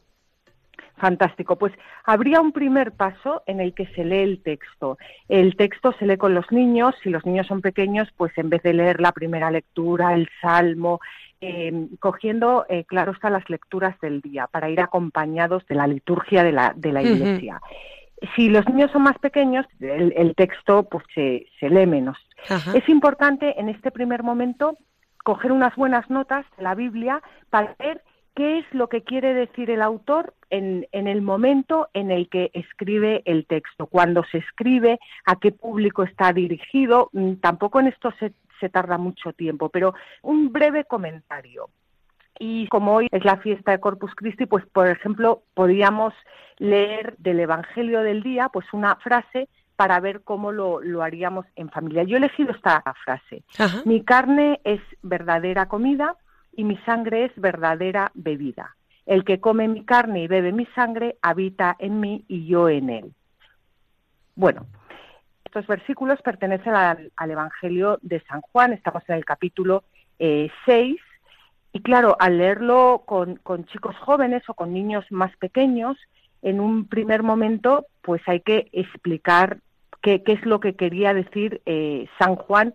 Fantástico. 0.97 1.57
Pues 1.57 1.73
habría 2.05 2.41
un 2.41 2.51
primer 2.51 2.91
paso 2.91 3.45
en 3.47 3.61
el 3.61 3.75
que 3.75 3.87
se 3.95 4.05
lee 4.05 4.19
el 4.19 4.43
texto. 4.43 4.99
El 5.29 5.55
texto 5.55 5.95
se 6.01 6.07
lee 6.07 6.17
con 6.17 6.35
los 6.35 6.51
niños. 6.51 6.97
Si 7.05 7.11
los 7.11 7.25
niños 7.25 7.47
son 7.47 7.61
pequeños, 7.61 8.09
pues 8.17 8.37
en 8.39 8.51
vez 8.51 8.61
de 8.65 8.75
leer 8.75 9.01
la 9.01 9.13
primera 9.13 9.53
lectura, 9.53 10.13
el 10.13 10.29
salmo, 10.43 11.01
eh, 11.41 11.87
cogiendo, 12.01 12.67
eh, 12.69 12.85
claro, 12.87 13.13
están 13.13 13.35
las 13.35 13.49
lecturas 13.49 13.99
del 14.01 14.21
día 14.21 14.49
para 14.49 14.69
ir 14.69 14.81
acompañados 14.81 15.65
de 15.69 15.77
la 15.77 15.87
liturgia 15.87 16.43
de 16.43 16.51
la, 16.51 16.75
de 16.77 16.93
la 16.93 17.03
iglesia. 17.03 17.61
Si 18.35 18.49
los 18.49 18.69
niños 18.69 18.91
son 18.91 19.03
más 19.03 19.19
pequeños, 19.19 19.65
el, 19.79 20.35
texto 20.35 20.89
pues 20.91 21.05
se, 21.15 21.47
se 21.61 21.71
lee 21.71 21.87
menos. 21.87 22.19
Es 22.75 22.87
importante 22.89 23.59
en 23.59 23.69
este 23.69 23.93
primer 23.93 24.25
momento 24.25 24.77
coger 25.31 25.53
unas 25.53 25.77
buenas 25.77 26.11
notas 26.11 26.45
de 26.57 26.65
la 26.65 26.75
Biblia 26.75 27.23
para 27.51 27.77
ver 27.79 28.03
qué 28.35 28.59
es 28.59 28.65
lo 28.73 28.89
que 28.89 29.03
quiere 29.03 29.33
decir 29.33 29.71
el 29.71 29.81
autor 29.81 30.35
en, 30.51 30.89
en, 30.91 31.07
el 31.07 31.23
momento 31.23 31.89
en 31.95 32.11
el 32.11 32.29
que 32.29 32.51
escribe 32.53 33.23
el 33.27 33.47
texto, 33.47 33.87
cuando 33.87 34.25
se 34.25 34.39
escribe, 34.39 34.99
a 35.27 35.37
qué 35.37 35.53
público 35.53 36.03
está 36.03 36.33
dirigido. 36.33 37.11
Mm, 37.13 37.35
tampoco 37.35 37.79
en 37.79 37.87
esto 37.87 38.13
se, 38.19 38.33
se 38.59 38.69
tarda 38.69 38.99
mucho 38.99 39.33
tiempo, 39.33 39.69
pero 39.69 39.95
un 40.23 40.53
breve 40.53 40.85
comentario. 40.85 41.71
Y 42.41 42.67
como 42.67 42.97
hoy 42.97 43.07
es 43.13 43.25
la 43.25 43.37
fiesta 43.37 43.71
de 43.71 43.79
Corpus 43.79 44.13
Christi, 44.17 44.47
pues 44.47 44.67
por 44.67 44.89
ejemplo 44.89 45.45
podríamos 45.55 46.13
leer 46.59 47.15
del 47.19 47.39
Evangelio 47.39 48.03
del 48.03 48.25
día, 48.25 48.49
pues 48.49 48.67
una 48.73 48.97
frase 48.97 49.49
para 49.81 49.99
ver 49.99 50.21
cómo 50.25 50.53
lo, 50.53 50.83
lo, 50.83 51.03
haríamos 51.03 51.47
en 51.57 51.71
familia. 51.71 52.03
Yo 52.03 52.17
he 52.17 52.19
elegido 52.19 52.51
esta 52.53 52.83
frase. 53.03 53.45
Mi 53.87 54.05
carne 54.05 54.61
es 54.63 54.83
verdadera 55.01 55.69
comida 55.69 56.17
y 56.55 56.65
mi 56.65 56.77
sangre 56.85 57.25
es 57.25 57.33
verdadera 57.37 58.13
bebida. 58.13 58.77
El 59.07 59.25
que 59.25 59.41
come 59.41 59.69
mi 59.69 59.87
carne 59.87 60.25
y 60.25 60.29
bebe 60.29 60.53
mi 60.53 60.67
sangre 60.75 61.17
habita 61.23 61.77
en 61.79 61.99
mí 61.99 62.27
y 62.29 62.47
yo 62.47 62.69
en 62.69 62.91
él. 62.91 63.15
Bueno, 64.35 64.67
estos 65.47 65.67
versículos 65.67 66.21
pertenecen 66.21 66.75
al, 66.75 67.11
Evangelio 67.19 67.99
de 68.03 68.21
San 68.29 68.43
Juan, 68.43 68.75
estamos 68.75 69.03
en 69.09 69.15
el 69.15 69.25
capítulo 69.25 69.85
6, 70.19 70.51
eh, 70.69 70.97
y 71.73 71.81
claro, 71.81 72.19
al 72.21 72.37
leerlo 72.37 73.05
con, 73.07 73.37
con 73.37 73.65
chicos 73.65 73.97
jóvenes 73.97 74.43
o 74.47 74.53
con 74.53 74.75
niños 74.75 75.07
más 75.09 75.35
pequeños, 75.39 75.97
en 76.43 76.61
un 76.61 76.87
primer 76.87 77.23
momento, 77.23 77.87
pues 78.03 78.21
hay 78.27 78.41
que 78.41 78.69
explicar 78.73 79.61
qué, 80.03 80.23
es 80.27 80.45
lo 80.47 80.61
que 80.61 80.75
quería 80.75 81.15
decir 81.15 81.63
eh, 81.67 82.07
San 82.19 82.37
Juan 82.37 82.75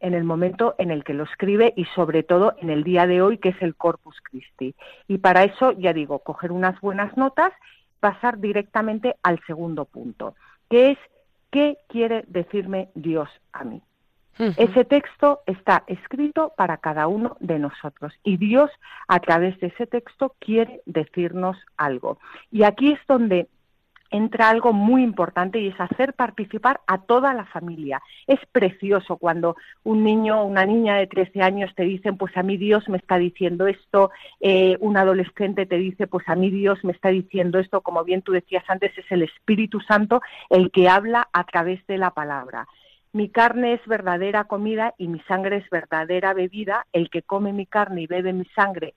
en 0.00 0.14
el 0.14 0.24
momento 0.24 0.74
en 0.78 0.90
el 0.90 1.04
que 1.04 1.14
lo 1.14 1.24
escribe 1.24 1.72
y 1.76 1.84
sobre 1.86 2.22
todo 2.22 2.54
en 2.60 2.70
el 2.70 2.84
día 2.84 3.06
de 3.06 3.22
hoy 3.22 3.38
que 3.38 3.50
es 3.50 3.62
el 3.62 3.74
Corpus 3.74 4.16
Christi. 4.22 4.74
Y 5.08 5.18
para 5.18 5.44
eso, 5.44 5.72
ya 5.72 5.92
digo, 5.92 6.18
coger 6.20 6.52
unas 6.52 6.80
buenas 6.80 7.16
notas, 7.16 7.52
pasar 8.00 8.38
directamente 8.38 9.16
al 9.22 9.40
segundo 9.46 9.84
punto, 9.84 10.34
que 10.68 10.92
es 10.92 10.98
¿qué 11.50 11.78
quiere 11.88 12.24
decirme 12.28 12.90
Dios 12.94 13.28
a 13.52 13.64
mí? 13.64 13.82
Ese 14.38 14.84
texto 14.84 15.40
está 15.46 15.84
escrito 15.86 16.52
para 16.58 16.76
cada 16.76 17.06
uno 17.06 17.38
de 17.40 17.58
nosotros 17.58 18.12
y 18.22 18.36
Dios 18.36 18.70
a 19.08 19.18
través 19.20 19.58
de 19.60 19.68
ese 19.68 19.86
texto 19.86 20.34
quiere 20.38 20.82
decirnos 20.84 21.56
algo. 21.78 22.18
Y 22.50 22.64
aquí 22.64 22.92
es 22.92 23.00
donde 23.08 23.48
entra 24.10 24.48
algo 24.48 24.72
muy 24.72 25.02
importante 25.02 25.58
y 25.58 25.68
es 25.68 25.80
hacer 25.80 26.14
participar 26.14 26.80
a 26.86 26.98
toda 26.98 27.34
la 27.34 27.44
familia. 27.44 28.00
Es 28.26 28.40
precioso 28.52 29.16
cuando 29.16 29.56
un 29.84 30.04
niño 30.04 30.40
o 30.40 30.44
una 30.44 30.64
niña 30.66 30.96
de 30.96 31.06
13 31.06 31.42
años 31.42 31.72
te 31.74 31.84
dicen, 31.84 32.16
pues 32.16 32.36
a 32.36 32.42
mí 32.42 32.56
Dios 32.56 32.88
me 32.88 32.98
está 32.98 33.18
diciendo 33.18 33.66
esto, 33.66 34.10
eh, 34.40 34.76
un 34.80 34.96
adolescente 34.96 35.66
te 35.66 35.76
dice, 35.76 36.06
pues 36.06 36.28
a 36.28 36.34
mí 36.34 36.50
Dios 36.50 36.82
me 36.84 36.92
está 36.92 37.08
diciendo 37.08 37.58
esto, 37.58 37.80
como 37.80 38.04
bien 38.04 38.22
tú 38.22 38.32
decías 38.32 38.64
antes, 38.68 38.96
es 38.96 39.10
el 39.10 39.22
Espíritu 39.22 39.80
Santo 39.80 40.20
el 40.50 40.70
que 40.70 40.88
habla 40.88 41.28
a 41.32 41.44
través 41.44 41.86
de 41.86 41.98
la 41.98 42.10
palabra. 42.10 42.66
Mi 43.12 43.30
carne 43.30 43.72
es 43.72 43.86
verdadera 43.86 44.44
comida 44.44 44.94
y 44.98 45.08
mi 45.08 45.20
sangre 45.20 45.56
es 45.56 45.70
verdadera 45.70 46.34
bebida. 46.34 46.86
El 46.92 47.08
que 47.08 47.22
come 47.22 47.52
mi 47.52 47.64
carne 47.64 48.02
y 48.02 48.06
bebe 48.06 48.34
mi 48.34 48.44
sangre 48.54 48.94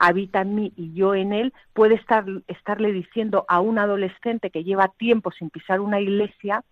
habita 0.00 0.40
en 0.40 0.54
mí 0.54 0.72
y 0.76 0.92
yo 0.94 1.14
en 1.14 1.32
él, 1.32 1.52
puede 1.74 1.94
estar, 1.94 2.24
estarle 2.48 2.90
diciendo 2.90 3.44
a 3.48 3.60
un 3.60 3.78
adolescente 3.78 4.50
que 4.50 4.64
lleva 4.64 4.88
tiempo 4.88 5.30
sin 5.30 5.50
pisar 5.50 5.80
una 5.80 6.00
iglesia, 6.00 6.64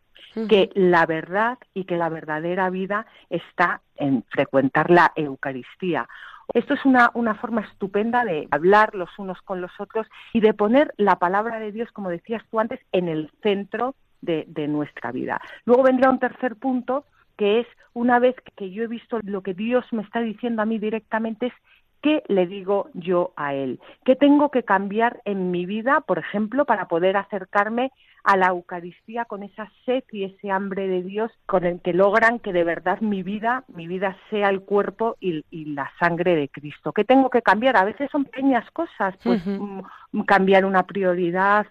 que 0.49 0.71
la 0.75 1.05
verdad 1.07 1.59
y 1.75 1.85
que 1.85 1.97
la 1.97 2.09
verdadera 2.09 2.71
vida 2.71 3.07
está 3.29 3.81
en 3.97 4.25
frecuentar 4.31 4.91
la 4.91 5.13
Eucaristía. 5.17 6.09
Esto 6.55 6.75
es 6.75 6.85
una, 6.85 7.11
una, 7.15 7.35
forma 7.35 7.63
estupenda 7.63 8.25
de 8.25 8.47
hablar 8.51 8.95
los 8.95 9.11
unos 9.19 9.41
con 9.43 9.61
los 9.61 9.73
otros 9.79 10.07
y 10.33 10.41
de 10.41 10.55
poner 10.55 10.95
la 10.97 11.17
palabra 11.17 11.59
de 11.59 11.73
Dios, 11.73 11.91
como 11.93 12.09
decías 12.09 12.43
tú 12.51 12.61
antes, 12.61 12.81
en 12.93 13.09
el 13.09 13.31
centro 13.43 13.95
de, 14.21 14.45
de 14.49 14.69
nuestra 14.69 15.13
vida. 15.13 15.41
Luego 15.65 15.83
vendrá 15.83 16.09
un 16.09 16.21
tercer 16.21 16.57
punto, 16.57 17.05
que 17.37 17.61
es 17.61 17.67
una 17.93 18.19
vez 18.19 18.35
que 18.57 18.71
yo 18.71 18.85
he 18.85 18.89
visto 18.89 19.19
lo 19.25 19.43
que 19.43 19.55
Dios 19.55 19.85
me 19.93 20.03
está 20.03 20.21
diciendo 20.21 20.63
a 20.63 20.67
mí 20.67 20.79
directamente, 20.79 21.47
es 21.47 21.53
¿Qué 22.01 22.23
le 22.29 22.47
digo 22.47 22.91
yo 22.95 23.33
a 23.37 23.55
él? 23.55 23.81
¿Qué 24.05 24.15
tengo 24.15 24.51
que 24.51 24.63
cambiar 24.63 25.21
en 25.25 25.51
mi 25.51 25.67
vida, 25.67 26.01
por 26.03 26.19
ejemplo, 26.19 26.65
para 26.65 26.87
poder 26.87 27.17
acercarme 27.17 27.91
a 28.23 28.37
la 28.37 28.49
Eucaristía 28.49 29.25
con 29.25 29.43
esa 29.43 29.71
sed 29.85 30.05
y 30.13 30.25
ese 30.25 30.51
hambre 30.51 30.87
de 30.87 31.03
Dios 31.03 31.33
con 31.47 31.65
el 31.65 31.81
que 31.81 31.93
logran 31.93 32.39
que 32.39 32.53
de 32.53 32.63
verdad 32.63 33.01
mi 33.01 33.23
vida, 33.23 33.65
mi 33.69 33.89
vida 33.89 34.17
sea 34.31 34.49
el 34.51 34.61
cuerpo 34.61 35.17
y, 35.21 35.45
la 35.51 35.91
sangre 35.99 36.37
de 36.37 36.49
Cristo? 36.49 36.93
¿Qué 36.93 37.05
tengo 37.05 37.31
que 37.31 37.43
cambiar? 37.43 37.77
A 37.77 37.85
veces 37.85 38.11
son 38.11 38.25
pequeñas 38.25 38.71
cosas, 38.71 39.15
pues 39.23 39.45
mm, 39.45 40.21
cambiar 40.27 40.65
una 40.65 40.85
prioridad, 40.85 41.67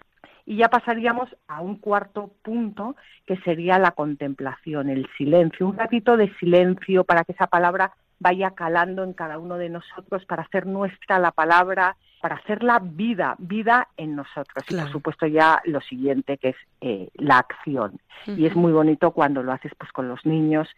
y 0.48 0.56
ya 0.56 0.68
pasaríamos 0.68 1.28
a 1.46 1.60
un 1.60 1.76
cuarto 1.76 2.30
punto, 2.42 2.96
que 3.26 3.36
sería 3.38 3.78
la 3.78 3.90
contemplación, 3.90 4.88
el 4.88 5.06
silencio, 5.18 5.66
un 5.66 5.76
ratito 5.76 6.16
de 6.16 6.32
silencio 6.36 7.04
para 7.04 7.24
que 7.24 7.32
esa 7.32 7.48
palabra 7.48 7.92
vaya 8.18 8.52
calando 8.52 9.04
en 9.04 9.12
cada 9.12 9.38
uno 9.38 9.56
de 9.56 9.68
nosotros 9.68 10.24
para 10.26 10.42
hacer 10.42 10.66
nuestra 10.66 11.18
la 11.18 11.32
palabra, 11.32 11.96
para 12.20 12.36
hacerla 12.36 12.80
vida, 12.82 13.36
vida 13.38 13.88
en 13.96 14.16
nosotros. 14.16 14.64
Y 14.68 14.74
por 14.74 14.90
supuesto 14.90 15.26
ya 15.26 15.60
lo 15.64 15.80
siguiente 15.80 16.38
que 16.38 16.50
es 16.50 16.56
eh, 16.80 17.08
la 17.14 17.38
acción. 17.38 18.00
Y 18.26 18.46
es 18.46 18.56
muy 18.56 18.72
bonito 18.72 19.12
cuando 19.12 19.42
lo 19.42 19.52
haces 19.52 19.72
pues 19.78 19.92
con 19.92 20.08
los 20.08 20.26
niños 20.26 20.68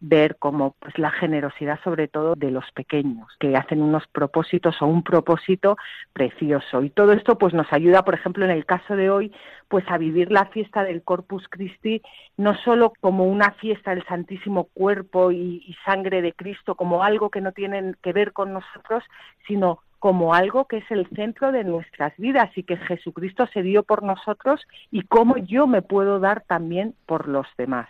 ver 0.00 0.36
cómo 0.38 0.74
pues 0.78 0.96
la 0.98 1.10
generosidad 1.10 1.80
sobre 1.82 2.08
todo 2.08 2.34
de 2.34 2.50
los 2.50 2.64
pequeños 2.72 3.28
que 3.40 3.56
hacen 3.56 3.82
unos 3.82 4.06
propósitos 4.08 4.80
o 4.80 4.86
un 4.86 5.02
propósito 5.02 5.76
precioso 6.12 6.82
y 6.82 6.90
todo 6.90 7.12
esto 7.12 7.36
pues 7.36 7.52
nos 7.52 7.72
ayuda 7.72 8.04
por 8.04 8.14
ejemplo 8.14 8.44
en 8.44 8.52
el 8.52 8.64
caso 8.64 8.94
de 8.94 9.10
hoy 9.10 9.32
pues 9.68 9.84
a 9.88 9.98
vivir 9.98 10.30
la 10.30 10.46
fiesta 10.46 10.84
del 10.84 11.02
Corpus 11.02 11.48
Christi 11.48 12.00
no 12.36 12.56
solo 12.58 12.92
como 13.00 13.24
una 13.24 13.52
fiesta 13.52 13.90
del 13.90 14.04
Santísimo 14.06 14.68
Cuerpo 14.72 15.32
y, 15.32 15.64
y 15.66 15.76
sangre 15.84 16.22
de 16.22 16.32
Cristo 16.32 16.76
como 16.76 17.02
algo 17.02 17.30
que 17.30 17.40
no 17.40 17.52
tiene 17.52 17.94
que 18.02 18.12
ver 18.12 18.32
con 18.32 18.52
nosotros 18.52 19.02
sino 19.48 19.80
como 19.98 20.34
algo 20.34 20.66
que 20.66 20.78
es 20.78 20.90
el 20.90 21.08
centro 21.14 21.52
de 21.52 21.64
nuestras 21.64 22.12
vidas 22.16 22.50
y 22.56 22.62
que 22.62 22.76
Jesucristo 22.76 23.48
se 23.52 23.62
dio 23.62 23.82
por 23.82 24.02
nosotros 24.02 24.60
y 24.90 25.02
cómo 25.02 25.36
yo 25.38 25.66
me 25.66 25.82
puedo 25.82 26.20
dar 26.20 26.44
también 26.46 26.94
por 27.06 27.28
los 27.28 27.46
demás. 27.56 27.88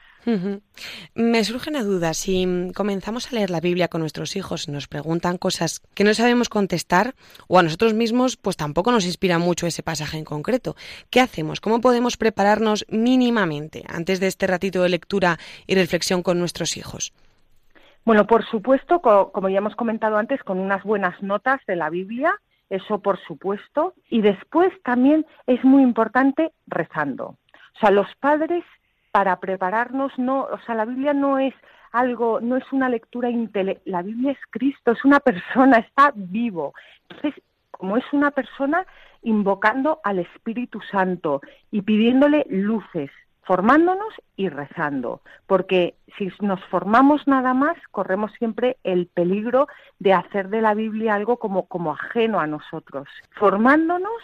Me 1.15 1.45
surge 1.45 1.71
una 1.71 1.83
duda. 1.83 2.13
Si 2.13 2.47
comenzamos 2.75 3.29
a 3.29 3.35
leer 3.35 3.51
la 3.51 3.61
Biblia 3.61 3.89
con 3.89 4.01
nuestros 4.01 4.37
hijos 4.37 4.69
y 4.69 4.73
nos 4.73 4.87
preguntan 4.87 5.39
cosas 5.39 5.81
que 5.95 6.05
no 6.05 6.13
sabemos 6.13 6.49
contestar, 6.49 7.15
o 7.47 7.59
a 7.59 7.63
nosotros 7.63 7.95
mismos, 7.95 8.37
pues 8.37 8.57
tampoco 8.57 8.93
nos 8.93 9.07
inspira 9.07 9.39
mucho 9.39 9.67
ese 9.67 9.83
pasaje 9.83 10.19
en 10.19 10.25
concreto. 10.25 10.77
¿Qué 11.09 11.21
hacemos? 11.21 11.61
¿Cómo 11.61 11.81
podemos 11.81 12.17
prepararnos 12.17 12.85
mínimamente 12.91 13.85
antes 13.89 14.21
de 14.21 14.27
este 14.27 14.47
ratito 14.47 14.83
de 14.83 14.91
lectura 14.91 15.39
y 15.67 15.75
reflexión 15.75 16.23
con 16.23 16.39
nuestros 16.39 16.77
hijos? 16.77 17.13
Bueno, 18.09 18.27
por 18.27 18.43
supuesto, 18.47 19.03
como 19.03 19.51
ya 19.51 19.59
hemos 19.59 19.77
comentado 19.77 20.17
antes, 20.17 20.43
con 20.43 20.59
unas 20.61 20.83
buenas 20.83 21.23
notas 21.23 21.61
de 21.67 21.77
la 21.77 21.91
Biblia, 21.91 22.35
eso 22.71 23.01
por 23.01 23.19
supuesto, 23.19 23.93
y 24.09 24.23
después 24.23 24.73
también 24.83 25.27
es 25.47 25.63
muy 25.63 25.83
importante 25.83 26.53
rezando. 26.67 27.27
O 27.27 27.79
sea, 27.79 27.91
los 27.91 28.07
padres 28.19 28.65
para 29.13 29.39
prepararnos 29.41 30.11
no, 30.19 30.45
o 30.45 30.59
sea, 30.65 30.75
la 30.75 30.87
Biblia 30.87 31.13
no 31.13 31.39
es 31.39 31.53
algo, 31.93 32.41
no 32.41 32.57
es 32.57 32.65
una 32.73 32.89
lectura 32.89 33.29
intelectual, 33.29 33.83
la 33.85 34.01
Biblia 34.01 34.33
es 34.33 34.39
Cristo, 34.49 34.93
es 34.93 35.05
una 35.05 35.21
persona, 35.21 35.77
está 35.77 36.11
vivo. 36.15 36.73
Entonces, 37.11 37.35
como 37.71 37.99
es 37.99 38.11
una 38.15 38.31
persona, 38.31 38.87
invocando 39.21 40.01
al 40.03 40.21
Espíritu 40.21 40.81
Santo 40.91 41.43
y 41.71 41.83
pidiéndole 41.83 42.47
luces, 42.49 43.11
formándonos 43.49 44.13
y 44.37 44.51
rezando, 44.51 45.23
porque 45.47 45.95
si 46.19 46.31
nos 46.43 46.63
formamos 46.67 47.27
nada 47.27 47.55
más, 47.55 47.79
corremos 47.91 48.31
siempre 48.33 48.77
el 48.85 49.07
peligro 49.07 49.69
de 49.99 50.13
hacer 50.13 50.51
de 50.51 50.61
la 50.61 50.75
Biblia 50.75 51.15
algo 51.15 51.39
como, 51.39 51.65
como 51.67 51.93
ajeno 51.93 52.41
a 52.41 52.47
nosotros. 52.47 53.09
Formándonos 53.31 54.21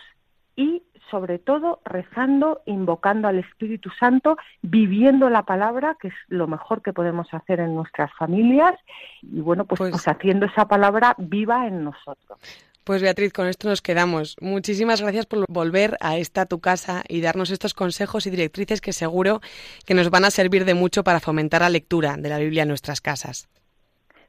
y 0.56 0.82
sobre 1.10 1.38
todo 1.38 1.80
rezando, 1.86 2.60
invocando 2.66 3.26
al 3.26 3.38
Espíritu 3.38 3.88
Santo, 3.98 4.36
viviendo 4.60 5.30
la 5.30 5.44
palabra, 5.44 5.96
que 5.98 6.08
es 6.08 6.14
lo 6.28 6.46
mejor 6.46 6.82
que 6.82 6.92
podemos 6.92 7.32
hacer 7.32 7.60
en 7.60 7.74
nuestras 7.74 8.12
familias, 8.18 8.74
y 9.22 9.40
bueno, 9.40 9.64
pues, 9.64 9.78
pues, 9.78 9.90
pues 9.92 10.06
haciendo 10.06 10.44
esa 10.44 10.68
palabra 10.68 11.14
viva 11.16 11.66
en 11.66 11.82
nosotros. 11.82 12.38
Pues 12.84 13.00
Beatriz, 13.00 13.32
con 13.32 13.46
esto 13.46 13.66
nos 13.68 13.80
quedamos. 13.80 14.36
Muchísimas 14.42 15.00
gracias 15.00 15.24
por 15.24 15.46
volver 15.48 15.96
a 16.00 16.18
esta 16.18 16.44
tu 16.44 16.60
casa 16.60 17.02
y 17.08 17.22
darnos 17.22 17.50
estos 17.50 17.72
consejos 17.72 18.26
y 18.26 18.30
directrices 18.30 18.82
que 18.82 18.92
seguro 18.92 19.40
que 19.86 19.94
nos 19.94 20.10
van 20.10 20.26
a 20.26 20.30
servir 20.30 20.66
de 20.66 20.74
mucho 20.74 21.02
para 21.02 21.18
fomentar 21.18 21.62
la 21.62 21.70
lectura 21.70 22.16
de 22.18 22.28
la 22.28 22.38
Biblia 22.38 22.62
en 22.62 22.68
nuestras 22.68 23.00
casas. 23.00 23.48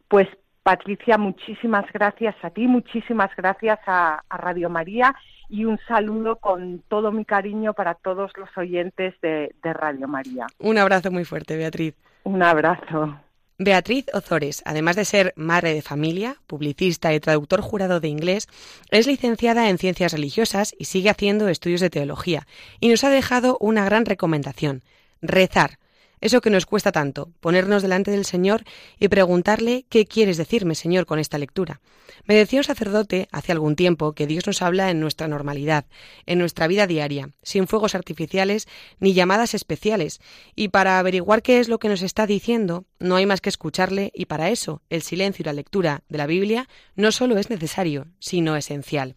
Pues 0.07 0.29
Patricia, 0.63 1.17
muchísimas 1.17 1.85
gracias 1.93 2.35
a 2.43 2.49
ti, 2.49 2.65
muchísimas 2.65 3.29
gracias 3.35 3.77
a, 3.87 4.23
Radio 4.29 4.69
María 4.69 5.13
y 5.49 5.65
un 5.65 5.77
saludo 5.87 6.37
con 6.37 6.81
todo 6.87 7.11
mi 7.11 7.25
cariño 7.25 7.73
para 7.73 7.93
todos 7.95 8.31
los 8.37 8.49
oyentes 8.57 9.13
de 9.21 9.51
Radio 9.61 10.07
María. 10.07 10.47
Un 10.59 10.77
abrazo 10.77 11.11
muy 11.11 11.25
fuerte, 11.25 11.57
Beatriz. 11.57 11.93
Un 12.23 12.41
abrazo. 12.41 13.19
Beatriz 13.57 14.07
Ozores, 14.13 14.61
además 14.65 14.97
de 14.97 15.05
ser 15.05 15.33
madre 15.37 15.73
de 15.73 15.81
familia, 15.81 16.41
publicista 16.45 17.13
y 17.13 17.21
traductor 17.21 17.61
jurado 17.61 18.01
de 18.01 18.09
inglés, 18.09 18.49
es 18.91 19.07
licenciada 19.07 19.69
en 19.69 19.77
ciencias 19.77 20.11
religiosas 20.11 20.75
y 20.77 20.85
sigue 20.85 21.09
haciendo 21.09 21.47
estudios 21.47 21.79
de 21.79 21.89
teología, 21.89 22.47
y 22.81 22.89
nos 22.89 23.05
ha 23.05 23.09
dejado 23.09 23.57
una 23.61 23.85
gran 23.85 24.05
recomendación, 24.05 24.83
rezar, 25.21 25.79
eso 26.21 26.41
que 26.41 26.49
nos 26.49 26.65
cuesta 26.65 26.91
tanto, 26.91 27.31
ponernos 27.39 27.81
delante 27.81 28.11
del 28.11 28.25
Señor 28.25 28.63
y 28.99 29.07
preguntarle 29.07 29.85
qué 29.89 30.05
quieres 30.05 30.37
decirme, 30.37 30.75
Señor, 30.75 31.05
con 31.05 31.19
esta 31.19 31.37
lectura. 31.37 31.81
Me 32.25 32.35
decía 32.35 32.59
un 32.59 32.63
sacerdote 32.63 33.27
hace 33.31 33.51
algún 33.51 33.75
tiempo 33.75 34.13
que 34.13 34.27
Dios 34.27 34.47
nos 34.47 34.61
habla 34.61 34.89
en 34.89 34.99
nuestra 34.99 35.27
normalidad, 35.27 35.85
en 36.25 36.39
nuestra 36.39 36.67
vida 36.67 36.87
diaria, 36.87 37.29
sin 37.43 37.67
fuegos 37.67 37.95
artificiales 37.95 38.67
ni 38.99 39.13
llamadas 39.13 39.53
especiales, 39.53 40.19
y 40.55 40.69
para 40.69 40.99
averiguar 40.99 41.41
qué 41.41 41.59
es 41.59 41.69
lo 41.69 41.79
que 41.79 41.89
nos 41.89 42.01
está 42.01 42.25
diciendo, 42.25 42.85
no 42.99 43.15
hay 43.15 43.25
más 43.25 43.41
que 43.41 43.49
escucharle, 43.49 44.11
y 44.13 44.25
para 44.25 44.49
eso 44.49 44.81
el 44.89 45.01
silencio 45.01 45.43
y 45.43 45.45
la 45.45 45.53
lectura 45.53 46.03
de 46.09 46.17
la 46.17 46.27
Biblia 46.27 46.67
no 46.95 47.11
solo 47.11 47.37
es 47.37 47.49
necesario, 47.49 48.07
sino 48.19 48.55
esencial. 48.55 49.15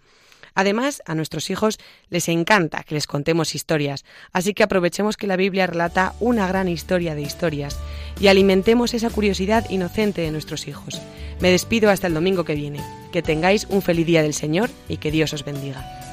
Además, 0.59 1.03
a 1.07 1.15
nuestros 1.15 1.51
hijos 1.51 1.79
les 2.11 2.29
encanta 2.29 2.83
que 2.83 2.97
les 2.97 3.07
contemos 3.07 3.55
historias, 3.55 4.05
así 4.33 4.55
que 4.55 4.65
aprovechemos 4.65 5.17
que 5.17 5.29
la 5.29 5.37
Biblia 5.37 5.69
relata 5.69 6.15
una 6.19 6.49
gran 6.49 6.67
historia 6.67 7.15
de 7.15 7.23
historias 7.23 7.79
y 8.21 8.27
alimentemos 8.27 8.93
esa 8.93 9.09
curiosidad 9.09 9.71
inocente 9.71 10.21
de 10.21 10.33
nuestros 10.33 10.67
hijos. 10.67 11.01
Me 11.39 11.53
despido 11.53 11.91
hasta 11.91 12.09
el 12.09 12.15
domingo 12.15 12.43
que 12.43 12.57
viene. 12.57 12.81
Que 13.13 13.23
tengáis 13.23 13.69
un 13.71 13.83
feliz 13.83 14.05
día 14.05 14.25
del 14.25 14.35
Señor 14.35 14.69
y 14.89 14.97
que 14.97 15.13
Dios 15.13 15.33
os 15.33 15.45
bendiga. 15.45 16.08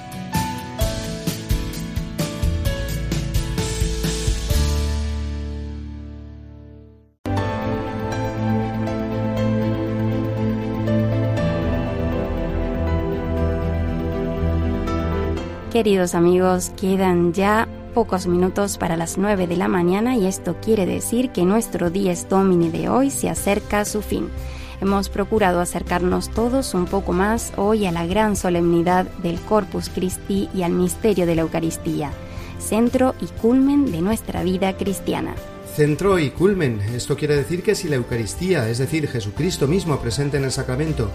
Queridos 15.75 16.15
amigos, 16.15 16.71
quedan 16.79 17.33
ya 17.33 17.67
pocos 17.93 18.27
minutos 18.27 18.77
para 18.77 18.95
las 18.95 19.17
9 19.17 19.45
de 19.45 19.57
la 19.57 19.67
mañana 19.67 20.15
y 20.15 20.25
esto 20.25 20.55
quiere 20.61 20.85
decir 20.85 21.31
que 21.31 21.43
nuestro 21.43 21.89
Dies 21.89 22.29
Domini 22.29 22.69
de 22.69 22.87
hoy 22.87 23.11
se 23.11 23.29
acerca 23.29 23.81
a 23.81 23.85
su 23.85 24.01
fin. 24.01 24.29
Hemos 24.79 25.09
procurado 25.09 25.59
acercarnos 25.59 26.29
todos 26.29 26.73
un 26.75 26.85
poco 26.85 27.11
más 27.11 27.51
hoy 27.57 27.85
a 27.87 27.91
la 27.91 28.07
gran 28.07 28.37
solemnidad 28.37 29.05
del 29.21 29.37
Corpus 29.41 29.89
Christi 29.89 30.47
y 30.55 30.63
al 30.63 30.71
misterio 30.71 31.25
de 31.25 31.35
la 31.35 31.41
Eucaristía, 31.41 32.13
centro 32.57 33.13
y 33.19 33.25
culmen 33.25 33.91
de 33.91 33.99
nuestra 33.99 34.43
vida 34.43 34.77
cristiana. 34.77 35.35
Centro 35.75 36.19
y 36.19 36.29
culmen. 36.29 36.79
Esto 36.95 37.17
quiere 37.17 37.35
decir 37.35 37.61
que 37.61 37.75
si 37.75 37.89
la 37.89 37.97
Eucaristía, 37.97 38.69
es 38.69 38.77
decir, 38.77 39.09
Jesucristo 39.09 39.67
mismo 39.67 39.99
presente 39.99 40.37
en 40.37 40.45
el 40.45 40.53
sacramento, 40.53 41.11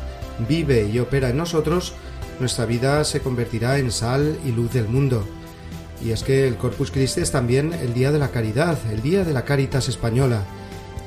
vive 0.47 0.87
y 0.87 0.99
opera 0.99 1.31
en 1.31 1.39
nosotros, 1.39 1.95
nuestra 2.41 2.65
vida 2.65 3.05
se 3.05 3.21
convertirá 3.21 3.79
en 3.79 3.93
sal 3.93 4.39
y 4.45 4.53
luz 4.53 4.73
del 4.73 4.89
mundo. 4.89 5.25
Y 6.03 6.13
es 6.13 6.23
que 6.23 6.49
el 6.49 6.57
Corpus 6.57 6.91
Christi 6.91 7.21
es 7.21 7.31
también 7.31 7.73
el 7.75 7.93
Día 7.93 8.11
de 8.11 8.19
la 8.19 8.31
Caridad, 8.31 8.79
el 8.91 9.03
Día 9.03 9.25
de 9.25 9.35
la 9.35 9.45
Caritas 9.45 9.89
Española, 9.89 10.45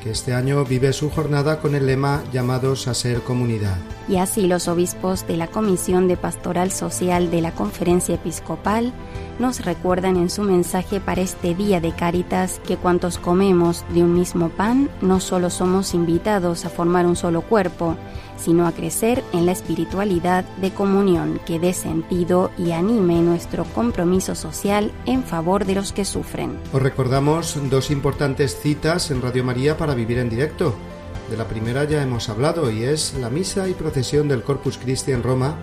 que 0.03 0.11
este 0.11 0.33
año 0.33 0.63
vive 0.65 0.93
su 0.93 1.09
jornada 1.09 1.59
con 1.59 1.75
el 1.75 1.87
lema 1.87 2.23
llamados 2.31 2.87
a 2.87 2.93
ser 2.93 3.21
comunidad. 3.21 3.77
Y 4.07 4.17
así 4.17 4.47
los 4.47 4.67
obispos 4.67 5.25
de 5.25 5.37
la 5.37 5.47
Comisión 5.47 6.07
de 6.07 6.17
Pastoral 6.17 6.71
Social 6.71 7.31
de 7.31 7.41
la 7.41 7.53
Conferencia 7.53 8.15
Episcopal 8.15 8.93
nos 9.39 9.63
recuerdan 9.65 10.17
en 10.17 10.29
su 10.29 10.43
mensaje 10.43 10.99
para 10.99 11.21
este 11.21 11.55
día 11.55 11.79
de 11.79 11.91
Cáritas 11.91 12.61
que 12.65 12.77
cuantos 12.77 13.17
comemos 13.17 13.85
de 13.93 14.03
un 14.03 14.13
mismo 14.13 14.49
pan 14.49 14.89
no 15.01 15.19
solo 15.19 15.49
somos 15.49 15.93
invitados 15.93 16.65
a 16.65 16.69
formar 16.69 17.05
un 17.05 17.15
solo 17.15 17.41
cuerpo, 17.41 17.95
sino 18.37 18.67
a 18.67 18.71
crecer 18.71 19.23
en 19.33 19.45
la 19.45 19.51
espiritualidad 19.51 20.43
de 20.57 20.71
comunión 20.71 21.39
que 21.45 21.59
dé 21.59 21.73
sentido 21.73 22.51
y 22.57 22.71
anime 22.71 23.21
nuestro 23.21 23.63
compromiso 23.63 24.35
social 24.35 24.91
en 25.05 25.23
favor 25.23 25.65
de 25.65 25.75
los 25.75 25.93
que 25.93 26.05
sufren. 26.05 26.57
Os 26.71 26.81
recordamos 26.81 27.57
dos 27.69 27.91
importantes 27.91 28.59
citas 28.59 29.11
en 29.11 29.21
Radio 29.21 29.43
María 29.43 29.77
para 29.77 29.95
vivir 29.95 30.17
en 30.17 30.29
directo. 30.29 30.75
De 31.29 31.37
la 31.37 31.47
primera 31.47 31.85
ya 31.85 32.03
hemos 32.03 32.29
hablado 32.29 32.69
y 32.69 32.83
es 32.83 33.13
la 33.15 33.29
misa 33.29 33.67
y 33.69 33.73
procesión 33.73 34.27
del 34.27 34.43
Corpus 34.43 34.77
Christi 34.77 35.11
en 35.11 35.23
Roma, 35.23 35.55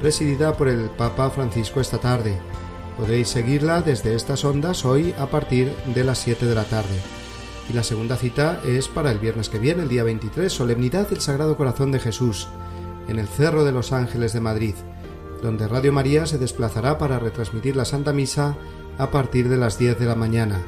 presidida 0.00 0.56
por 0.56 0.68
el 0.68 0.90
Papa 0.90 1.30
Francisco 1.30 1.80
esta 1.80 1.98
tarde. 1.98 2.38
Podréis 2.96 3.28
seguirla 3.28 3.80
desde 3.80 4.14
estas 4.14 4.44
ondas 4.44 4.84
hoy 4.84 5.14
a 5.18 5.26
partir 5.26 5.74
de 5.94 6.04
las 6.04 6.18
7 6.18 6.46
de 6.46 6.54
la 6.54 6.64
tarde. 6.64 7.00
Y 7.70 7.72
la 7.72 7.82
segunda 7.82 8.16
cita 8.16 8.60
es 8.66 8.88
para 8.88 9.10
el 9.10 9.18
viernes 9.18 9.48
que 9.48 9.58
viene, 9.58 9.82
el 9.82 9.88
día 9.88 10.04
23, 10.04 10.52
Solemnidad 10.52 11.08
del 11.08 11.20
Sagrado 11.20 11.56
Corazón 11.56 11.92
de 11.92 12.00
Jesús, 12.00 12.48
en 13.08 13.18
el 13.18 13.28
Cerro 13.28 13.64
de 13.64 13.72
los 13.72 13.92
Ángeles 13.92 14.32
de 14.32 14.40
Madrid, 14.40 14.74
donde 15.42 15.68
Radio 15.68 15.92
María 15.92 16.26
se 16.26 16.38
desplazará 16.38 16.98
para 16.98 17.18
retransmitir 17.18 17.76
la 17.76 17.84
Santa 17.84 18.12
Misa 18.12 18.56
a 18.98 19.10
partir 19.10 19.48
de 19.48 19.56
las 19.56 19.78
10 19.78 19.98
de 19.98 20.06
la 20.06 20.14
mañana 20.14 20.60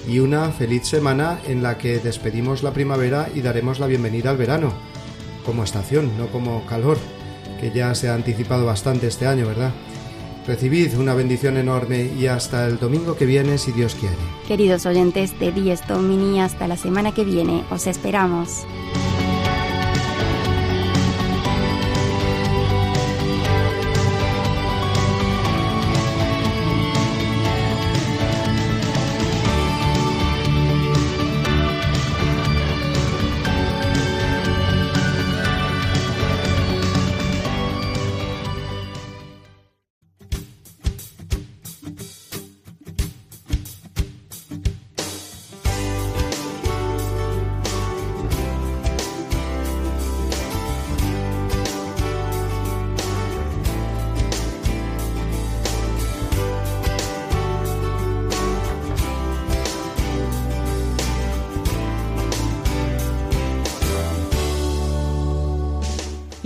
y 0.08 0.20
una 0.20 0.50
feliz 0.52 0.86
semana 0.86 1.40
en 1.48 1.64
la 1.64 1.78
que 1.78 2.00
despedimos 2.00 2.64
la 2.64 2.74
primavera 2.74 3.30
y 3.34 3.42
daremos 3.42 3.80
la 3.80 3.88
bienvenida 3.88 4.30
al 4.30 4.38
verano, 4.38 4.74
como 5.46 5.64
estación, 5.64 6.18
no 6.18 6.28
como 6.28 6.66
calor, 6.66 6.98
que 7.60 7.72
ya 7.72 7.96
se 7.96 8.10
ha 8.10 8.16
anticipado 8.16 8.66
bastante 8.66 9.08
este 9.08 9.28
año, 9.28 9.48
¿verdad? 9.48 9.72
Recibid 10.46 10.98
una 10.98 11.14
bendición 11.14 11.56
enorme 11.56 12.12
y 12.20 12.28
hasta 12.28 12.68
el 12.68 12.78
domingo 12.78 13.16
que 13.16 13.26
viene, 13.26 13.58
si 13.58 13.72
Dios 13.72 13.96
quiere. 13.96 14.18
Queridos 14.48 14.86
oyentes 14.86 15.40
de 15.40 15.54
Dies 15.54 15.88
Domini, 15.88 16.42
hasta 16.42 16.68
la 16.68 16.76
semana 16.76 17.14
que 17.14 17.24
viene, 17.24 17.64
os 17.72 17.88
esperamos. 17.88 18.66